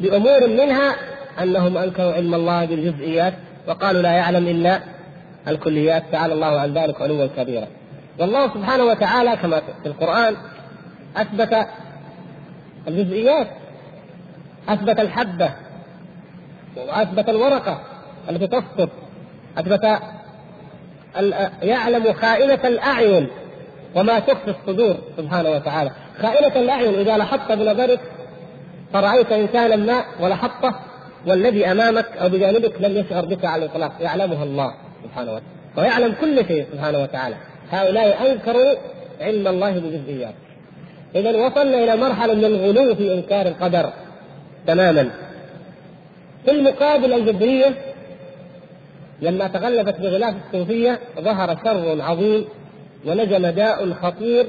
بأمور 0.00 0.48
منها 0.48 0.96
أنهم 1.42 1.76
أنكروا 1.76 2.12
علم 2.12 2.34
الله 2.34 2.64
بالجزئيات 2.64 3.34
وقالوا 3.68 4.02
لا 4.02 4.12
يعلم 4.12 4.48
إلا 4.48 4.80
الكليات 5.48 6.02
تعالى 6.12 6.34
الله 6.34 6.60
عن 6.60 6.74
ذلك 6.74 7.02
علوا 7.02 7.26
كبيرا. 7.26 7.66
والله 8.18 8.54
سبحانه 8.54 8.84
وتعالى 8.84 9.36
كما 9.36 9.60
في 9.82 9.88
القرآن 9.88 10.36
أثبت 11.16 11.66
الجزئيات 12.88 13.46
أثبت 14.68 15.00
الحبة 15.00 15.50
وأثبت 16.76 17.28
الورقة 17.28 17.80
التي 18.30 18.46
تسقط 18.46 18.88
أثبت 19.58 19.98
يعلم 21.62 22.12
خائنة 22.12 22.58
الأعين 22.64 23.28
وما 23.94 24.18
تخفي 24.18 24.50
الصدور 24.50 24.96
سبحانه 25.16 25.50
وتعالى. 25.50 25.90
خائنة 26.22 26.56
الأعين 26.56 26.94
إذا 26.94 27.16
لحظت 27.16 27.52
بنظرك 27.52 28.00
فرأيت 28.92 29.32
إنسانا 29.32 29.76
ما 29.76 30.04
ولحظته 30.20 30.74
والذي 31.26 31.66
أمامك 31.66 32.06
أو 32.16 32.28
بجانبك 32.28 32.72
لم 32.80 32.96
يشعر 32.96 33.24
بك 33.24 33.44
على 33.44 33.64
الإطلاق 33.64 33.92
يعلمها 34.00 34.44
الله 34.44 34.74
سبحانه 35.04 35.32
وتعالى 35.32 35.46
ويعلم 35.76 36.14
كل 36.20 36.46
شيء 36.46 36.66
سبحانه 36.72 36.98
وتعالى. 36.98 37.36
هؤلاء 37.72 38.32
أنكروا 38.32 38.74
علم 39.20 39.48
الله 39.48 39.70
بجزئيات 39.78 40.34
إذا 41.14 41.46
وصلنا 41.46 41.84
إلى 41.84 41.96
مرحلة 41.96 42.34
من 42.34 42.44
الغلو 42.44 42.94
في 42.94 43.14
إنكار 43.14 43.46
القدر 43.46 43.92
تماما. 44.66 45.10
في 46.44 46.50
المقابل 46.50 47.12
الجبرية 47.12 47.94
لما 49.20 49.48
تغلبت 49.48 50.00
بغلاف 50.00 50.34
الصوفية 50.46 51.00
ظهر 51.20 51.58
شر 51.64 52.02
عظيم 52.02 52.44
ونجم 53.06 53.46
داء 53.46 53.92
خطير 53.92 54.46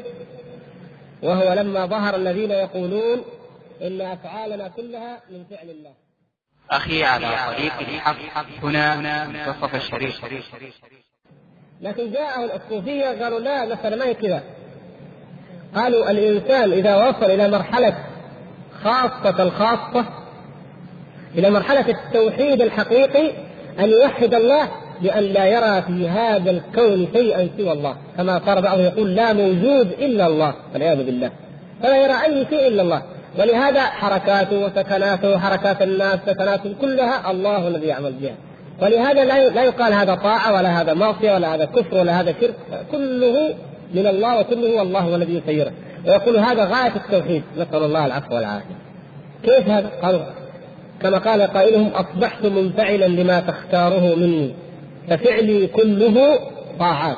وهو 1.24 1.54
لما 1.54 1.86
ظهر 1.86 2.16
الذين 2.16 2.52
يقولون 2.52 3.22
إن 3.82 4.02
أفعالنا 4.02 4.68
كلها 4.68 5.22
من 5.30 5.44
فعل 5.50 5.70
الله. 5.70 5.94
أخي 6.72 7.04
على 7.04 7.28
طريق 7.28 7.74
الحق 7.80 8.64
هنا 8.64 9.28
منتصف 9.28 9.76
الشريف. 9.76 10.22
لكن 11.84 12.12
جاءهم 12.12 12.50
الصوفية 12.56 13.24
قالوا 13.24 13.40
لا 13.40 13.66
مثلا 13.66 13.96
ما 13.96 14.06
هي 14.06 14.14
كذا. 14.14 14.42
قالوا 15.76 16.12
الإنسان 16.12 16.72
إذا 16.72 16.96
وصل 16.96 17.32
إلى 17.32 17.48
مرحلة 17.48 17.96
خاصة 18.84 19.44
الخاصة 19.44 20.06
إلى 21.36 21.50
مرحلة 21.50 21.86
التوحيد 21.90 22.62
الحقيقي 22.62 23.32
أن 23.80 23.90
يوحد 23.90 24.34
الله 24.34 24.68
بأن 25.02 25.24
لا 25.24 25.46
يرى 25.46 25.82
في 25.82 26.10
هذا 26.10 26.52
الكون 26.52 27.08
شيئا 27.14 27.50
سوى 27.58 27.72
الله. 27.72 27.96
كما 28.18 28.42
صار 28.46 28.62
بعضهم 28.62 28.86
يقول 28.86 29.16
لا 29.16 29.34
موجود 29.34 29.92
إلا 29.92 30.28
الله 30.28 30.54
والعياذ 30.74 31.06
بالله. 31.06 31.32
فلا 31.82 32.04
يرى 32.04 32.14
أي 32.24 32.46
شيء 32.50 32.68
إلا 32.68 32.82
الله. 32.82 33.02
ولهذا 33.40 33.82
حركاته 33.82 34.66
وسكناته 34.66 35.32
وحركات 35.32 35.82
الناس 35.82 36.20
سكناتهم 36.26 36.76
كلها 36.82 37.32
الله 37.32 37.68
الذي 37.68 37.88
يعمل 37.88 38.12
بها. 38.12 38.36
ولهذا 38.82 39.26
لا 39.50 39.64
يقال 39.64 39.94
هذا 39.94 40.16
طاعة 40.16 40.54
ولا 40.54 40.82
هذا 40.82 40.94
معصية 40.94 41.34
ولا 41.34 41.56
هذا 41.56 41.66
كفر 41.66 41.98
ولا 41.98 42.22
هذا 42.22 42.34
شرك. 42.42 42.56
كله 42.92 43.56
من 43.94 44.08
الله 44.08 44.40
وكله 44.40 44.82
الله 44.82 45.00
هو 45.00 45.16
الذي 45.16 45.38
يسيره. 45.38 45.72
ويقول 46.08 46.38
هذا 46.38 46.64
غاية 46.64 46.96
التوحيد. 46.96 47.44
نسأل 47.58 47.84
الله 47.84 48.06
العفو 48.06 48.36
والعافية. 48.36 48.76
كيف 49.44 49.70
هذا؟ 49.70 49.90
قالوا 50.02 50.22
كما 51.02 51.18
قال 51.18 51.42
قائلهم 51.42 51.88
أصبحت 51.88 52.46
منفعلا 52.46 53.06
لما 53.06 53.40
تختاره 53.40 54.16
مني. 54.16 54.54
ففعلي 55.10 55.68
كله 55.68 56.40
طاعات. 56.80 57.18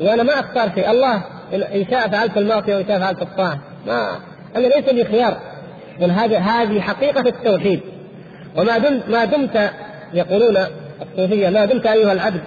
وأنا 0.00 0.22
ما 0.22 0.40
أختار 0.40 0.70
شيء. 0.74 0.90
الله 0.90 1.22
إن 1.52 1.86
شاء 1.90 2.08
فعلت 2.08 2.36
المعصية 2.36 2.76
وإن 2.76 2.86
شاء 2.88 2.98
فعلت 2.98 3.22
الطاعة. 3.22 3.58
ما 3.86 4.16
أنا 4.56 4.66
ليس 4.66 4.88
لي 4.88 5.04
خيار. 5.04 5.36
بل 6.00 6.10
هذه 6.10 6.38
هذه 6.38 6.80
حقيقة 6.80 7.20
التوحيد. 7.20 7.80
وما 8.56 8.78
دمت 8.78 9.08
ما 9.08 9.24
دمت 9.24 9.70
يقولون 10.14 10.56
الصوفية 11.02 11.48
ما 11.48 11.64
دمت 11.64 11.86
أيها 11.86 12.12
العبد 12.12 12.40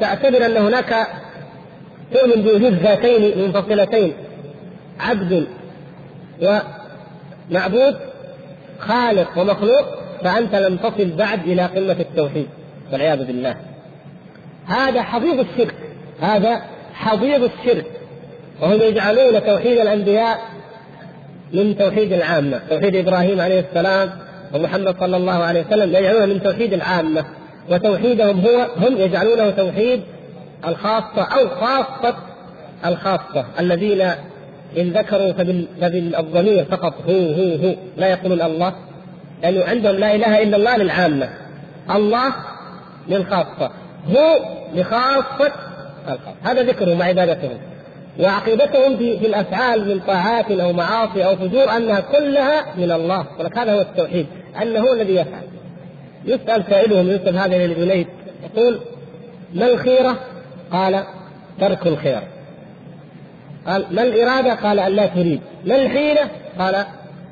تعتبر 0.00 0.46
أن 0.46 0.56
هناك 0.56 1.06
تؤمن 2.12 2.42
بوجود 2.42 2.72
ذاتين 2.72 3.38
منفصلتين 3.38 4.12
عبد 5.00 5.46
ومعبود 6.42 7.96
خالق 8.78 9.38
ومخلوق 9.38 9.84
فأنت 10.24 10.54
لم 10.54 10.76
تصل 10.76 11.10
بعد 11.16 11.40
إلى 11.48 11.62
قمة 11.62 11.96
التوحيد. 12.00 12.46
والعياذ 12.92 13.24
بالله. 13.24 13.56
هذا 14.66 15.02
حضيض 15.02 15.46
الشرك 15.50 15.74
هذا 16.20 16.62
حضيض 16.94 17.42
الشرك. 17.42 17.86
وهم 18.60 18.82
يجعلون 18.82 19.44
توحيد 19.46 19.78
الأنبياء 19.78 20.38
من 21.52 21.78
توحيد 21.78 22.12
العامة 22.12 22.60
توحيد 22.70 22.96
إبراهيم 22.96 23.40
عليه 23.40 23.60
السلام 23.60 24.10
ومحمد 24.54 24.94
صلى 25.00 25.16
الله 25.16 25.44
عليه 25.44 25.64
وسلم 25.66 25.96
يجعلونه 25.96 26.26
من 26.26 26.42
توحيد 26.42 26.72
العامة 26.72 27.24
وتوحيدهم 27.70 28.40
هو 28.40 28.66
هم 28.76 28.96
يجعلونه 28.96 29.50
توحيد 29.50 30.00
الخاصة 30.68 31.22
أو 31.22 31.48
خاصة 31.48 32.16
الخاصة 32.86 33.44
الذين 33.60 34.00
إن 34.78 34.90
ذكروا 34.90 35.32
فبالضمير 35.32 36.64
فقط 36.64 36.94
هو 37.08 37.14
هو 37.14 37.68
هو 37.68 37.74
لا 37.96 38.06
يقولون 38.06 38.42
الله 38.42 38.72
لأنه 39.42 39.64
عندهم 39.64 39.96
لا 39.96 40.14
إله 40.14 40.42
إلا 40.42 40.56
الله 40.56 40.76
للعامة 40.76 41.28
الله 41.90 42.32
للخاصة 43.08 43.70
هو 44.10 44.38
لخاصة 44.74 45.52
الخاصة. 46.08 46.34
هذا 46.44 46.62
ذكرهم 46.62 47.00
وعبادتهم 47.00 47.58
وعقيدتهم 48.20 48.96
في, 48.96 49.18
في 49.18 49.26
الأفعال 49.26 49.88
من 49.88 50.00
طاعات 50.00 50.50
أو 50.50 50.72
معاصي 50.72 51.24
أو 51.24 51.36
فجور 51.36 51.76
أنها 51.76 52.00
كلها 52.00 52.64
من 52.76 52.92
الله 52.92 53.26
ولك 53.38 53.58
هذا 53.58 53.74
هو 53.74 53.80
التوحيد. 53.80 54.26
أنه 54.62 54.80
هو 54.80 54.92
الذي 54.92 55.14
يفعل. 55.14 55.42
يسأل 56.24 56.64
سائلهم 56.70 57.10
يسأل 57.10 57.38
هذا 57.38 57.56
الجنيد 57.56 58.06
يقول 58.44 58.80
ما 59.54 59.66
الخيرة؟ 59.66 60.16
قال 60.72 61.04
ترك 61.60 61.86
الخير. 61.86 62.22
قال 63.66 63.86
ما 63.90 64.02
الإرادة؟ 64.02 64.54
قال 64.54 64.78
أن 64.78 64.92
لا 64.92 65.06
تريد. 65.06 65.40
ما 65.64 65.76
الحيلة؟ 65.76 66.30
قال 66.58 66.84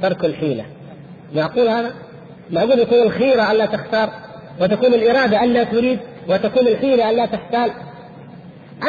ترك 0.03 0.25
الحيلة. 0.25 0.65
معقول 1.35 1.69
هذا؟ 1.69 1.95
معقول 2.51 2.79
يكون 2.79 2.99
الخيرة 2.99 3.53
ألا 3.53 3.67
تختار 3.67 4.11
وتكون 4.61 4.95
الإرادة 4.95 5.45
ألا 5.45 5.65
تريد 5.65 5.99
وتكون 6.29 6.67
الحيلة 6.67 7.11
ألا 7.11 7.27
تحتال. 7.27 7.71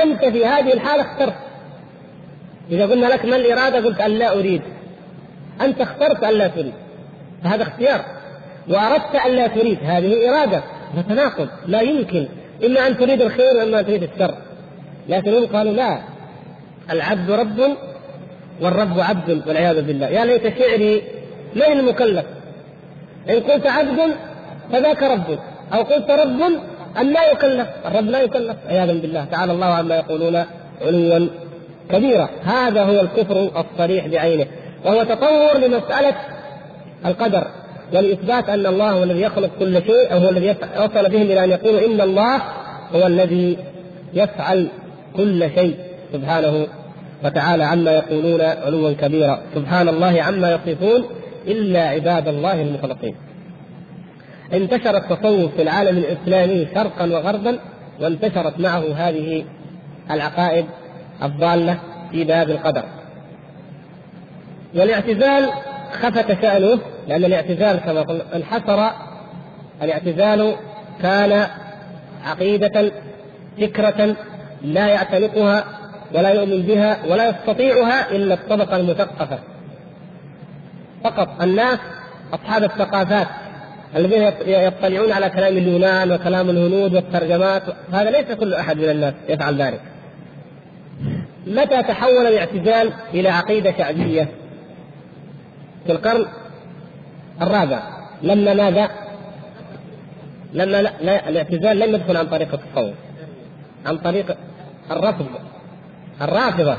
أنت 0.03 0.25
في 0.25 0.45
هذه 0.45 0.73
الحالة 0.73 1.01
اخترت. 1.01 1.35
إذا 2.71 2.85
قلنا 2.85 3.05
لك 3.05 3.25
ما 3.25 3.35
الإرادة 3.35 3.85
قلت 3.85 4.01
أن 4.01 4.11
لا 4.11 4.33
أريد. 4.33 4.61
أنت 5.61 5.81
اخترت 5.81 6.23
أن 6.23 6.33
لا 6.33 6.47
تريد. 6.47 6.73
فهذا 7.43 7.63
اختيار. 7.63 8.16
وأردت 8.69 9.15
أن 9.25 9.31
لا 9.31 9.47
تريد. 9.47 9.77
هذه 9.83 10.29
إرادة 10.29 10.63
فتناقض 10.97 11.47
لا 11.67 11.81
يمكن 11.81 12.27
إما 12.65 12.87
أن 12.87 12.97
تريد 12.97 13.21
الخير 13.21 13.57
وإما 13.57 13.79
أن 13.79 13.85
تريد 13.85 14.03
الشر. 14.03 14.33
لكن 15.09 15.33
هم 15.33 15.45
قالوا 15.45 15.73
لا. 15.73 15.99
العبد 16.91 17.31
رب 17.31 17.59
والرب 18.61 18.99
عبد 18.99 19.41
والعياذ 19.47 19.81
بالله. 19.81 20.07
يا 20.07 20.25
ليت 20.25 20.59
شعري 20.59 21.01
من 21.55 21.79
المكلف 21.79 22.25
إن 23.29 23.39
قلت 23.39 23.67
عبد 23.67 24.15
فذاك 24.71 25.03
رب. 25.03 25.39
أو 25.73 25.81
قلت 25.81 26.11
رب 26.11 26.41
أن 27.01 27.13
لا 27.13 27.31
يكلف. 27.31 27.67
الرب 27.85 28.05
لا 28.05 28.21
يكلف. 28.21 28.55
عياذا 28.67 28.93
بالله. 28.93 29.25
تعالى 29.25 29.51
الله 29.51 29.65
عما 29.65 29.95
يقولون 29.95 30.45
علوا 30.81 31.27
كبيرة 31.89 32.29
هذا 32.43 32.83
هو 32.83 33.01
الكفر 33.01 33.51
الصريح 33.59 34.07
بعينه. 34.07 34.45
وهو 34.85 35.03
تطور 35.03 35.57
لمسألة 35.57 36.15
القدر. 37.05 37.47
ولإثبات 37.93 38.49
أن 38.49 38.65
الله 38.65 38.91
هو 38.91 39.03
الذي 39.03 39.21
يخلق 39.21 39.49
كل 39.59 39.81
شيء 39.83 40.13
أو 40.13 40.17
هو 40.17 40.29
الذي 40.29 40.55
وصل 40.77 41.09
بهم 41.09 41.21
إلى 41.21 41.43
أن 41.43 41.49
يقولوا 41.49 41.85
إن 41.85 42.01
الله 42.01 42.35
هو 42.95 43.07
الذي 43.07 43.57
يفعل 44.13 44.67
كل 45.15 45.49
شيء 45.55 45.75
سبحانه 46.13 46.67
وتعالى 47.25 47.63
عما 47.63 47.91
يقولون 47.91 48.41
علوا 48.41 48.93
كبيرا. 48.93 49.39
سبحان 49.55 49.89
الله 49.89 50.21
عما 50.21 50.51
يصفون 50.51 51.03
إلا 51.47 51.81
عباد 51.81 52.27
الله 52.27 52.61
المخلصين. 52.61 53.15
انتشر 54.53 54.97
التصوف 54.97 55.55
في 55.55 55.61
العالم 55.61 55.97
الإسلامي 55.97 56.67
شرقا 56.75 57.05
وغربا 57.05 57.59
وانتشرت 58.01 58.59
معه 58.59 58.83
هذه 58.95 59.45
العقائد 60.11 60.65
الضالة 61.23 61.79
في 62.11 62.23
باب 62.23 62.49
القدر. 62.49 62.83
والاعتزال 64.75 65.49
خفت 66.01 66.41
شأنه 66.41 66.79
لأن 67.07 67.25
الاعتزال 67.25 67.77
كما 67.77 68.01
قلنا 68.01 68.23
انحصر 68.35 68.89
الاعتزال 69.81 70.55
كان 71.01 71.47
عقيدة 72.25 72.91
فكرة 73.61 74.15
لا 74.61 74.87
يعتنقها 74.87 75.63
ولا 76.13 76.29
يؤمن 76.29 76.61
بها 76.61 77.05
ولا 77.07 77.29
يستطيعها 77.29 78.11
إلا 78.11 78.33
الطبقة 78.33 78.75
المثقفة. 78.77 79.39
فقط 81.03 81.41
الناس 81.41 81.79
أصحاب 82.33 82.63
الثقافات 82.63 83.27
الذين 83.95 84.31
يطلعون 84.45 85.11
على 85.11 85.29
كلام 85.29 85.57
اليونان 85.57 86.11
وكلام 86.11 86.49
الهنود 86.49 86.93
والترجمات 86.93 87.63
هذا 87.93 88.09
ليس 88.09 88.31
كل 88.31 88.53
أحد 88.53 88.77
من 88.77 88.89
الناس 88.89 89.13
يفعل 89.29 89.61
ذلك. 89.61 89.81
متى 91.47 91.83
تحول 91.83 92.27
الاعتزال 92.27 92.93
إلى 93.13 93.29
عقيدة 93.29 93.73
شعبية؟ 93.77 94.27
في 95.85 95.91
القرن 95.91 96.25
الرابع 97.41 97.79
لما 98.21 98.53
ماذا؟ 98.53 98.89
لما 100.53 100.81
لا, 100.81 100.91
لا 101.01 101.29
الاعتزال 101.29 101.79
لم 101.79 101.95
يدخل 101.95 102.17
عن 102.17 102.27
طريق 102.27 102.53
التصوف. 102.53 102.95
عن 103.85 103.97
طريق 103.97 104.37
الرفض. 104.91 105.25
الرافضة. 106.21 106.77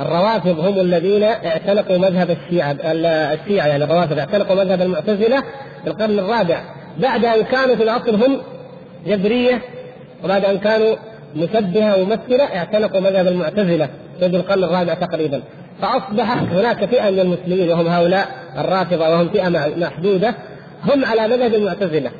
الروافض 0.00 0.58
هم 0.58 0.80
الذين 0.80 1.22
اعتنقوا 1.22 1.98
مذهب 1.98 2.30
الشيعة 2.30 2.76
الشيعة 2.82 3.66
يعني 3.66 3.84
الروافض. 3.84 4.18
اعتنقوا 4.18 4.56
مذهب 4.56 4.82
المعتزلة 4.82 5.40
في 5.84 5.90
القرن 5.90 6.18
الرابع. 6.18 6.60
بعد 6.98 7.24
أن 7.24 7.42
كانوا 7.42 7.76
في 7.76 7.82
الأصل 7.82 8.14
هم 8.14 8.40
جبرية 9.06 9.62
وبعد 10.24 10.44
أن 10.44 10.58
كانوا 10.58 10.96
مشبهة 11.36 12.02
وممثلة 12.02 12.44
اعتنقوا 12.44 13.00
مذهب 13.00 13.26
المعتزلة 13.26 13.88
في 14.18 14.26
القرن 14.26 14.64
الرابع 14.64 14.94
تقريبا. 14.94 15.42
فأصبح 15.82 16.32
هناك 16.32 16.84
فئة 16.84 17.10
من 17.10 17.20
المسلمين 17.20 17.70
وهم 17.70 17.86
هؤلاء 17.86 18.28
الرافضة 18.58 19.08
وهم 19.08 19.28
فئة 19.28 19.48
محدودة 19.76 20.34
هم 20.84 21.04
على 21.04 21.28
مذهب 21.28 21.54
المعتزلة. 21.54 22.10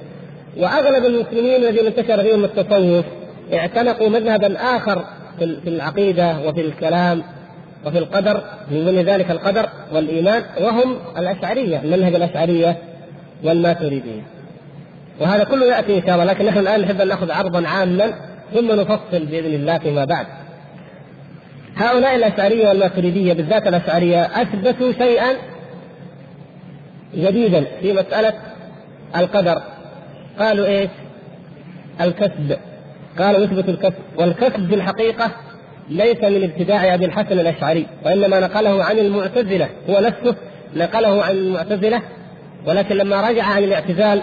وأغلب 0.57 1.05
المسلمين 1.05 1.55
الذين 1.55 1.87
انتشر 1.87 2.23
فيهم 2.23 2.45
التصوف 2.45 3.05
اعتنقوا 3.53 4.09
مذهبا 4.09 4.77
آخر 4.77 5.05
في 5.39 5.69
العقيدة 5.69 6.37
وفي 6.47 6.61
الكلام 6.61 7.23
وفي 7.87 7.99
القدر 7.99 8.41
من 8.71 8.85
ضمن 8.87 9.03
ذلك 9.03 9.31
القدر 9.31 9.69
والإيمان 9.93 10.43
وهم 10.61 10.97
الأشعرية 11.19 11.81
المنهج 11.85 12.15
الأشعرية 12.15 12.77
والماتريدية. 13.45 14.23
وهذا 15.21 15.45
كله 15.45 15.67
يأتي 15.67 15.99
إن 15.99 16.03
شاء 16.07 16.15
الله 16.15 16.25
لكن 16.25 16.47
نحن 16.47 16.59
الآن 16.59 16.81
نحب 16.81 17.01
أن 17.01 17.09
نأخذ 17.09 17.31
عرضا 17.31 17.69
عاما 17.69 18.15
ثم 18.55 18.73
نفصل 18.73 19.27
بإذن 19.27 19.55
الله 19.55 19.79
فيما 19.79 20.05
بعد. 20.05 20.27
هؤلاء 21.81 22.17
الأشعرية 22.17 22.69
والماتريدية 22.69 23.33
بالذات 23.33 23.67
الأشعرية 23.67 24.23
أثبتوا 24.23 24.93
شيئا 24.93 25.37
جديدا 27.15 27.65
في 27.83 27.93
مسألة 27.93 28.33
القدر. 29.17 29.63
قالوا 30.39 30.67
إيش؟ 30.67 30.91
الكسب. 32.01 32.57
قالوا 33.19 33.41
يثبت 33.41 33.69
الكسب. 33.69 34.03
والكسب 34.17 34.69
في 34.69 34.75
الحقيقة 34.75 35.31
ليس 35.89 36.23
من 36.23 36.45
ابتداع 36.45 36.95
أبي 36.95 37.05
الحسن 37.05 37.41
الأشعري 37.41 37.87
وإنما 38.05 38.41
نقله 38.41 38.85
عن 38.85 38.99
المعتزلة. 38.99 39.69
هو 39.91 40.01
نفسه 40.01 40.37
نقله 40.77 41.25
عن 41.25 41.35
المعتزلة 41.35 42.03
ولكن 42.67 42.97
لما 42.97 43.29
رجع 43.29 43.45
عن 43.45 43.65
الاعتزال 43.65 44.23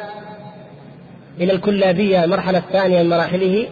إلى 1.39 1.53
الكلابية 1.53 2.23
المرحلة 2.23 2.57
الثانية 2.57 3.03
من 3.03 3.09
مراحله 3.09 3.67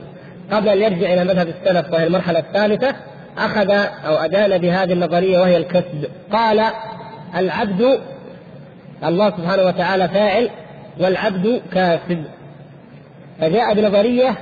قبل 0.51 0.69
أن 0.69 0.81
يرجع 0.81 1.13
إلى 1.13 1.23
مذهب 1.23 1.47
السلف 1.47 1.93
وهي 1.93 2.07
المرحلة 2.07 2.39
الثالثة 2.39 2.95
أخذ 3.37 3.71
أو 4.05 4.15
أدان 4.15 4.57
بهذه 4.57 4.93
النظرية 4.93 5.39
وهي 5.39 5.57
الكسب. 5.57 6.05
قال 6.31 6.63
العبد 7.35 7.99
الله 9.03 9.29
سبحانه 9.29 9.63
وتعالى 9.63 10.09
فاعل 10.09 10.49
والعبد 10.99 11.61
كاسب. 11.71 12.23
فجاء 13.41 13.73
بنظرية 13.73 14.37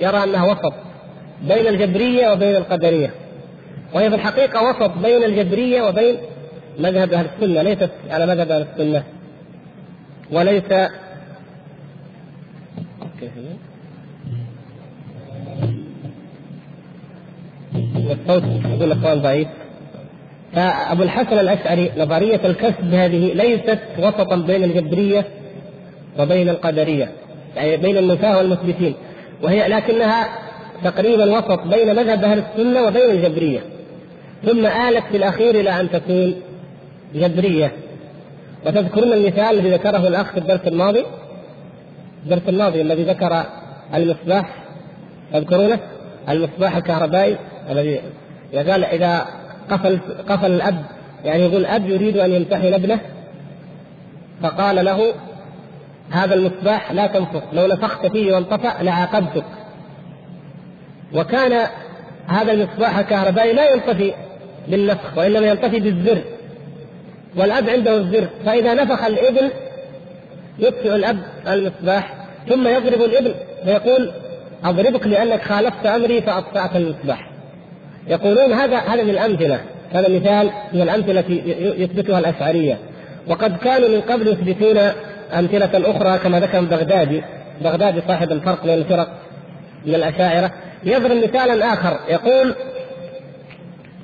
يرى 0.00 0.24
أنها 0.24 0.52
وسط 0.52 0.74
بين 1.42 1.66
الجبرية 1.66 2.32
وبين 2.32 2.56
القدرية. 2.56 3.10
وهي 3.94 4.10
في 4.10 4.16
الحقيقة 4.16 4.70
وسط 4.70 4.90
بين 4.98 5.24
الجبرية 5.24 5.82
وبين 5.82 6.16
مذهب 6.78 7.12
أهل 7.12 7.26
السنة 7.36 7.62
ليست 7.62 7.90
على 8.10 8.26
مذهب 8.26 8.50
أهل 8.50 8.66
السنة. 8.72 9.02
وليس 10.32 10.90
كيف 13.20 13.32
والصوت 18.12 18.42
يقول 18.64 18.92
الاخوان 18.92 19.22
ضعيف. 19.22 19.48
فأبو 20.54 21.02
الحسن 21.02 21.38
الأشعري 21.38 21.90
نظرية 21.98 22.40
الكسب 22.44 22.94
هذه 22.94 23.32
ليست 23.34 23.78
وسطا 23.98 24.36
بين 24.36 24.64
الجبرية 24.64 25.24
وبين 26.18 26.48
القدرية 26.48 27.12
يعني 27.56 27.76
بين 27.76 27.96
النفاه 27.96 28.38
والمثبتين. 28.38 28.94
وهي 29.42 29.68
لكنها 29.68 30.28
تقريبا 30.84 31.38
وسط 31.38 31.60
بين 31.60 31.96
مذهب 31.96 32.24
أهل 32.24 32.38
السنة 32.38 32.82
وبين 32.86 33.10
الجبرية. 33.10 33.60
ثم 34.46 34.66
آلت 34.66 35.04
في 35.10 35.16
الأخير 35.16 35.60
إلى 35.60 35.80
أن 35.80 35.90
تكون 35.90 36.34
جبرية. 37.14 37.72
وتذكرون 38.66 39.12
المثال 39.12 39.58
الذي 39.58 39.70
ذكره 39.70 40.08
الأخ 40.08 40.32
في 40.32 40.38
الدرس 40.38 40.60
الماضي؟ 40.66 41.04
الدرس 42.24 42.42
الماضي 42.48 42.80
الذي 42.80 43.02
ذكر 43.02 43.42
المصباح 43.94 44.54
تذكرونه؟ 45.32 45.78
المصباح 46.28 46.76
الكهربائي. 46.76 47.36
الذي 47.70 48.00
قال 48.54 48.84
إذا 48.84 49.26
قفل 49.70 49.98
قفل 50.28 50.52
الأب 50.52 50.84
يعني 51.24 51.42
يقول 51.42 51.60
الأب 51.60 51.88
يريد 51.88 52.16
أن 52.16 52.32
يمتحن 52.32 52.74
ابنه 52.74 53.00
فقال 54.42 54.84
له 54.84 55.14
هذا 56.10 56.34
المصباح 56.34 56.92
لا 56.92 57.06
تنفخ 57.06 57.42
لو 57.52 57.66
نفخت 57.66 58.06
فيه 58.06 58.34
وانطفأ 58.34 58.82
لعاقبتك. 58.82 59.44
وكان 61.14 61.66
هذا 62.26 62.52
المصباح 62.52 62.98
الكهربائي 62.98 63.52
لا 63.52 63.70
ينطفي 63.70 64.14
بالنفخ 64.68 65.18
وإنما 65.18 65.46
ينطفي 65.46 65.80
بالزر. 65.80 66.22
والأب 67.36 67.70
عنده 67.70 67.96
الزر 67.96 68.28
فإذا 68.46 68.74
نفخ 68.74 69.04
الابن 69.04 69.50
يطفئ 70.58 70.94
الأب 70.94 71.18
المصباح 71.48 72.14
ثم 72.48 72.68
يضرب 72.68 73.02
الابن 73.02 73.34
فيقول 73.64 74.12
أضربك 74.64 75.06
لأنك 75.06 75.42
خالفت 75.42 75.86
أمري 75.86 76.22
فاطفات 76.22 76.76
المصباح. 76.76 77.31
يقولون 78.08 78.52
هذا 78.52 78.78
هذا 78.78 79.02
من 79.02 79.10
الأمثلة 79.10 79.60
هذا 79.92 80.08
مثال 80.08 80.50
من 80.72 80.80
الأمثلة 80.80 81.20
التي 81.20 81.42
يثبتها 81.82 82.18
الأشعرية. 82.18 82.78
وقد 83.28 83.56
كانوا 83.56 83.88
من 83.88 84.00
قبل 84.00 84.28
يثبتون 84.28 84.78
أمثلة 85.32 85.90
أخرى 85.90 86.18
كما 86.18 86.40
ذكر 86.40 86.58
البغدادي 86.58 87.22
بغدادي 87.64 88.00
صاحب 88.08 88.32
الفرق 88.32 88.64
بين 88.64 88.78
الفرق 88.78 89.08
من 89.86 89.94
الأشاعرة. 89.94 90.52
يضرب 90.84 91.16
مثالا 91.16 91.72
آخر 91.72 91.98
يقول 92.08 92.54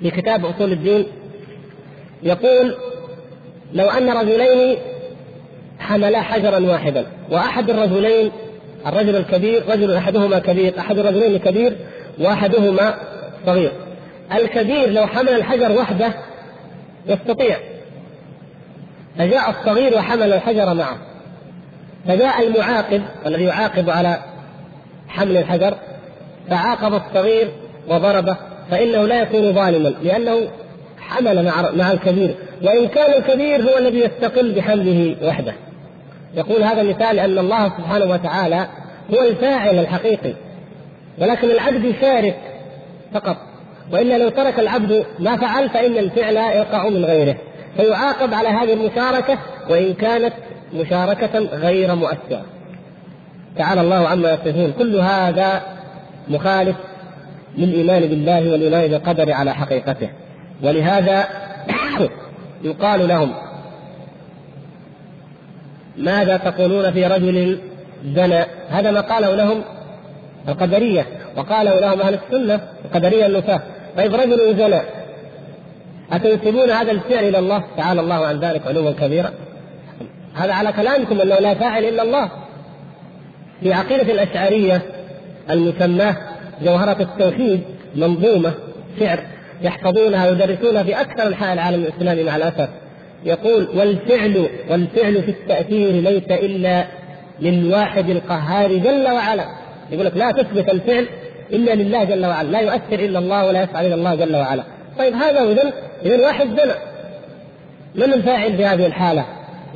في 0.03 0.11
كتاب 0.11 0.47
أصول 0.47 0.73
الدين 0.73 1.07
يقول 2.23 2.75
لو 3.73 3.87
أن 3.91 4.11
رجلين 4.11 4.77
حملا 5.79 6.21
حجرا 6.21 6.59
واحدا 6.59 7.07
وأحد 7.31 7.71
الرجلين 7.71 8.31
الرجل 8.87 9.17
الكبير 9.17 9.63
رجل 9.69 9.95
أحدهما 9.95 10.39
كبير 10.39 10.79
أحد 10.79 10.99
الرجلين 10.99 11.39
كبير 11.39 11.77
وأحدهما 12.19 12.95
صغير. 13.47 13.73
الكبير 14.33 14.91
لو 14.91 15.07
حمل 15.07 15.29
الحجر 15.29 15.73
وحده 15.73 16.15
يستطيع. 17.07 17.57
فجاء 19.19 19.51
الصغير 19.51 19.95
وحمل 19.95 20.33
الحجر 20.33 20.75
معه. 20.75 20.99
فجاء 22.09 22.47
المعاقب 22.47 23.03
الذي 23.27 23.45
يعاقب 23.45 23.91
على 23.91 24.19
حمل 25.09 25.37
الحجر 25.37 25.75
فعاقب 26.51 26.95
الصغير 26.95 27.49
وضربه 27.89 28.37
فإنه 28.71 29.07
لا 29.07 29.23
يكون 29.23 29.53
ظالما 29.53 29.89
لأنه 30.03 30.49
حمل 31.01 31.45
مع 31.45 31.71
مع 31.71 31.93
الكبير. 31.93 32.35
وإن 32.63 32.89
كان 32.89 33.23
الكبير 33.23 33.63
هو 33.63 33.79
الذي 33.79 33.99
يستقل 33.99 34.53
بحمله 34.53 35.17
وحده. 35.23 35.55
يقول 36.35 36.63
هذا 36.63 36.83
مثال 36.83 37.17
لأن 37.17 37.39
الله 37.39 37.69
سبحانه 37.69 38.05
وتعالى 38.05 38.67
هو 39.15 39.23
الفاعل 39.23 39.79
الحقيقي 39.79 40.33
ولكن 41.19 41.51
العبد 41.51 41.85
يشارك 41.85 42.39
فقط. 43.15 43.48
وإلا 43.93 44.19
لو 44.19 44.29
ترك 44.29 44.59
العبد 44.59 45.07
ما 45.19 45.37
فعل 45.37 45.71
فإن 45.71 45.99
الفعل 45.99 46.37
يقع 46.37 46.89
من 46.89 47.05
غيره. 47.05 47.37
فيعاقب 47.77 48.35
على 48.35 48.49
هذه 48.49 48.73
المشاركة 48.73 49.39
وإن 49.71 49.95
كانت 49.95 50.33
مشاركة 50.75 51.39
غير 51.39 51.95
مؤثرة. 51.95 52.43
تعالى 53.57 53.81
الله 53.81 54.09
عما 54.09 54.33
يصفون. 54.33 54.73
كل 54.79 54.97
هذا 54.97 55.63
مخالف 56.29 56.77
للإيمان 57.59 58.01
بالله 58.01 58.53
والإيمان 58.53 58.89
بالقدر 58.89 59.33
على 59.33 59.55
حقيقته. 59.55 60.09
ولهذا 60.63 61.25
يقال 62.65 63.09
لهم 63.09 63.35
ماذا 65.97 66.37
تقولون 66.37 66.93
في 66.93 67.07
رجل 67.07 67.59
زنى؟ 68.05 68.45
هذا 68.69 68.91
ما 68.91 69.01
قاله 69.01 69.35
لهم 69.35 69.63
القدرية. 70.49 71.07
وقاله 71.37 71.81
لهم 71.81 72.01
أهل 72.01 72.15
السنة 72.15 72.61
القدرية 72.85 73.27
النفاة 73.27 73.61
طيب 73.97 74.15
رجل 74.15 74.57
زنى 74.57 74.81
أتنسبون 76.13 76.71
هذا 76.71 76.91
الفعل 76.91 77.25
إلى 77.25 77.39
الله؟ 77.39 77.65
تعالى 77.77 78.01
الله 78.01 78.27
عن 78.27 78.41
ذلك 78.41 78.67
علوا 78.67 78.91
كبيرا. 78.91 79.31
هذا 80.35 80.53
على 80.53 80.73
كلامكم 80.73 81.21
أنه 81.21 81.35
لا 81.35 81.55
فاعل 81.55 81.85
إلا 81.85 82.03
الله. 82.03 82.31
في 83.61 83.73
عقيدة 83.73 84.13
الأشعرية 84.13 84.83
المسماة 85.51 86.17
جوهرة 86.63 87.03
التوحيد 87.03 87.61
منظومة 87.97 88.53
شعر 89.01 89.21
يحفظونها 89.63 90.29
ويدرسونها 90.29 90.83
في 90.83 91.01
أكثر 91.01 91.27
أنحاء 91.27 91.53
العالم 91.53 91.85
الإسلامي 91.85 92.23
مع 92.23 92.37
الأسف. 92.37 92.69
يقول 93.25 93.69
والفعل 93.75 94.49
والفعل 94.71 95.23
في 95.23 95.31
التأثير 95.31 95.91
ليس 95.91 96.31
إلا 96.31 96.85
للواحد 97.41 98.11
القهار 98.11 98.77
جل 98.77 99.09
وعلا. 99.13 99.45
يقول 99.91 100.07
لك 100.07 100.17
لا 100.17 100.31
تثبت 100.31 100.69
الفعل 100.69 101.07
إلا 101.53 101.75
لله 101.75 102.05
جل 102.05 102.27
وعلا. 102.27 102.49
لا 102.49 102.61
يؤثر 102.61 103.05
إلا 103.05 103.19
الله 103.19 103.47
ولا 103.47 103.63
يفعل 103.63 103.87
إلا 103.87 103.95
الله 103.95 104.15
جل 104.15 104.37
وعلا. 104.37 104.63
طيب 104.99 105.15
هذا 105.15 105.43
إذا 105.43 105.73
إذا 106.05 106.27
واحد 106.27 106.47
زنا. 106.47 106.75
من 107.95 108.13
الفاعل 108.13 108.57
في 108.57 108.67
هذه 108.67 108.87
الحالة؟ 108.87 109.25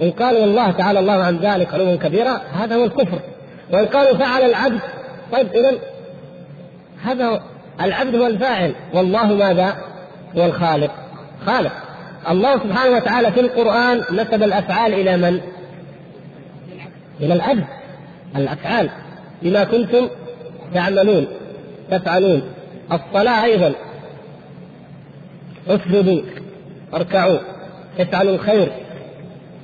إن 0.03 0.11
قالوا 0.11 0.41
والله 0.41 0.71
تعالى 0.71 0.99
الله 0.99 1.25
عن 1.25 1.39
ذلك 1.39 1.75
علوا 1.75 1.97
كبيرا 1.97 2.41
هذا 2.53 2.77
هو 2.77 2.85
الكفر. 2.85 3.19
وإن 3.73 3.87
قالوا 3.87 4.19
فعل 4.19 4.43
العبد 4.43 4.81
طيب 5.33 5.47
إذا 5.53 5.73
هذا 7.05 7.43
العبد 7.81 8.15
هو 8.15 8.27
الفاعل. 8.27 8.75
والله 8.95 9.27
ماذا؟ 9.27 9.77
هو 10.37 10.45
الخالق. 10.45 10.91
خالق. 11.47 11.73
الله 12.31 12.59
سبحانه 12.59 12.97
وتعالى 12.97 13.33
في 13.33 13.41
القرآن 13.41 13.99
نسب 13.99 14.43
الأفعال 14.43 14.95
إلى 14.95 15.17
من؟ 15.17 15.41
إلى 17.21 17.35
العبد. 17.35 17.65
الأفعال 18.37 18.91
بما 19.43 19.65
كنتم 19.65 20.09
تعملون. 20.75 21.27
تفعلون. 21.91 22.43
الصلاة 22.93 23.45
أيضا. 23.45 23.73
اسجدوا 25.69 26.23
اركعوا 26.95 27.39
افعلوا 28.01 28.35
الخير. 28.35 28.73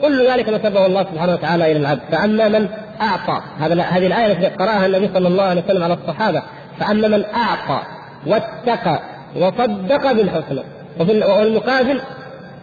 كل 0.03 0.31
ذلك 0.31 0.49
نسبه 0.49 0.87
الله 0.87 1.03
سبحانه 1.03 1.33
وتعالى 1.33 1.73
إلى 1.73 1.81
العبد. 1.81 2.01
فأما 2.11 2.49
من 2.49 2.69
أعطى 3.01 3.43
هذا 3.59 3.83
هذه 3.83 4.07
الآية 4.07 4.33
التي 4.33 4.47
قرأها 4.47 4.87
النبي 4.87 5.11
صلى 5.15 5.29
الله 5.29 5.43
عليه 5.43 5.63
وسلم 5.65 5.83
على 5.83 5.95
الصحابة. 5.95 6.43
فأما 6.81 7.09
من 7.09 7.25
أعطى 7.25 7.83
واتقى 8.27 9.01
وصدق 9.37 10.13
بالحسنى 10.13 10.63
وفي 11.01 11.13
والمقابل 11.13 12.01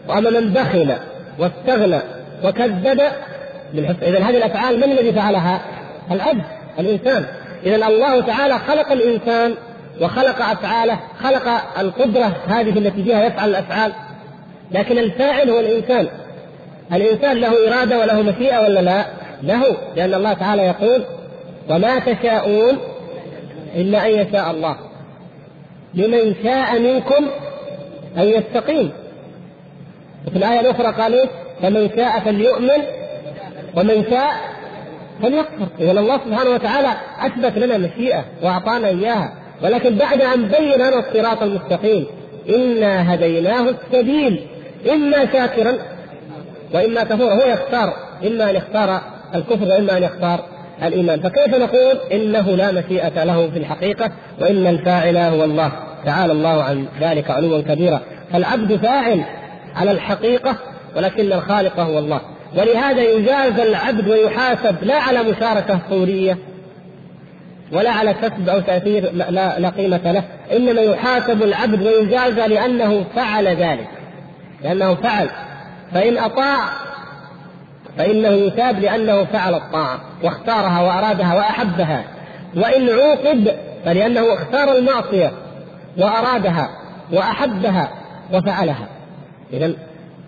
وأما 0.07 0.29
من 0.29 0.53
بخل 0.53 0.95
واستغنى 1.39 1.99
وكذب 2.43 3.01
بالحسنى. 3.73 4.09
اذا 4.09 4.19
هذه 4.19 4.37
الأفعال 4.37 4.77
من 4.77 4.83
الذي 4.83 5.13
فعلها؟ 5.13 5.61
العبد 6.11 6.43
الإنسان. 6.79 7.25
اذا 7.65 7.87
الله 7.87 8.21
تعالى 8.21 8.59
خلق 8.59 8.91
الإنسان 8.91 9.55
وخلق 10.01 10.41
أفعاله 10.41 10.99
خلق 11.23 11.79
القدرة 11.79 12.35
هذه 12.47 12.77
التي 12.77 13.03
فيها 13.03 13.23
يفعل 13.25 13.49
الأفعال 13.49 13.93
لكن 14.71 14.97
الفاعل 14.97 15.49
هو 15.49 15.59
الإنسان 15.59 16.07
الإنسان 16.93 17.37
له 17.37 17.67
إرادة 17.67 17.99
وله 17.99 18.21
مشيئة 18.21 18.59
ولا 18.59 18.79
لا؟ 18.79 19.05
له 19.43 19.77
لأن 19.95 20.13
الله 20.13 20.33
تعالى 20.33 20.61
يقول 20.61 21.03
وما 21.69 21.99
تشاءون 21.99 22.77
إلا 23.75 24.05
أن 24.05 24.11
يشاء 24.11 24.51
الله 24.51 24.75
لمن 25.93 26.35
شاء 26.43 26.79
منكم 26.79 27.27
أن 28.17 28.23
يستقيم 28.23 28.91
وفي 30.27 30.37
الآية 30.37 30.59
الأخرى 30.59 30.91
قال 31.01 31.13
إيه؟ 31.13 31.29
فمن 31.61 31.89
شاء 31.95 32.19
فليؤمن 32.19 32.83
ومن 33.75 34.05
شاء 34.09 34.54
فليكفر 35.21 35.67
اذا 35.79 35.91
الله 35.91 36.19
سبحانه 36.25 36.49
وتعالى 36.49 36.93
أثبت 37.19 37.57
لنا 37.57 37.77
مشيئه 37.77 38.25
وأعطانا 38.43 38.87
إياها. 38.87 39.33
ولكن 39.63 39.95
بعد 39.95 40.21
أن 40.21 40.47
بين 40.47 40.75
لنا 40.75 40.99
الصراط 40.99 41.43
المستقيم 41.43 42.05
انا 42.49 43.13
هديناه 43.13 43.65
السبيل. 43.69 44.47
اما 44.91 45.25
شاكرا 45.33 45.73
واما 46.73 47.03
كفورا 47.03 47.33
هو 47.33 47.47
يختار. 47.47 47.93
اما 48.27 48.49
أن 48.49 48.55
يختار 48.55 49.01
الكفر 49.35 49.67
واما 49.67 49.97
أن 49.97 50.03
يختار 50.03 50.39
الإيمان. 50.83 51.19
فكيف 51.21 51.55
نقول 51.55 51.97
انه 52.11 52.55
لا 52.55 52.71
مشيئه 52.71 53.23
له 53.23 53.49
في 53.49 53.59
الحقيقة 53.59 54.11
وان 54.41 54.67
الفاعل 54.67 55.17
هو 55.17 55.43
الله؟ 55.43 55.71
تعالى 56.05 56.33
الله 56.33 56.63
عن 56.63 56.85
ذلك 57.01 57.31
علوا 57.31 57.61
كبيرا. 57.61 58.01
فالعبد 58.33 58.75
فاعل 58.75 59.23
على 59.75 59.91
الحقيقة 59.91 60.55
ولكن 60.95 61.33
الخالق 61.33 61.79
هو 61.79 61.99
الله. 61.99 62.21
ولهذا 62.55 63.01
يجازى 63.01 63.63
العبد 63.63 64.07
ويحاسب 64.07 64.83
لا 64.83 64.95
على 64.95 65.23
مشاركة 65.23 65.79
فورية 65.89 66.37
ولا 67.71 67.91
على 67.91 68.13
كسب 68.13 68.49
أو 68.49 68.59
تأثير 68.59 69.11
لا, 69.11 69.59
لا 69.59 69.69
قيمة 69.69 70.11
له. 70.11 70.23
إنما 70.55 70.81
يحاسب 70.81 71.43
العبد 71.43 71.81
ويجازى 71.81 72.47
لأنه 72.47 73.05
فعل 73.15 73.47
ذلك. 73.47 73.87
لأنه 74.63 74.95
فعل. 74.95 75.29
فإن 75.93 76.17
أطاع 76.17 76.57
فإنه 77.97 78.29
يثاب 78.29 78.79
لأنه 78.79 79.23
فعل 79.23 79.53
الطاعة 79.53 79.99
واختارها 80.23 80.81
وأرادها 80.81 81.35
وأحبها. 81.35 82.03
وإن 82.55 82.89
عوقب 82.89 83.51
فلأنه 83.85 84.33
اختار 84.33 84.77
المعصية 84.77 85.31
وأرادها 85.97 86.69
وأحبها 87.13 87.89
وفعلها. 88.33 88.87
إذا 89.53 89.73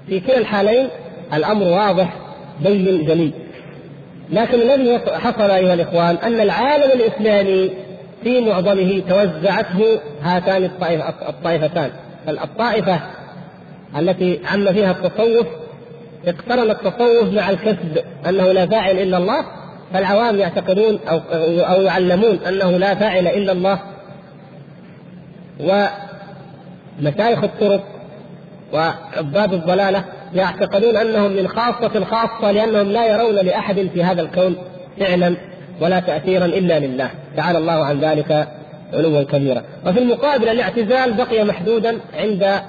في 0.08 0.20
كلا 0.20 0.38
الحالين 0.38 0.90
الأمر 1.34 1.64
واضح 1.64 2.14
بين 2.62 3.06
جلي 3.06 3.32
لكن 4.30 4.62
الذي 4.62 5.00
حصل 5.00 5.52
أيها 5.52 5.74
الإخوان 5.74 6.16
أن 6.16 6.42
العالم 6.42 6.92
الإسلامي 6.92 7.72
في 8.24 8.42
معظمه 8.42 9.02
توزعته 9.10 10.00
هاتان 10.22 10.70
الطائفتان. 11.30 11.92
الطائفة 12.28 13.00
التي 14.00 14.40
عم 14.52 14.74
فيها 14.74 14.92
التصوف 14.92 15.48
اقترن 16.28 16.72
التصوف 16.72 17.34
مع 17.34 17.50
الكسب 17.50 18.04
أنه 18.30 18.52
لا 18.52 18.66
فاعل 18.66 19.00
إلا 19.00 19.18
الله 19.18 19.46
فالعوام 19.94 20.40
يعتقدون 20.40 21.00
أو 21.10 21.20
أو 21.66 21.82
يعلمون 21.82 22.40
أنه 22.48 22.78
لا 22.78 22.96
فاعل 22.96 23.28
إلا 23.28 23.52
الله. 23.52 23.80
ومشايخ 27.00 27.44
الطرق 27.44 27.84
وعباد 28.74 29.54
الضلالة 29.54 30.04
يعتقدون 30.34 30.98
أنهم 30.98 31.32
من 31.32 31.48
خاصة 31.48 31.92
الخاصة 31.96 32.52
لأنهم 32.52 32.92
لا 32.92 33.08
يرون 33.08 33.36
لأحد 33.36 33.90
في 33.94 34.04
هذا 34.04 34.22
الكون 34.22 34.56
فعلا 35.00 35.36
ولا 35.82 36.00
تاثيرا 36.00 36.46
إلا 36.46 36.80
لله. 36.80 37.10
تعالى 37.38 37.58
الله 37.58 37.86
عن 37.86 38.00
ذلك 38.00 38.48
علوا 38.94 39.24
كبيرا. 39.24 39.64
وفي 39.86 40.00
المقابل 40.00 40.50
الاعتزال 40.50 41.14
بقي 41.14 41.44
محدودا 41.44 41.98
عند 42.20 42.62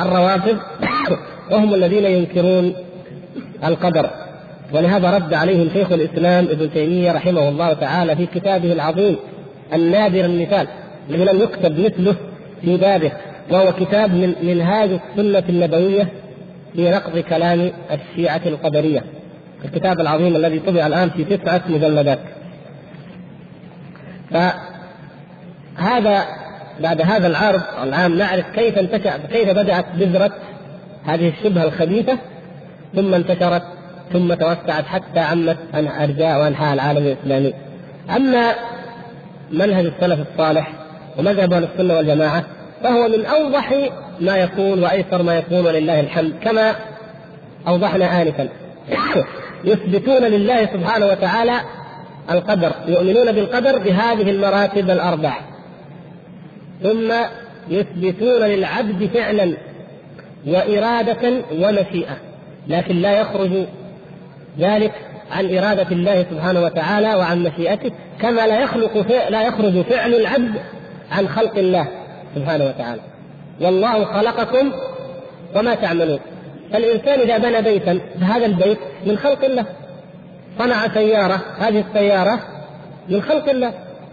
الروافض. 0.00 0.58
وهم 1.50 1.74
الذين 1.74 2.04
ينكرون 2.04 2.74
القدر. 3.64 4.10
ولهذا 4.72 5.10
رد 5.10 5.34
عليهم 5.34 5.68
شيخ 5.72 5.92
الإسلام 5.92 6.44
ابن 6.44 6.72
تيمية 6.72 7.12
رحمه 7.12 7.48
الله 7.48 7.72
تعالى 7.72 8.16
في 8.16 8.26
كتابه 8.26 8.72
العظيم 8.72 9.16
النادر 9.72 10.24
المثال 10.24 10.66
الذي 11.10 11.24
لم 11.24 11.42
يكتب 11.42 11.80
مثله 11.80 12.14
في 12.62 12.76
بابه 12.76 13.12
وهو 13.50 13.72
كتاب 13.72 14.14
من 14.14 14.34
منهاج 14.42 14.90
السنة 14.90 15.44
النبوية 15.48 16.08
في 16.74 16.90
نقض 16.90 17.18
كلام 17.18 17.72
الشيعة 17.90 18.40
القدرية 18.46 19.04
الكتاب 19.64 20.00
العظيم 20.00 20.36
الذي 20.36 20.58
طبع 20.58 20.86
الآن 20.86 21.10
في 21.10 21.24
تسعة 21.24 21.62
مجلدات. 21.68 22.18
فهذا 24.30 26.24
بعد 26.80 27.00
هذا 27.00 27.26
العرض 27.26 27.62
العام 27.82 28.18
نعرف 28.18 28.44
كيف 28.54 28.78
انتشأ 28.78 29.12
كيف 29.32 29.48
بدأت 29.50 29.84
بذرة 29.94 30.32
هذه 31.04 31.28
الشبهة 31.28 31.64
الخبيثة 31.64 32.18
ثم 32.96 33.14
انتشرت 33.14 33.62
ثم 34.12 34.34
توسعت 34.34 34.84
حتى 34.84 35.20
عمت 35.20 35.58
أرجاء 35.74 36.40
وأنحاء 36.40 36.74
العالم 36.74 37.06
الإسلامي. 37.06 37.54
أما 38.16 38.52
منهج 39.52 39.84
السلف 39.84 40.26
الصالح 40.32 40.72
ومذهب 41.18 41.52
أهل 41.52 41.64
السنة 41.74 41.96
والجماعة 41.96 42.44
فهو 42.82 43.08
من 43.08 43.26
أوضح 43.26 43.90
ما 44.20 44.36
يكون 44.36 44.82
وأيسر 44.82 45.22
ما 45.22 45.38
يكون 45.38 45.66
ولله 45.66 46.00
الحمد 46.00 46.32
كما 46.42 46.74
أوضحنا 47.68 48.22
آنفا. 48.22 48.48
يثبتون 49.64 50.22
لله 50.22 50.66
سبحانه 50.66 51.06
وتعالى 51.06 51.60
القدر 52.30 52.72
يؤمنون 52.88 53.32
بالقدر 53.32 53.78
بهذه 53.78 54.30
المراتب 54.30 54.90
الأربع. 54.90 55.32
ثم 56.82 57.12
يثبتون 57.68 58.42
للعبد 58.42 59.10
فعلا 59.14 59.56
وإرادة 60.46 61.32
ومشيئة 61.52 62.16
لكن 62.68 62.96
لا 62.96 63.20
يخرج 63.20 63.50
ذلك 64.58 64.92
عن 65.30 65.56
إرادة 65.58 65.86
الله 65.92 66.26
سبحانه 66.30 66.60
وتعالى 66.60 67.14
وعن 67.14 67.42
مشيئته 67.42 67.90
كما 68.20 68.46
لا 68.46 68.60
يخلق 68.60 69.06
لا 69.28 69.42
يخرج 69.42 69.82
فعل 69.82 70.14
العبد 70.14 70.54
عن 71.10 71.28
خلق 71.28 71.56
الله. 71.56 71.88
سبحانه 72.34 72.64
وتعالى. 72.64 73.00
والله 73.60 74.04
خلقكم 74.04 74.72
وما 75.56 75.74
تعملون. 75.74 76.18
فالإنسان 76.72 77.20
إذا 77.20 77.38
بنى 77.38 77.62
بيتا 77.62 78.00
فهذا 78.20 78.46
البيت 78.46 78.78
من 79.06 79.18
خلق 79.18 79.44
الله. 79.44 79.64
صنع 80.58 80.88
سيارة 80.94 81.40
هذه 81.58 81.84
السيارة 81.88 82.40
من 83.08 83.22
خلق 83.22 83.50
الله. 83.50 83.72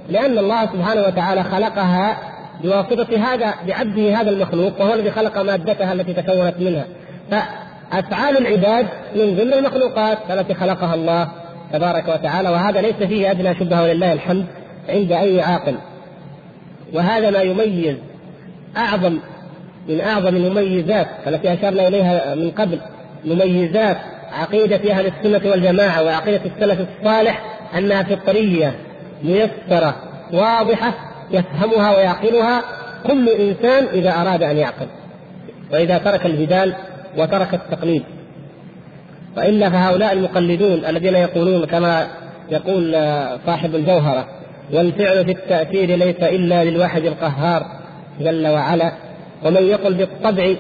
لأن 0.10 0.38
الله 0.38 0.66
سبحانه 0.66 1.02
وتعالى 1.02 1.44
خلقها 1.44 2.18
بواسطة 2.64 3.34
هذا 3.34 3.54
بعبده 3.68 4.16
هذا 4.16 4.30
المخلوق 4.30 4.82
وهو 4.82 4.94
الذي 4.94 5.12
خلق 5.12 5.38
مادتها 5.38 5.94
التي 5.94 6.14
تكونت 6.14 6.56
منها. 6.60 6.86
فأفعال 7.32 8.38
العباد 8.38 8.88
من 9.16 9.36
ضمن 9.36 9.54
المخلوقات 9.54 10.18
التي 10.30 10.54
خلقها 10.54 10.96
الله 10.96 11.28
تبارك 11.74 12.08
وتعالى 12.08 12.50
وهذا 12.50 12.82
ليس 12.82 12.96
فيه 12.96 13.32
أدنى 13.32 13.56
شبهة 13.56 13.84
ولله 13.84 14.14
الحمد 14.14 14.46
عند 14.90 15.12
أي 15.12 15.42
عاقل. 15.42 15.76
وهذا 16.94 17.30
ما 17.30 17.42
يميز 17.42 17.96
أعظم 18.78 19.20
من 19.90 20.02
أعظم 20.02 20.36
المميزات 20.36 21.08
التي 21.28 21.54
أشرنا 21.54 21.88
إليها 21.88 22.36
من 22.36 22.52
قبل 22.52 22.80
مميزات 23.26 23.98
عقيدة 24.32 24.92
أهل 24.92 25.06
السنة 25.06 25.52
والجماعة 25.52 26.04
وعقيدة 26.04 26.42
السلف 26.46 26.80
الصالح 26.80 27.42
أنها 27.78 28.04
فطرية 28.04 28.76
ميسرة 29.24 29.96
واضحة 30.34 30.94
يفهمها 31.32 31.98
ويعقلها. 31.98 32.64
كل 33.08 33.30
إنسان 33.30 33.86
إذا 33.94 34.12
أراد 34.12 34.44
أن 34.44 34.58
يعقل 34.58 34.88
وإذا 35.72 35.98
ترك 35.98 36.26
الجدال 36.26 36.76
وترك 37.18 37.54
التقليد. 37.54 38.04
والا 39.38 39.70
فهؤلاء 39.70 40.14
المقلدون 40.14 40.86
الذين 40.86 41.16
يقولون 41.16 41.66
كما 41.66 42.08
يقول 42.52 42.92
صاحب 43.46 43.76
الجوهرة 43.76 44.28
والفعل 44.74 45.26
في 45.26 45.32
التأثير 45.32 45.96
ليس 45.96 46.20
إلا 46.22 46.64
للواحد 46.64 47.06
القهار 47.06 47.77
جل 48.20 48.48
وعلا 48.48 48.92
ومن 49.46 49.64
يقل 49.64 49.94
بالطبع 49.94 50.56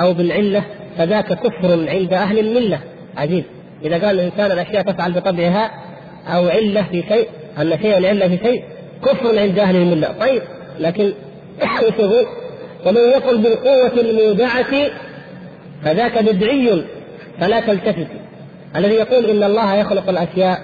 أو 0.00 0.12
بالعلة 0.12 0.62
فذاك 0.98 1.32
كفر 1.32 1.88
عند 1.88 2.12
أهل 2.12 2.38
الملة. 2.38 2.80
عجيب. 3.16 3.44
إذا 3.84 4.06
قال 4.06 4.20
الإنسان 4.20 4.52
الأشياء 4.52 4.82
تفعل 4.82 5.12
بطبعها 5.12 5.70
أو 6.26 6.48
علة 6.48 6.82
في 6.82 7.02
شيء 7.08 7.28
أن 7.58 7.78
شيئا 7.82 8.08
علة 8.08 8.28
في 8.28 8.38
شيء 8.44 8.64
كفر 9.04 9.38
عند 9.38 9.58
أهل 9.58 9.76
الملة. 9.76 10.08
طيب 10.20 10.42
لكن 10.78 11.12
احرصه 11.64 12.26
ومن 12.86 13.00
يقل 13.00 13.38
بالقوة 13.38 14.00
المودعة 14.00 14.90
فذاك 15.84 16.22
بدعي 16.22 16.84
فلا 17.40 17.60
تلتفت. 17.60 18.06
الذي 18.76 18.94
يقول 18.94 19.24
إن 19.30 19.42
الله 19.42 19.74
يخلق 19.74 20.08
الأشياء 20.08 20.58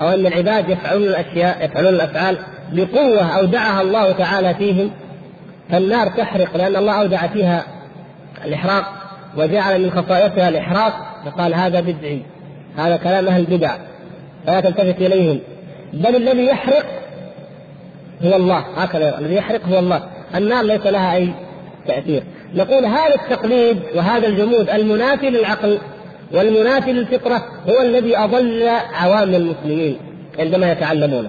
أو 0.00 0.08
إن 0.08 0.26
العباد 0.26 0.68
يفعلون 0.68 1.02
الأشياء 1.02 1.64
يفعلون 1.64 1.94
الأفعال 1.94 2.38
بقوة 2.72 3.38
أودعها 3.38 3.82
الله 3.82 4.12
تعالى 4.12 4.54
فيهم 4.54 4.90
فالنار 5.72 6.08
تحرق 6.08 6.56
لأن 6.56 6.76
الله 6.76 7.00
أودع 7.00 7.26
فيها 7.26 7.64
الإحراق 8.44 8.84
وجعل 9.36 9.82
من 9.82 9.90
خصائصها 9.90 10.48
الإحراق 10.48 10.92
فقال 11.24 11.54
هذا 11.54 11.80
بدعي 11.80 12.22
هذا 12.76 12.96
كلام 12.96 13.28
أهل 13.28 13.40
البدع 13.40 13.76
فلا 14.46 14.60
تلتفت 14.60 15.00
إليهم. 15.00 15.40
بل 15.92 16.16
الذي 16.16 16.46
يحرق 16.46 16.84
هو 18.22 18.36
الله 18.36 18.64
هكذا 18.76 19.18
الذي 19.18 19.34
يحرق 19.34 19.66
هو 19.66 19.78
الله. 19.78 20.02
النار 20.34 20.64
ليس 20.64 20.86
لها 20.86 21.14
أي 21.14 21.32
تأثير. 21.86 22.22
نقول 22.54 22.84
هذا 22.84 23.14
التقليد 23.14 23.78
وهذا 23.94 24.26
الجمود 24.26 24.70
المنافي 24.70 25.30
للعقل 25.30 25.78
والمنافي 26.32 26.92
للفطرة 26.92 27.44
هو 27.68 27.82
الذي 27.82 28.18
أضل 28.18 28.68
عوام 28.94 29.34
المسلمين 29.34 29.96
عندما 30.38 30.72
يتعلمونه. 30.72 31.28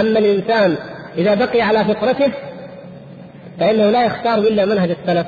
أما 0.00 0.18
الإنسان 0.18 0.76
إذا 1.18 1.34
بقي 1.34 1.62
على 1.62 1.84
فطرته 1.84 2.32
فإنه 3.58 3.90
لا 3.90 4.04
يختار 4.04 4.38
إلا 4.38 4.64
منهج 4.64 4.90
السلف 4.90 5.26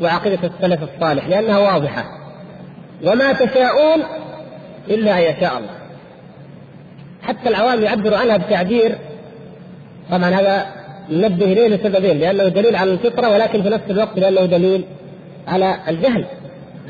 وعقيدة 0.00 0.38
السلف 0.44 0.80
الصالح 0.82 1.28
لأنها 1.28 1.58
واضحة. 1.58 2.04
وما 3.04 3.32
تشاءون 3.32 4.02
إلا 4.88 5.18
أن 5.18 5.22
يشاء 5.22 5.58
الله. 5.58 5.70
حتى 7.22 7.48
العوام 7.48 7.82
يعبر 7.82 8.14
عنها 8.14 8.36
بتعبير. 8.36 8.98
طبعا 10.10 10.30
هذا 10.30 10.66
ننبه 11.10 11.46
إليه 11.46 11.68
لسببين 11.68 12.18
لأنه 12.18 12.48
دليل 12.48 12.76
على 12.76 12.92
الفطرة 12.92 13.28
ولكن 13.28 13.62
في 13.62 13.68
نفس 13.68 13.84
الوقت 13.90 14.18
لأنه 14.18 14.44
دليل 14.44 14.84
على 15.48 15.76
الجهل. 15.88 16.24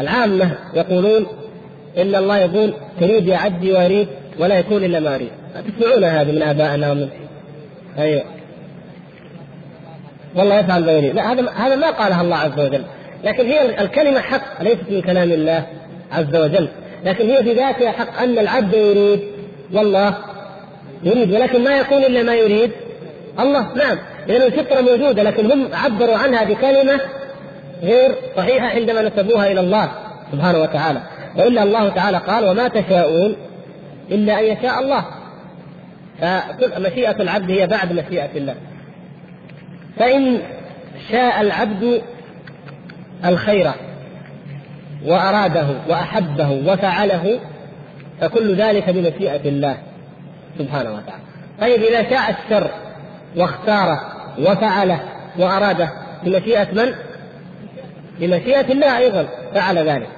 العامة 0.01 0.51
يقولون 0.75 1.27
إن 1.99 2.14
الله 2.14 2.39
يقول 2.39 2.75
تريد 3.01 3.27
يا 3.27 3.37
عبدي 3.37 3.73
وأريد 3.73 4.09
ولا 4.39 4.59
يكون 4.59 4.85
إلا 4.85 5.01
ما 5.01 5.14
أريد. 5.14 5.31
تسمعون 5.79 6.05
هذه 6.05 6.33
من 6.33 6.43
آبائنا 6.43 6.91
ومن 6.91 7.09
أيوه. 7.99 8.25
والله 10.37 10.59
يفعل 10.59 10.89
يريد 10.89 11.14
لا 11.14 11.33
هذا 11.33 11.51
هذا 11.51 11.76
ما 11.76 11.91
قالها 11.91 12.22
الله 12.22 12.37
عز 12.37 12.61
وجل. 12.61 12.83
لكن 13.24 13.47
هي 13.47 13.81
الكلمة 13.81 14.20
حق 14.20 14.62
ليست 14.62 14.91
من 14.91 15.01
كلام 15.03 15.33
الله 15.33 15.66
عز 16.12 16.37
وجل. 16.37 16.68
لكن 17.05 17.31
هي 17.31 17.43
في 17.43 17.53
ذاتها 17.53 17.93
حق 17.93 18.22
أن 18.22 18.39
العبد 18.39 18.74
يريد 18.74 19.20
والله 19.72 20.14
يريد 21.03 21.33
ولكن 21.35 21.64
ما 21.64 21.78
يكون 21.78 21.99
إلا 21.99 22.22
ما 22.22 22.35
يريد 22.35 22.70
الله. 23.41 23.74
نعم 23.74 23.99
لأن 24.26 24.43
الفطرة 24.43 24.81
موجودة 24.81 25.22
لكن 25.22 25.53
هم 25.53 25.68
عبروا 25.72 26.16
عنها 26.16 26.45
بكلمة 26.45 27.01
غير 27.83 28.14
صحيحة 28.37 28.66
عندما 28.66 29.03
نسبوها 29.03 29.53
إلى 29.53 29.61
الله 29.61 29.91
سبحانه 30.33 30.62
وتعالى. 30.62 31.01
وإلا 31.37 31.62
الله 31.62 31.89
تعالى 31.89 32.18
قال 32.18 32.45
وما 32.45 32.68
تشاءون 32.68 33.37
إلا 34.11 34.41
أن 34.41 34.45
يشاء 34.45 34.81
الله. 34.81 35.05
فمشيئة 36.20 37.22
العبد 37.22 37.51
هي 37.51 37.66
بعد 37.66 37.93
مشيئة 37.93 38.31
الله. 38.37 38.55
فإن 39.99 40.38
شاء 41.11 41.41
العبد 41.41 42.03
الخير 43.24 43.70
وأراده 45.07 45.66
وأحبه 45.88 46.51
وفعله 46.51 47.41
فكل 48.20 48.55
ذلك 48.55 48.91
بمشيئة 48.91 49.49
الله 49.49 49.76
سبحانه 50.59 50.91
وتعالى. 50.91 51.22
طيب 51.61 51.82
إذا 51.82 52.11
شاء 52.11 52.30
الشر 52.30 52.70
واختاره 53.36 54.01
وفعله 54.38 55.01
وأراده 55.38 55.93
بمشيئة 56.24 56.68
من؟ 56.72 56.93
بمشيئة 58.20 58.72
الله 58.72 58.99
أيضا 58.99 59.26
فعل 59.55 59.78
ذلك. 59.78 60.09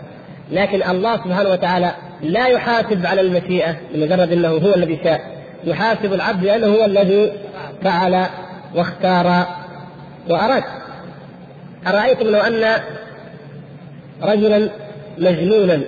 لكن 0.50 0.90
الله 0.90 1.16
سبحانه 1.16 1.48
وتعالى 1.50 1.92
لا 2.22 2.46
يحاسب 2.46 3.06
على 3.06 3.20
المشيئة 3.20 3.76
لمجرد 3.94 4.32
أنه 4.32 4.48
هو 4.48 4.74
الذي 4.74 5.00
شاء. 5.04 5.20
يحاسب 5.64 6.12
العبد 6.12 6.44
لأنه 6.44 6.66
هو 6.66 6.84
الذي 6.84 7.32
فعل 7.84 8.26
واختار 8.74 9.46
وأراد. 10.28 10.64
أرأيتم 11.86 12.26
لو 12.26 12.40
أن 12.40 12.82
رجلا 14.22 14.68
مجنونا 15.18 15.80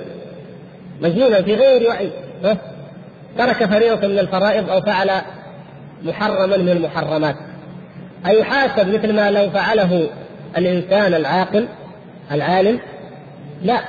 مجنونا 1.01 1.43
في 1.43 1.55
غير 1.55 1.89
وعي 1.89 2.11
ترك 3.39 3.64
فريضة 3.64 4.09
من 4.09 4.18
الفرائض 4.18 4.70
أو 4.70 4.80
فعل 4.80 5.11
محرما 6.03 6.57
من 6.57 6.68
المحرمات. 6.68 7.37
أيحاسب 8.26 8.95
مثل 8.95 9.12
ما 9.12 9.30
لو 9.30 9.51
فعله 9.51 10.09
الإنسان 10.59 11.14
العاقل 11.14 11.68
العالم؟ 12.32 12.80
لا 13.62 13.80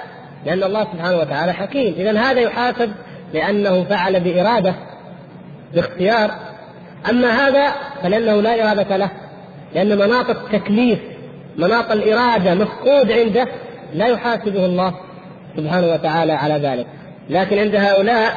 لأن 0.45 0.63
الله 0.63 0.87
سبحانه 0.93 1.17
وتعالى 1.17 1.53
حكيم. 1.53 1.93
إذا 1.97 2.19
هذا 2.19 2.39
يحاسب 2.39 2.91
لأنه 3.33 3.83
فعل 3.83 4.19
بإرادة 4.19 4.73
باختيار. 5.73 6.31
أما 7.09 7.27
هذا 7.27 7.73
فلأنه 8.03 8.41
لا 8.41 8.63
إرادة 8.63 8.97
له. 8.97 9.09
لأن 9.75 9.97
مناط 9.97 10.29
التكليف 10.29 10.99
مناط 11.57 11.91
الإرادة 11.91 12.55
مفقود 12.55 13.11
عنده 13.11 13.47
لا 13.93 14.07
يحاسبه 14.07 14.65
الله 14.65 14.95
سبحانه 15.57 15.93
وتعالى 15.93 16.33
على 16.33 16.53
ذلك. 16.53 16.87
لكن 17.29 17.59
عند 17.59 17.75
هؤلاء 17.75 18.33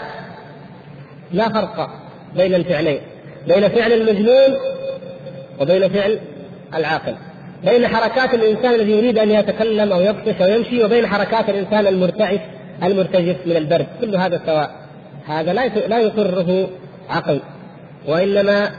لا 1.33 1.49
فرق 1.49 1.91
بين 2.37 2.55
الفعلين 2.55 3.01
بين 3.49 3.69
فعل 3.69 3.93
المجنون 3.93 4.59
وبين 5.61 5.89
فعل 5.89 6.19
العاقل. 6.75 7.15
بين 7.65 7.89
حركات 7.89 8.35
الإنسان 8.35 8.75
الذي 8.75 8.93
يريد 8.93 9.19
أن 9.19 9.31
يتكلم 9.31 9.93
أو 9.93 10.01
يبطش 10.01 10.43
أو 10.43 10.49
يمشي 10.49 10.85
وبين 10.85 11.07
حركات 11.07 11.49
الإنسان 11.49 11.87
المرتعش 11.87 12.39
المرتجف 12.83 13.37
من 13.47 13.57
البرد. 13.57 13.87
كل 14.01 14.17
هذا 14.17 14.41
سواء. 14.47 14.71
هذا 15.27 15.53
لا 15.53 15.69
لا 15.69 15.99
يقره 15.99 16.69
عقل. 17.09 17.41
وإنما 18.09 18.71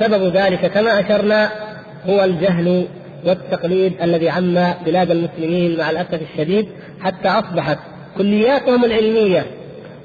سبب 0.00 0.36
ذلك 0.36 0.66
كما 0.66 1.00
أشرنا 1.00 1.71
هو 2.08 2.24
الجهل 2.24 2.86
والتقليد 3.24 3.92
الذي 4.02 4.28
عم 4.28 4.74
بلاد 4.86 5.10
المسلمين 5.10 5.78
مع 5.78 5.90
الأسف 5.90 6.20
الشديد 6.32 6.68
حتى 7.00 7.28
أصبحت 7.28 7.78
كلياتهم 8.18 8.84
العلمية 8.84 9.46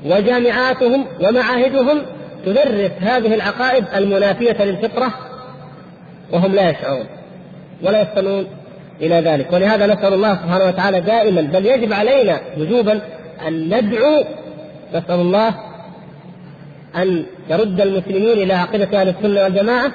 وجامعاتهم 0.06 1.06
ومعاهدهم 1.22 2.02
تدرس 2.45 2.91
هذه 3.00 3.34
العقائد 3.34 3.86
المنافية 3.95 4.64
للفطرة 4.64 5.14
وهم 6.32 6.56
لا 6.56 6.70
يشعرون 6.70 7.06
ولا 7.84 8.02
يصلون 8.02 8.48
إلى 9.02 9.16
ذلك. 9.16 9.54
ولهذا 9.54 9.88
نسأل 9.88 10.14
الله 10.14 10.34
سبحانه 10.34 10.66
وتعالى 10.66 11.02
دائما 11.02 11.41
بل 11.41 11.66
يجب 11.66 11.93
علينا 11.93 12.39
وجوبا 12.58 13.02
أن 13.48 13.66
ندعو 13.66 14.24
نسأل 14.93 15.20
الله 15.20 15.56
أن 16.95 17.26
يرد 17.50 17.82
المسلمين 17.82 18.32
إلى 18.32 18.54
عقيدة 18.54 19.02
أهل 19.02 19.10
السنة 19.10 19.43
والجماعة 19.43 19.91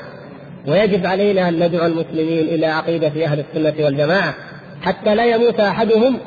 ويجب 0.67 1.07
علينا 1.07 1.49
أن 1.49 1.67
ندعو 1.67 1.87
المسلمين 1.87 2.49
إلى 2.49 2.67
عقيدة 2.67 3.25
أهل 3.25 3.45
السنة 3.51 3.85
والجماعة 3.85 4.35
حتى 4.83 5.15
لا 5.15 5.25
يموت 5.25 5.61
أحدهم 5.61 6.19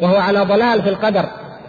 وهو 0.00 0.16
على 0.16 0.40
ضلال 0.40 0.82
في 0.82 0.88
القدر 0.88 1.24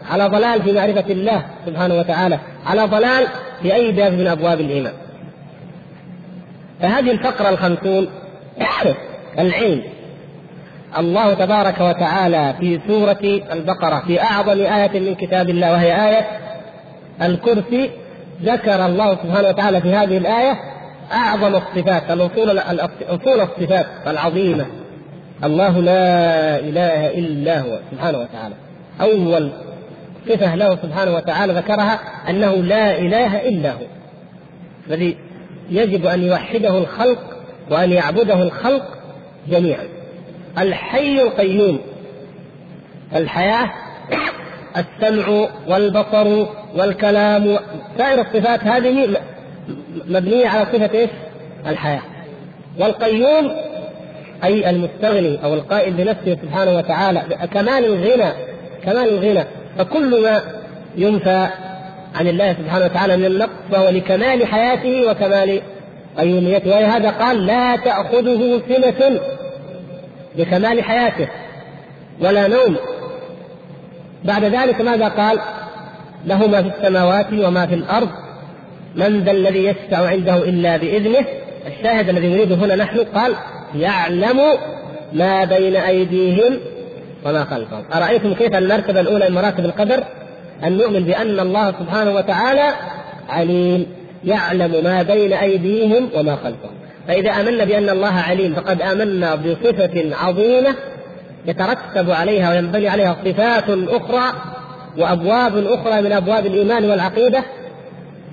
على 0.09 0.27
ضلال 0.27 0.61
في 0.61 0.71
معرفة 0.71 1.11
الله 1.11 1.45
سبحانه 1.65 1.95
وتعالى 1.95 2.39
على 2.65 2.81
ضلال 2.83 3.27
في 3.61 3.75
أي 3.75 3.91
باب 3.91 4.13
من 4.13 4.27
أبواب 4.27 4.59
الإيمان. 4.59 4.93
فهذه 6.81 7.11
الفقرة 7.11 7.49
الخمسون 7.49 8.07
العلم 9.39 9.81
الله 10.97 11.33
تبارك 11.33 11.81
وتعالى 11.81 12.53
في 12.59 12.79
سورة 12.87 13.41
البقرة 13.53 14.03
في 14.07 14.21
أعظم 14.21 14.59
آية 14.61 14.99
من 14.99 15.15
كتاب 15.15 15.49
الله 15.49 15.71
وهي 15.71 16.09
آية 16.09 16.27
الكرسي. 17.21 17.89
ذكر 18.43 18.85
الله 18.85 19.17
سبحانه 19.23 19.47
وتعالى 19.47 19.81
في 19.81 19.93
هذه 19.93 20.17
الآية 20.17 20.74
أعظم 21.11 21.55
الصفات 21.55 22.11
الأصول 22.11 22.59
أصول 23.09 23.41
الصفات 23.41 23.85
العظيمة. 24.07 24.65
الله 25.43 25.79
لا 25.79 26.59
إله 26.59 27.07
إلا 27.07 27.59
هو 27.59 27.79
سبحانه 27.91 28.17
وتعالى. 28.17 28.55
أول 29.01 29.51
صفة 30.29 30.55
له 30.55 30.77
سبحانه 30.83 31.15
وتعالى 31.15 31.53
ذكرها 31.53 31.99
أنه 32.29 32.51
لا 32.55 32.97
إله 32.99 33.49
إلا 33.49 33.71
هو. 33.71 33.85
الذي 34.89 35.17
يجب 35.69 36.05
أن 36.05 36.23
يوحده 36.23 36.77
الخلق 36.77 37.19
وأن 37.71 37.91
يعبده 37.91 38.41
الخلق 38.41 38.97
جميعا. 39.49 39.87
الحي 40.57 41.21
القيوم. 41.21 41.79
الحياة 43.15 43.69
السمع 44.77 45.47
والبصر 45.67 46.45
والكلام. 46.75 47.57
سائر 47.97 48.21
الصفات 48.21 48.63
هذه 48.63 49.17
مبنية 50.07 50.47
على 50.47 50.65
صفة 50.65 50.89
إيش؟ 50.93 51.09
الحياة. 51.67 52.01
والقيوم 52.79 53.51
أي 54.43 54.69
المستغني 54.69 55.39
أو 55.43 55.53
القائل 55.53 55.93
بنفسه 55.93 56.37
سبحانه 56.41 56.77
وتعالى 56.77 57.21
كمال 57.53 57.85
الغنى 57.85 58.31
كمال 58.85 59.09
الغنى. 59.09 59.45
فكل 59.77 60.21
ما 60.21 60.41
ينفى 60.97 61.47
عن 62.15 62.27
الله 62.27 62.53
سبحانه 62.53 62.85
وتعالى 62.85 63.17
من 63.17 63.25
النقص 63.25 63.51
فهو 63.71 63.89
لكمال 63.89 64.47
حياته 64.47 65.11
وكمال 65.11 65.61
قيوميته. 66.17 66.75
ولهذا 66.75 67.09
قال 67.09 67.45
لا 67.45 67.75
تأخذه 67.75 68.61
سنة 68.69 69.19
بكمال 70.35 70.83
حياته 70.83 71.27
ولا 72.21 72.47
نوم. 72.47 72.75
بعد 74.23 74.43
ذلك 74.43 74.81
ماذا 74.81 75.07
قال؟ 75.07 75.39
له 76.25 76.47
ما 76.47 76.61
في 76.61 76.71
السماوات 76.77 77.33
وما 77.33 77.65
في 77.65 77.75
الأرض 77.75 78.09
من 78.95 79.23
ذا 79.23 79.31
الذي 79.31 79.65
يشفع 79.65 80.07
عنده 80.07 80.35
إلا 80.35 80.77
بإذنه؟ 80.77 81.25
الشاهد 81.67 82.09
الذي 82.09 82.27
نريده 82.27 82.55
هنا 82.55 82.75
نحن 82.75 82.99
قال 82.99 83.35
يعلم 83.75 84.39
ما 85.13 85.45
بين 85.45 85.75
أيديهم 85.75 86.59
وما 87.25 87.43
خلفهم. 87.43 87.83
أرأيتم 87.93 88.33
كيف 88.33 88.55
المرتبة 88.55 88.99
الأولى 88.99 89.29
من 89.29 89.35
مراتب 89.35 89.65
القدر؟ 89.65 90.03
أن 90.63 90.77
نؤمن 90.77 91.03
بأن 91.03 91.39
الله 91.39 91.71
سبحانه 91.71 92.15
وتعالى 92.15 92.73
عليم 93.29 93.85
يعلم 94.23 94.83
ما 94.83 95.03
بين 95.03 95.33
أيديهم 95.33 96.09
وما 96.15 96.35
خلفهم. 96.35 96.75
فإذا 97.07 97.31
آمنا 97.31 97.65
بأن 97.65 97.89
الله 97.89 98.13
عليم 98.13 98.53
فقد 98.53 98.81
آمنا 98.81 99.35
بصفة 99.35 100.15
عظيمة 100.21 100.75
يترتب 101.45 102.11
عليها 102.11 102.49
وينبني 102.49 102.89
عليها 102.89 103.15
صفات 103.25 103.69
أخرى 103.69 104.33
وأبواب 104.97 105.67
أخرى 105.67 106.01
من 106.01 106.11
أبواب 106.11 106.45
الإيمان 106.45 106.89
والعقيدة. 106.89 107.43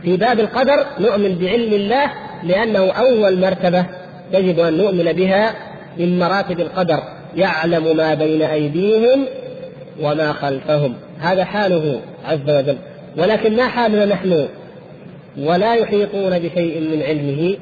في 0.03 0.16
باب 0.16 0.40
القدر 0.40 0.86
نؤمن 1.00 1.38
بعلم 1.38 1.72
الله 1.72 2.12
لأنه 2.44 2.90
أول 2.92 3.40
مرتبة 3.40 3.86
يجب 4.32 4.61
أن 4.61 4.76
نؤمن 4.76 5.12
بها 5.12 5.55
من 5.98 6.18
مراتب 6.18 6.61
القدر 6.61 7.03
يعلم 7.36 7.96
ما 7.96 8.14
بين 8.14 8.42
أيديهم 8.42 9.26
وما 10.00 10.32
خلفهم. 10.32 10.94
هذا 11.20 11.44
حاله 11.44 12.00
عز 12.24 12.50
وجل. 12.50 12.76
ولكن 13.16 13.57
ما 13.57 13.68
حالنا 13.68 14.05
نحن؟ 14.05 14.48
ولا 15.38 15.74
يحيطون 15.74 16.38
بشيء 16.38 16.80
من 16.80 17.03
علمه 17.03 17.57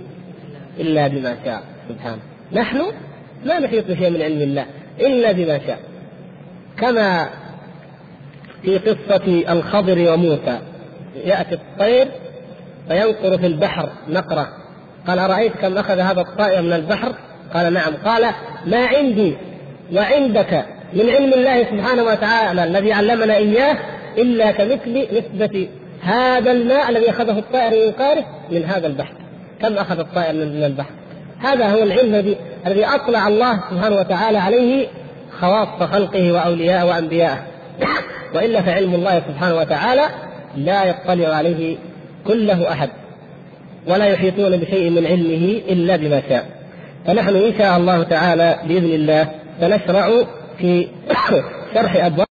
إلا 0.80 1.09
بما 1.09 1.36
شاء. 1.45 1.62
سبحانه. 1.88 2.22
نحن 2.53 2.82
لا 3.45 3.59
نحيط 3.59 3.84
بشيء 3.91 4.11
من 4.11 4.22
علم 4.22 4.43
الله 4.43 4.66
إلا 5.01 5.32
بما 5.32 5.61
شاء. 5.66 5.78
كما 6.78 7.28
في 8.62 8.78
قصة 8.78 9.53
الخضر 9.53 10.12
وموسى 10.12 10.59
يأتي 11.24 11.55
الطير 11.55 12.09
فينقر 12.91 13.38
في 13.38 13.47
البحر 13.47 13.88
نقرة. 14.09 14.49
قال 15.09 15.18
أرأيت 15.18 15.53
كم 15.53 15.78
أخذ 15.78 15.99
هذا 15.99 16.20
الطائر 16.20 16.62
من 16.62 16.72
البحر؟ 16.72 17.12
قال 17.55 17.72
نعم. 17.72 17.93
قال 18.05 18.26
ما 18.66 18.86
عندي 18.86 19.36
وعندك 19.95 20.64
من 20.93 21.11
علم 21.11 21.32
الله 21.32 21.64
سبحانه 21.64 22.03
وتعالى 22.03 22.64
الذي 22.64 22.93
علمنا 22.93 23.36
إياه 23.36 23.76
إلا 24.18 24.53
كمثل 24.53 25.07
نسبة 25.12 25.68
هذا 26.03 26.53
الماء 26.53 26.91
الذي 26.91 27.11
أخذه 27.11 27.38
الطائر 27.38 27.86
من 27.86 27.93
قاره 27.93 28.24
من 28.51 28.64
هذا 28.64 28.86
البحر. 28.86 29.14
كم 29.62 29.74
أخذ 29.74 29.99
الطائر 29.99 30.34
من 30.34 30.64
البحر؟ 30.64 30.91
هذا 31.41 31.68
هو 31.68 31.82
العلم 31.82 32.14
الذي 32.14 32.36
الذي 32.66 32.84
أطلع 32.84 33.28
الله 33.28 33.61
سبحانه 33.70 33.97
وتعالى 33.97 34.38
عليه 34.38 34.86
خواص 35.41 35.68
خلقه 35.82 36.32
وأولياءه 36.32 36.86
وأنبياءه. 36.86 37.43
وإلا 38.34 38.62
فعلم 38.62 38.95
الله 38.95 39.22
سبحانه 39.28 39.57
وتعالى 39.57 40.03
لا 40.57 40.84
يطلع 40.84 41.28
عليه 41.28 41.76
كله 42.27 42.73
أحد 42.73 42.91
ولا 43.87 44.05
يحيطون 44.07 44.57
بشيء 44.57 44.91
من 44.91 45.07
علمه 45.07 45.61
إلا 45.68 45.97
بما 45.97 46.23
شاء. 46.29 46.47
فنحن 47.07 47.37
إن 47.37 47.59
شاء 47.59 47.77
الله 47.77 48.03
تعالى 48.03 48.59
بإذن 48.68 48.95
الله 48.95 49.29
سنشرع 49.61 50.25
في 50.59 50.89
شرح 51.75 52.05
أبواب 52.05 52.30